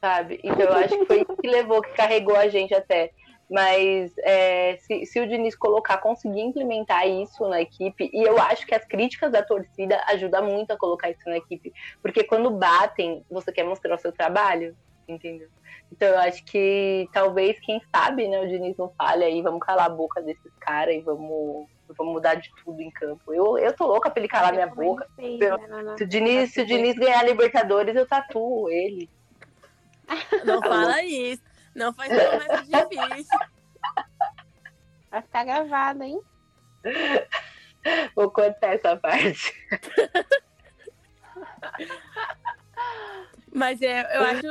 Sabe? 0.00 0.40
Então 0.42 0.60
eu 0.60 0.72
acho 0.74 0.98
que 0.98 1.06
foi 1.06 1.22
isso 1.22 1.36
que 1.36 1.48
levou, 1.48 1.80
que 1.82 1.92
carregou 1.94 2.36
a 2.36 2.48
gente 2.48 2.74
até. 2.74 3.12
Mas 3.48 4.12
é, 4.18 4.76
se, 4.78 5.06
se, 5.06 5.20
o 5.20 5.28
Diniz 5.28 5.54
colocar, 5.54 5.98
conseguir 5.98 6.40
implementar 6.40 7.06
isso 7.06 7.48
na 7.48 7.60
equipe, 7.60 8.10
e 8.12 8.22
eu 8.22 8.40
acho 8.40 8.66
que 8.66 8.74
as 8.74 8.84
críticas 8.84 9.30
da 9.30 9.42
torcida 9.42 10.02
ajudam 10.08 10.44
muito 10.44 10.72
a 10.72 10.76
colocar 10.76 11.10
isso 11.10 11.22
na 11.26 11.36
equipe, 11.36 11.72
porque 12.02 12.24
quando 12.24 12.50
batem, 12.50 13.24
você 13.30 13.52
quer 13.52 13.64
mostrar 13.64 13.94
o 13.94 13.98
seu 13.98 14.10
trabalho, 14.10 14.76
entendeu? 15.06 15.48
Então 15.92 16.08
eu 16.08 16.18
acho 16.18 16.44
que 16.44 17.08
talvez, 17.12 17.58
quem 17.60 17.80
sabe, 17.94 18.26
né, 18.26 18.40
o 18.40 18.48
Diniz 18.48 18.76
não 18.76 18.90
fale 18.98 19.24
aí, 19.24 19.40
vamos 19.40 19.60
calar 19.60 19.86
a 19.86 19.90
boca 19.90 20.20
desses 20.20 20.52
caras 20.60 20.96
e 20.96 21.00
vamos, 21.00 21.68
vamos 21.96 22.14
mudar 22.14 22.34
de 22.34 22.50
tudo 22.64 22.80
em 22.80 22.90
campo. 22.90 23.32
Eu, 23.32 23.56
eu 23.58 23.72
tô 23.72 23.86
louca 23.86 24.10
pra 24.10 24.20
ele 24.20 24.28
calar 24.28 24.52
minha 24.52 24.66
boca. 24.66 25.06
Fez, 25.14 25.38
né, 25.38 25.56
se, 25.96 26.02
o 26.02 26.08
Diniz, 26.08 26.52
se 26.52 26.62
o 26.62 26.66
Diniz 26.66 26.96
ganhar 26.96 27.20
a 27.20 27.22
Libertadores, 27.22 27.94
eu 27.94 28.06
tatuo 28.06 28.68
ele. 28.68 29.08
Não 30.44 30.60
fala 30.60 31.02
isso. 31.04 31.42
Não 31.76 31.92
faz 31.92 32.10
promessa 32.10 32.62
difícil. 32.62 33.38
Vai 35.10 35.22
ficar 35.22 35.44
gravado, 35.44 36.02
hein? 36.02 36.20
Vou 38.16 38.30
contar 38.30 38.74
essa 38.74 38.96
parte. 38.96 39.54
Mas 43.54 43.80
é, 43.82 44.00
eu 44.16 44.22
acho 44.22 44.42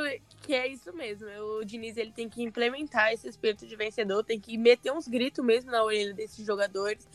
que 0.43 0.53
é 0.53 0.67
isso 0.67 0.93
mesmo. 0.93 1.27
O 1.57 1.65
Diniz 1.65 1.97
ele 1.97 2.11
tem 2.11 2.29
que 2.29 2.43
implementar 2.43 3.11
esse 3.11 3.27
espírito 3.27 3.65
de 3.65 3.75
vencedor, 3.75 4.23
tem 4.23 4.39
que 4.39 4.55
meter 4.57 4.91
uns 4.91 5.07
gritos 5.07 5.43
mesmo 5.43 5.71
na 5.71 5.83
orelha 5.83 6.13
desses 6.13 6.45
jogadores, 6.45 7.07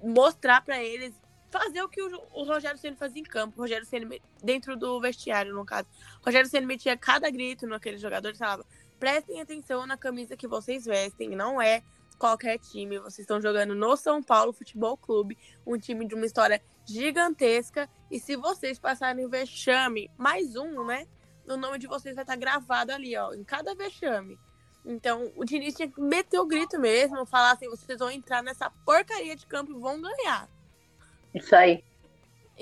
mostrar 0.00 0.64
para 0.64 0.82
eles, 0.82 1.12
fazer 1.50 1.82
o 1.82 1.88
que 1.88 2.00
o, 2.00 2.22
o 2.32 2.44
Rogério 2.44 2.78
Ceni 2.78 2.96
fazia 2.96 3.20
em 3.20 3.24
campo. 3.24 3.58
O 3.58 3.62
Rogério 3.62 3.86
Ceni 3.86 4.22
dentro 4.42 4.76
do 4.76 5.00
vestiário, 5.00 5.52
no 5.52 5.66
caso. 5.66 5.88
O 6.20 6.26
Rogério 6.26 6.48
Ceni 6.48 6.66
metia 6.66 6.96
cada 6.96 7.28
grito 7.28 7.66
naquele 7.66 7.98
jogador 7.98 8.30
e 8.30 8.38
falava: 8.38 8.64
prestem 9.02 9.40
atenção 9.40 9.84
na 9.84 9.96
camisa 9.96 10.36
que 10.36 10.46
vocês 10.46 10.84
vestem, 10.84 11.30
não 11.30 11.60
é 11.60 11.82
qualquer 12.20 12.56
time. 12.60 13.00
Vocês 13.00 13.18
estão 13.18 13.40
jogando 13.40 13.74
no 13.74 13.96
São 13.96 14.22
Paulo 14.22 14.52
Futebol 14.52 14.96
Clube, 14.96 15.36
um 15.66 15.76
time 15.76 16.06
de 16.06 16.14
uma 16.14 16.24
história 16.24 16.62
gigantesca. 16.86 17.90
E 18.08 18.20
se 18.20 18.36
vocês 18.36 18.78
passarem 18.78 19.26
o 19.26 19.28
vexame, 19.28 20.08
mais 20.16 20.54
um, 20.54 20.86
né? 20.86 21.08
O 21.48 21.56
nome 21.56 21.80
de 21.80 21.88
vocês 21.88 22.14
vai 22.14 22.22
estar 22.22 22.36
gravado 22.36 22.92
ali, 22.92 23.16
ó, 23.16 23.34
em 23.34 23.42
cada 23.42 23.74
vexame. 23.74 24.38
Então, 24.84 25.32
o 25.34 25.44
Diniz 25.44 25.74
tinha 25.74 25.90
que 25.90 26.00
meter 26.00 26.38
o 26.38 26.46
grito 26.46 26.78
mesmo, 26.78 27.26
falar 27.26 27.54
assim: 27.54 27.68
vocês 27.68 27.98
vão 27.98 28.08
entrar 28.08 28.40
nessa 28.40 28.70
porcaria 28.86 29.34
de 29.34 29.48
campo 29.48 29.72
e 29.72 29.80
vão 29.80 30.00
ganhar. 30.00 30.48
Isso 31.34 31.56
aí. 31.56 31.82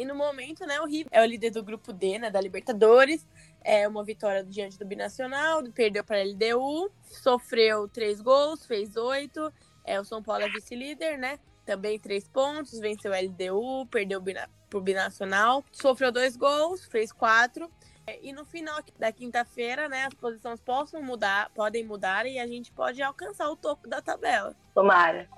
E 0.01 0.05
no 0.05 0.15
momento, 0.15 0.67
né, 0.67 0.81
o 0.81 0.87
River 0.87 1.09
é 1.11 1.21
o 1.21 1.25
líder 1.27 1.51
do 1.51 1.63
grupo 1.63 1.93
D, 1.93 2.19
né, 2.19 2.31
da 2.31 2.41
Libertadores 2.41 3.27
é, 3.63 3.87
uma 3.87 4.03
vitória 4.03 4.43
diante 4.43 4.79
do 4.79 4.85
Binacional, 4.85 5.63
perdeu 5.75 6.03
para 6.03 6.19
a 6.19 6.25
LDU, 6.25 6.91
sofreu 7.03 7.89
três 7.89 8.21
gols, 8.21 8.65
fez 8.65 8.97
oito. 8.97 9.53
É, 9.85 10.01
o 10.01 10.05
São 10.05 10.23
Paulo 10.23 10.45
é 10.45 10.49
vice-líder, 10.49 11.19
né? 11.19 11.39
Também 11.65 11.99
três 11.99 12.27
pontos, 12.27 12.79
venceu 12.79 13.13
a 13.13 13.21
LDU, 13.21 13.87
perdeu 13.91 14.21
para 14.23 14.79
o 14.79 14.81
Binacional, 14.81 15.65
sofreu 15.71 16.11
dois 16.11 16.37
gols, 16.37 16.85
fez 16.87 17.13
quatro. 17.13 17.71
É, 18.07 18.19
e 18.23 18.33
no 18.33 18.45
final 18.45 18.81
da 18.99 19.13
quinta-feira, 19.13 19.89
né, 19.89 20.07
as 20.07 20.15
posições 20.15 20.61
possam 20.61 21.03
mudar, 21.03 21.51
podem 21.55 21.85
mudar 21.85 22.27
e 22.27 22.39
a 22.39 22.47
gente 22.47 22.73
pode 22.73 23.03
alcançar 23.03 23.49
o 23.51 23.57
topo 23.57 23.89
da 23.89 24.01
tabela. 24.01 24.57
Tomara. 24.75 25.29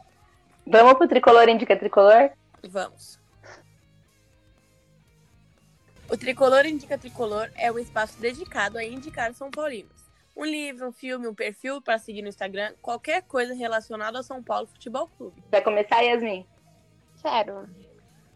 Vamos 0.64 0.94
pro 0.94 1.09
tricolor 1.09 1.48
indica 1.48 1.77
tricolor? 1.77 2.31
Vamos. 2.68 3.22
O 6.12 6.16
Tricolor 6.18 6.66
Indica 6.66 6.98
Tricolor 6.98 7.51
é 7.57 7.72
um 7.72 7.79
espaço 7.79 8.20
dedicado 8.20 8.77
a 8.77 8.85
indicar 8.85 9.33
São 9.33 9.51
Paulinos. 9.51 10.12
Um 10.37 10.44
livro, 10.44 10.88
um 10.88 10.92
filme, 10.92 11.27
um 11.27 11.35
perfil 11.35 11.81
para 11.81 11.96
seguir 11.96 12.20
no 12.20 12.29
Instagram, 12.29 12.75
qualquer 12.83 13.22
coisa 13.22 13.55
relacionada 13.55 14.18
ao 14.18 14.22
São 14.22 14.42
Paulo 14.42 14.66
Futebol 14.66 15.09
Clube. 15.16 15.42
Vai 15.51 15.62
começar, 15.62 16.03
Yasmin? 16.03 16.46
Quero. 17.22 17.66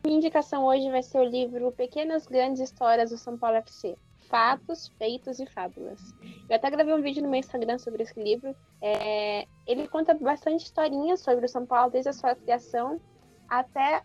Minha 0.02 0.16
indicação 0.16 0.64
hoje 0.64 0.90
vai 0.90 1.02
ser 1.02 1.18
o 1.18 1.24
livro 1.24 1.70
Pequenas 1.70 2.26
Grandes 2.26 2.62
Histórias 2.62 3.10
do 3.10 3.18
São 3.18 3.36
Paulo 3.36 3.58
FC. 3.58 3.94
Fatos, 4.20 4.88
Feitos 4.98 5.38
e 5.38 5.44
Fábulas. 5.44 6.00
Eu 6.48 6.56
até 6.56 6.70
gravei 6.70 6.94
um 6.94 7.02
vídeo 7.02 7.22
no 7.22 7.28
meu 7.28 7.40
Instagram 7.40 7.76
sobre 7.78 8.04
esse 8.04 8.18
livro. 8.18 8.56
É... 8.80 9.46
Ele 9.66 9.86
conta 9.86 10.14
bastante 10.14 10.64
historinhas 10.64 11.20
sobre 11.20 11.44
o 11.44 11.48
São 11.48 11.66
Paulo, 11.66 11.90
desde 11.90 12.08
a 12.08 12.14
sua 12.14 12.34
criação 12.34 12.98
até 13.46 14.02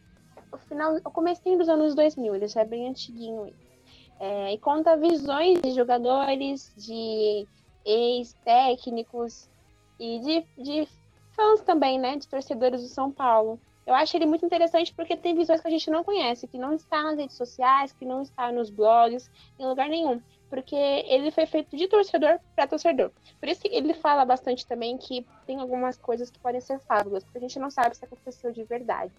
o 0.52 0.58
final, 0.58 0.96
o 0.98 1.12
comecinho 1.12 1.58
dos 1.58 1.70
anos 1.70 1.96
2000, 1.96 2.36
ele 2.36 2.48
já 2.48 2.62
é 2.62 2.66
bem 2.66 2.88
antiguinho. 2.88 3.54
É, 4.20 4.54
e 4.54 4.58
conta 4.60 4.98
visões 4.98 5.62
de 5.62 5.72
jogadores, 5.72 6.72
de 6.78 7.48
ex-técnicos 7.84 9.50
e 10.00 10.20
de, 10.20 10.64
de 10.64 10.88
fãs 11.36 11.62
também, 11.62 12.00
né, 12.00 12.18
de 12.18 12.28
torcedores 12.28 12.82
do 12.82 12.88
São 12.88 13.12
Paulo. 13.12 13.60
Eu 13.86 13.96
acho 13.96 14.16
ele 14.16 14.28
muito 14.28 14.46
interessante 14.46 14.94
porque 14.94 15.18
tem 15.18 15.36
visões 15.36 15.60
que 15.60 15.68
a 15.68 15.72
gente 15.72 15.90
não 15.90 16.04
conhece, 16.04 16.48
que 16.48 16.58
não 16.58 16.74
está 16.74 17.02
nas 17.02 17.18
redes 17.18 17.36
sociais, 17.36 17.92
que 17.92 18.06
não 18.06 18.22
está 18.22 18.52
nos 18.52 18.70
blogs, 18.70 19.32
em 19.58 19.66
lugar 19.66 19.90
nenhum 19.90 20.22
porque 20.52 20.76
ele 20.76 21.32
foi 21.32 21.46
feito 21.46 21.78
de 21.78 21.88
torcedor 21.88 22.38
para 22.54 22.68
torcedor. 22.68 23.10
Por 23.40 23.48
isso 23.48 23.62
que 23.62 23.70
ele 23.70 23.94
fala 23.94 24.26
bastante 24.26 24.68
também 24.68 24.98
que 24.98 25.26
tem 25.48 25.62
algumas 25.62 25.98
coisas 25.98 26.30
que 26.30 26.42
podem 26.42 26.60
ser 26.60 26.78
fábulas, 26.82 27.24
porque 27.24 27.38
a 27.38 27.42
gente 27.42 27.58
não 27.58 27.72
sabe 27.72 27.96
se 27.96 28.04
aconteceu 28.04 28.52
de 28.52 28.66
verdade. 28.66 29.14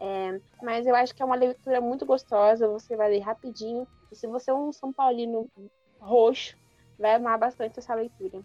É, 0.00 0.40
mas 0.62 0.86
eu 0.86 0.94
acho 0.96 1.14
que 1.14 1.22
é 1.22 1.26
uma 1.26 1.36
leitura 1.36 1.78
muito 1.82 2.06
gostosa, 2.06 2.66
você 2.66 2.96
vai 2.96 3.10
ler 3.10 3.18
rapidinho, 3.18 3.86
e 4.10 4.16
se 4.16 4.26
você 4.26 4.50
é 4.50 4.54
um 4.54 4.72
São 4.72 4.90
Paulino 4.90 5.46
roxo, 6.00 6.56
vai 6.98 7.14
amar 7.14 7.38
bastante 7.38 7.78
essa 7.78 7.94
leitura. 7.94 8.40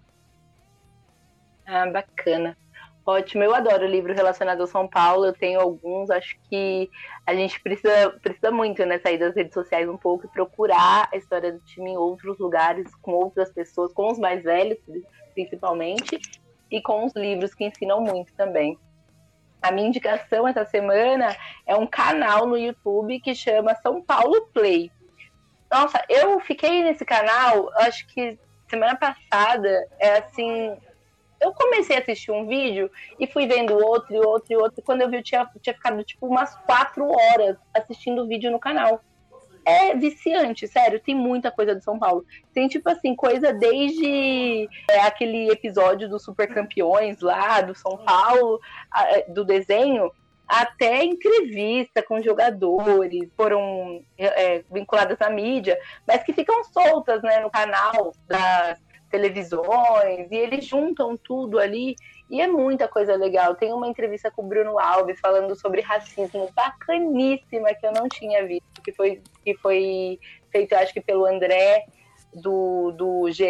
Ah, 1.66 1.90
bacana. 1.90 2.58
Ótimo, 3.06 3.44
eu 3.44 3.54
adoro 3.54 3.86
livro 3.86 4.14
relacionado 4.14 4.62
ao 4.62 4.68
São 4.68 4.88
Paulo, 4.88 5.26
eu 5.26 5.34
tenho 5.34 5.60
alguns, 5.60 6.10
acho 6.10 6.38
que 6.50 6.90
a 7.26 7.36
gente 7.36 7.60
precisa, 7.60 8.12
precisa 8.22 8.50
muito, 8.50 8.86
né, 8.86 8.98
sair 9.00 9.18
das 9.18 9.36
redes 9.36 9.54
sociais 9.54 9.90
um 9.90 9.98
pouco 9.98 10.26
e 10.26 10.30
procurar 10.30 11.10
a 11.12 11.18
história 11.18 11.52
do 11.52 11.60
time 11.60 11.92
em 11.92 11.98
outros 11.98 12.40
lugares, 12.40 12.96
com 13.02 13.12
outras 13.12 13.52
pessoas, 13.52 13.92
com 13.92 14.10
os 14.10 14.18
mais 14.18 14.44
velhos, 14.44 14.78
principalmente, 15.34 16.18
e 16.72 16.82
com 16.82 17.06
os 17.06 17.14
livros 17.14 17.54
que 17.54 17.66
ensinam 17.66 18.00
muito 18.00 18.34
também. 18.36 18.80
A 19.62 19.70
minha 19.70 19.90
indicação 19.90 20.48
essa 20.48 20.64
semana 20.64 21.36
é 21.66 21.76
um 21.76 21.86
canal 21.86 22.48
no 22.48 22.58
YouTube 22.58 23.20
que 23.20 23.36
chama 23.36 23.76
São 23.76 24.02
Paulo 24.02 24.48
Play. 24.54 24.90
Nossa, 25.70 26.02
eu 26.08 26.40
fiquei 26.40 26.84
nesse 26.84 27.04
canal, 27.04 27.70
acho 27.80 28.08
que 28.08 28.40
semana 28.70 28.96
passada, 28.96 29.88
é 30.00 30.20
assim, 30.20 30.78
eu 31.44 31.54
comecei 31.54 31.98
a 31.98 32.00
assistir 32.00 32.32
um 32.32 32.48
vídeo 32.48 32.90
e 33.20 33.28
fui 33.28 33.46
vendo 33.46 33.74
outro 33.74 34.16
e 34.16 34.20
outro 34.20 34.54
e 34.54 34.56
outro. 34.56 34.80
E 34.80 34.84
quando 34.84 35.02
eu 35.02 35.10
vi, 35.10 35.18
eu 35.18 35.24
tinha, 35.24 35.50
tinha 35.62 35.74
ficado 35.74 36.04
tipo 36.04 36.26
umas 36.26 36.56
quatro 36.66 37.06
horas 37.06 37.58
assistindo 37.74 38.24
o 38.24 38.28
vídeo 38.28 38.50
no 38.50 38.60
canal. 38.60 39.02
é 39.66 39.96
viciante, 39.96 40.68
sério. 40.68 41.00
Tem 41.00 41.16
muita 41.16 41.52
coisa 41.52 41.76
do 41.76 41.84
São 41.84 42.00
Paulo. 42.00 42.26
Tem, 42.54 42.68
tipo 42.68 42.90
assim, 42.90 43.16
coisa 43.16 43.54
desde 43.54 44.68
é, 44.90 45.02
aquele 45.02 45.50
episódio 45.50 46.10
dos 46.10 46.24
Super 46.24 46.54
Campeões 46.54 47.22
lá, 47.22 47.62
do 47.62 47.76
São 47.76 47.98
Paulo, 47.98 48.60
a, 48.92 49.18
é, 49.18 49.26
do 49.30 49.44
desenho, 49.46 50.12
até 50.48 51.04
entrevista 51.04 52.04
com 52.04 52.22
jogadores, 52.22 53.30
foram 53.36 54.04
é, 54.18 54.64
vinculadas 54.72 55.22
à 55.22 55.30
mídia, 55.30 55.80
mas 56.08 56.24
que 56.24 56.34
ficam 56.34 56.64
soltas 56.66 57.22
né, 57.24 57.40
no 57.40 57.50
canal 57.50 58.14
das 58.28 58.80
televisões, 59.14 60.28
e 60.32 60.36
eles 60.36 60.66
juntam 60.66 61.16
tudo 61.16 61.60
ali, 61.60 61.96
e 62.32 62.42
é 62.42 62.48
muita 62.48 62.88
coisa 62.88 63.16
legal. 63.16 63.54
Tem 63.54 63.72
uma 63.72 63.88
entrevista 63.88 64.32
com 64.32 64.42
o 64.42 64.48
Bruno 64.48 64.80
Alves 64.80 65.20
falando 65.20 65.56
sobre 65.56 65.82
racismo, 65.82 66.50
bacaníssima, 66.56 67.76
que 67.76 67.86
eu 67.86 67.92
não 67.92 68.10
tinha 68.10 68.44
visto, 68.48 68.82
que 68.84 68.92
foi, 68.92 69.22
que 69.46 69.56
foi 69.58 70.20
feito, 70.52 70.74
acho 70.74 70.92
que 70.92 71.00
pelo 71.00 71.28
André, 71.28 71.86
do, 72.34 72.92
do 72.94 73.30
GE, 73.30 73.46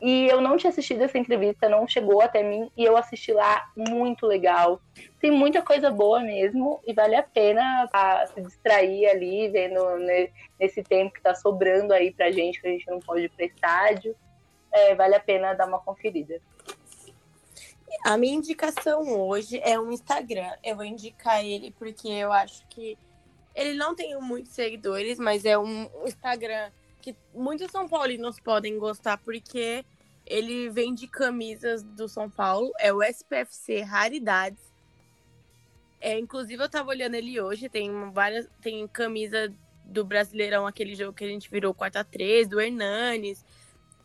e 0.00 0.28
eu 0.28 0.40
não 0.40 0.56
tinha 0.56 0.70
assistido 0.70 1.02
essa 1.02 1.18
entrevista, 1.18 1.68
não 1.68 1.88
chegou 1.88 2.22
até 2.22 2.44
mim, 2.44 2.70
e 2.76 2.84
eu 2.84 2.96
assisti 2.96 3.32
lá, 3.32 3.68
muito 3.76 4.24
legal. 4.24 4.80
Tem 5.20 5.32
muita 5.32 5.62
coisa 5.62 5.90
boa 5.90 6.20
mesmo, 6.20 6.80
e 6.86 6.94
vale 6.94 7.16
a 7.16 7.24
pena 7.24 7.88
a, 7.92 8.24
se 8.28 8.40
distrair 8.40 9.08
ali, 9.08 9.48
vendo 9.48 9.80
nesse 10.60 10.80
tempo 10.84 11.12
que 11.12 11.20
tá 11.20 11.34
sobrando 11.34 11.92
aí 11.92 12.12
pra 12.12 12.30
gente, 12.30 12.60
que 12.60 12.68
a 12.68 12.70
gente 12.70 12.88
não 12.88 13.00
pode 13.00 13.24
ir 13.24 13.30
pra 13.30 13.46
estádio. 13.46 14.14
É, 14.72 14.94
vale 14.94 15.14
a 15.14 15.20
pena 15.20 15.54
dar 15.54 15.66
uma 15.66 15.80
conferida. 15.80 16.40
A 18.04 18.16
minha 18.16 18.34
indicação 18.34 19.02
hoje 19.20 19.60
é 19.62 19.78
um 19.78 19.90
Instagram. 19.90 20.50
Eu 20.62 20.76
vou 20.76 20.84
indicar 20.84 21.44
ele 21.44 21.72
porque 21.72 22.08
eu 22.08 22.32
acho 22.32 22.66
que 22.68 22.96
ele 23.54 23.74
não 23.74 23.94
tem 23.94 24.18
muitos 24.20 24.52
seguidores, 24.52 25.18
mas 25.18 25.44
é 25.44 25.58
um 25.58 25.90
Instagram 26.06 26.70
que 27.00 27.16
muitos 27.34 27.70
São 27.70 27.88
Paulinos 27.88 28.38
podem 28.38 28.78
gostar 28.78 29.16
porque 29.18 29.84
ele 30.24 30.68
vende 30.68 31.08
camisas 31.08 31.82
do 31.82 32.08
São 32.08 32.30
Paulo, 32.30 32.70
é 32.78 32.92
o 32.92 33.02
SPFC 33.02 33.80
Raridades. 33.80 34.62
É, 36.00 36.18
inclusive 36.18 36.62
eu 36.62 36.68
tava 36.68 36.90
olhando 36.90 37.14
ele 37.14 37.40
hoje, 37.40 37.68
tem 37.68 37.90
várias, 38.12 38.48
tem 38.62 38.86
camisa 38.86 39.52
do 39.84 40.04
Brasileirão, 40.04 40.66
aquele 40.66 40.94
jogo 40.94 41.12
que 41.12 41.24
a 41.24 41.28
gente 41.28 41.50
virou 41.50 41.74
quarta 41.74 42.04
3, 42.04 42.48
do 42.48 42.60
Hernanes. 42.60 43.44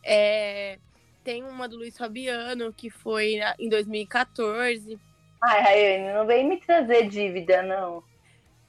É, 0.06 0.78
tem 1.24 1.44
uma 1.44 1.68
do 1.68 1.78
Luiz 1.78 1.98
Fabiano, 1.98 2.72
que 2.72 2.92
foi 2.92 3.40
em 3.58 3.68
2014. 3.68 5.00
Ai, 5.42 5.62
Rayane, 5.62 6.14
não 6.14 6.26
vem 6.28 6.48
me 6.48 6.58
trazer 6.58 7.10
dívida, 7.10 7.64
não. 7.64 8.04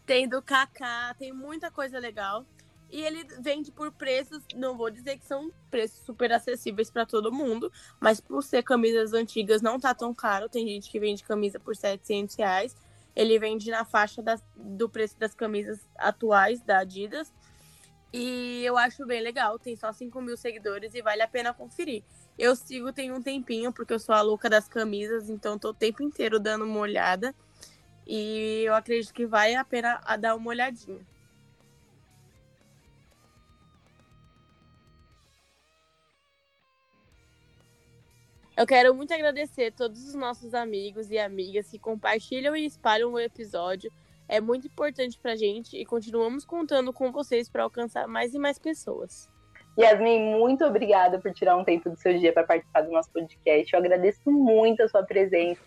Tem 0.06 0.26
do 0.26 0.40
Kaká, 0.40 1.14
tem 1.18 1.32
muita 1.32 1.70
coisa 1.70 1.98
legal. 1.98 2.46
E 2.90 3.02
ele 3.02 3.26
vende 3.40 3.70
por 3.70 3.92
preços, 3.92 4.42
não 4.54 4.76
vou 4.76 4.90
dizer 4.90 5.18
que 5.18 5.26
são 5.26 5.50
preços 5.70 5.98
super 6.06 6.32
acessíveis 6.32 6.90
para 6.90 7.04
todo 7.04 7.32
mundo, 7.32 7.70
mas 8.00 8.20
por 8.20 8.42
ser 8.42 8.62
camisas 8.62 9.12
antigas 9.12 9.60
não 9.60 9.78
tá 9.78 9.92
tão 9.92 10.14
caro. 10.14 10.48
Tem 10.48 10.66
gente 10.66 10.90
que 10.90 11.00
vende 11.00 11.24
camisa 11.24 11.58
por 11.58 11.76
700 11.76 12.36
reais. 12.36 12.76
Ele 13.14 13.38
vende 13.38 13.70
na 13.70 13.84
faixa 13.84 14.22
das, 14.22 14.42
do 14.54 14.88
preço 14.88 15.18
das 15.18 15.34
camisas 15.34 15.80
atuais 15.98 16.62
da 16.62 16.78
Adidas. 16.78 17.32
E 18.12 18.62
eu 18.64 18.78
acho 18.78 19.04
bem 19.04 19.20
legal, 19.20 19.58
tem 19.58 19.76
só 19.76 19.92
5 19.92 20.20
mil 20.20 20.36
seguidores 20.36 20.94
e 20.94 21.02
vale 21.02 21.22
a 21.22 21.28
pena 21.28 21.52
conferir. 21.52 22.02
Eu 22.38 22.54
sigo 22.54 22.92
tem 22.92 23.12
um 23.12 23.22
tempinho, 23.22 23.72
porque 23.72 23.92
eu 23.92 23.98
sou 23.98 24.14
a 24.14 24.22
louca 24.22 24.48
das 24.48 24.68
camisas, 24.68 25.28
então 25.28 25.58
tô 25.58 25.70
o 25.70 25.74
tempo 25.74 26.02
inteiro 26.02 26.38
dando 26.38 26.64
uma 26.64 26.80
olhada. 26.80 27.34
E 28.06 28.62
eu 28.64 28.74
acredito 28.74 29.12
que 29.12 29.26
vale 29.26 29.54
a 29.54 29.64
pena 29.64 30.00
dar 30.18 30.36
uma 30.36 30.50
olhadinha. 30.50 31.04
Eu 38.56 38.66
quero 38.66 38.94
muito 38.94 39.12
agradecer 39.12 39.70
todos 39.72 40.08
os 40.08 40.14
nossos 40.14 40.54
amigos 40.54 41.10
e 41.10 41.18
amigas 41.18 41.68
que 41.68 41.78
compartilham 41.78 42.56
e 42.56 42.64
espalham 42.64 43.12
o 43.12 43.18
episódio. 43.18 43.92
É 44.28 44.40
muito 44.40 44.66
importante 44.66 45.18
pra 45.18 45.36
gente 45.36 45.76
e 45.76 45.84
continuamos 45.84 46.44
contando 46.44 46.92
com 46.92 47.12
vocês 47.12 47.48
para 47.48 47.62
alcançar 47.62 48.08
mais 48.08 48.34
e 48.34 48.38
mais 48.38 48.58
pessoas. 48.58 49.30
Yasmin, 49.78 50.38
muito 50.38 50.64
obrigada 50.64 51.18
por 51.18 51.32
tirar 51.32 51.56
um 51.56 51.64
tempo 51.64 51.90
do 51.90 51.96
seu 51.96 52.18
dia 52.18 52.32
para 52.32 52.44
participar 52.44 52.80
do 52.82 52.90
nosso 52.90 53.10
podcast. 53.12 53.72
Eu 53.72 53.78
agradeço 53.78 54.30
muito 54.30 54.82
a 54.82 54.88
sua 54.88 55.02
presença. 55.02 55.60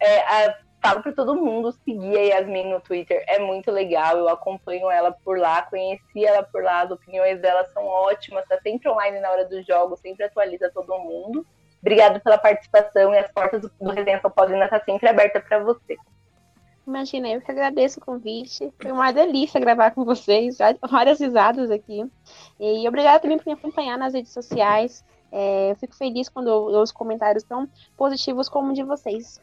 É, 0.00 0.20
a, 0.20 0.58
falo 0.82 1.02
para 1.02 1.12
todo 1.12 1.36
mundo 1.36 1.70
seguir 1.84 2.16
a 2.16 2.38
Yasmin 2.38 2.70
no 2.70 2.80
Twitter, 2.80 3.22
é 3.28 3.38
muito 3.38 3.70
legal. 3.70 4.16
Eu 4.16 4.28
acompanho 4.28 4.90
ela 4.90 5.12
por 5.12 5.38
lá, 5.38 5.62
conheci 5.62 6.24
ela 6.24 6.42
por 6.42 6.62
lá, 6.62 6.80
as 6.80 6.90
opiniões 6.90 7.40
dela 7.40 7.64
são 7.66 7.84
ótimas, 7.84 8.42
está 8.42 8.58
sempre 8.60 8.88
online 8.88 9.20
na 9.20 9.30
hora 9.30 9.44
dos 9.44 9.64
jogos, 9.66 10.00
sempre 10.00 10.24
atualiza 10.24 10.70
todo 10.74 10.98
mundo. 10.98 11.46
Obrigado 11.80 12.20
pela 12.20 12.38
participação 12.38 13.12
e 13.14 13.18
as 13.18 13.30
portas 13.32 13.60
do, 13.60 13.90
Resenha 13.90 14.20
São 14.20 14.30
estão 14.30 14.68
tá 14.68 14.80
sempre 14.84 15.08
abertas 15.08 15.44
para 15.44 15.58
você. 15.58 15.96
Imagina, 16.86 17.28
eu 17.28 17.40
que 17.40 17.50
agradeço 17.50 18.00
o 18.00 18.04
convite. 18.04 18.72
Foi 18.80 18.90
uma 18.90 19.12
delícia 19.12 19.60
gravar 19.60 19.92
com 19.92 20.04
vocês, 20.04 20.58
várias 20.90 21.20
risadas 21.20 21.70
aqui. 21.70 22.04
E 22.58 22.88
obrigada 22.88 23.20
também 23.20 23.38
por 23.38 23.46
me 23.46 23.52
acompanhar 23.52 23.96
nas 23.96 24.14
redes 24.14 24.32
sociais. 24.32 25.04
É, 25.30 25.70
eu 25.70 25.76
fico 25.76 25.96
feliz 25.96 26.28
quando 26.28 26.48
os 26.48 26.92
comentários 26.92 27.44
tão 27.44 27.68
positivos 27.96 28.48
como 28.48 28.70
o 28.70 28.74
de 28.74 28.82
vocês. 28.82 29.40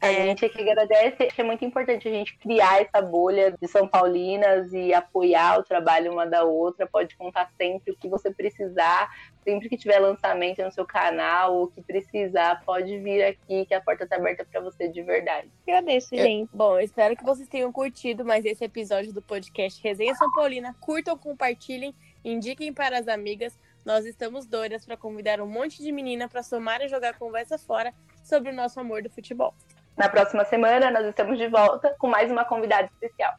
A 0.00 0.12
gente 0.12 0.44
aqui 0.44 0.60
agradece, 0.60 1.28
é 1.36 1.42
muito 1.42 1.64
importante 1.64 2.06
a 2.06 2.10
gente 2.10 2.36
criar 2.38 2.80
essa 2.80 3.02
bolha 3.02 3.52
de 3.60 3.66
São 3.66 3.88
Paulinas 3.88 4.72
e 4.72 4.94
apoiar 4.94 5.58
o 5.58 5.64
trabalho 5.64 6.12
uma 6.12 6.24
da 6.24 6.44
outra. 6.44 6.86
Pode 6.86 7.16
contar 7.16 7.50
sempre 7.56 7.92
o 7.92 7.96
que 7.96 8.08
você 8.08 8.32
precisar, 8.32 9.10
sempre 9.42 9.68
que 9.68 9.76
tiver 9.76 9.98
lançamento 9.98 10.62
no 10.62 10.70
seu 10.70 10.86
canal, 10.86 11.62
o 11.62 11.68
que 11.68 11.82
precisar, 11.82 12.62
pode 12.64 12.98
vir 12.98 13.24
aqui, 13.24 13.66
que 13.66 13.74
a 13.74 13.80
porta 13.80 14.04
está 14.04 14.16
aberta 14.16 14.44
para 14.44 14.60
você 14.60 14.88
de 14.88 15.02
verdade. 15.02 15.50
Agradeço, 15.66 16.14
gente. 16.14 16.48
bom, 16.52 16.78
eu 16.78 16.84
espero 16.84 17.16
que 17.16 17.24
vocês 17.24 17.48
tenham 17.48 17.72
curtido 17.72 18.24
mais 18.24 18.44
esse 18.44 18.64
episódio 18.64 19.12
do 19.12 19.20
podcast 19.20 19.82
Resenha 19.82 20.14
São 20.14 20.30
Paulina. 20.32 20.76
Curtam, 20.80 21.18
compartilhem, 21.18 21.94
indiquem 22.24 22.72
para 22.72 22.98
as 22.98 23.08
amigas. 23.08 23.58
Nós 23.84 24.04
estamos 24.04 24.46
doidas 24.46 24.84
para 24.84 24.96
convidar 24.96 25.40
um 25.40 25.46
monte 25.46 25.82
de 25.82 25.90
menina 25.90 26.28
para 26.28 26.42
somar 26.42 26.82
e 26.82 26.88
jogar 26.88 27.18
conversa 27.18 27.58
fora 27.58 27.92
sobre 28.22 28.50
o 28.50 28.54
nosso 28.54 28.78
amor 28.78 29.02
do 29.02 29.10
futebol. 29.10 29.54
Na 29.98 30.08
próxima 30.08 30.44
semana, 30.44 30.92
nós 30.92 31.04
estamos 31.06 31.36
de 31.36 31.48
volta 31.48 31.92
com 31.98 32.06
mais 32.06 32.30
uma 32.30 32.44
convidada 32.44 32.84
especial. 32.84 33.34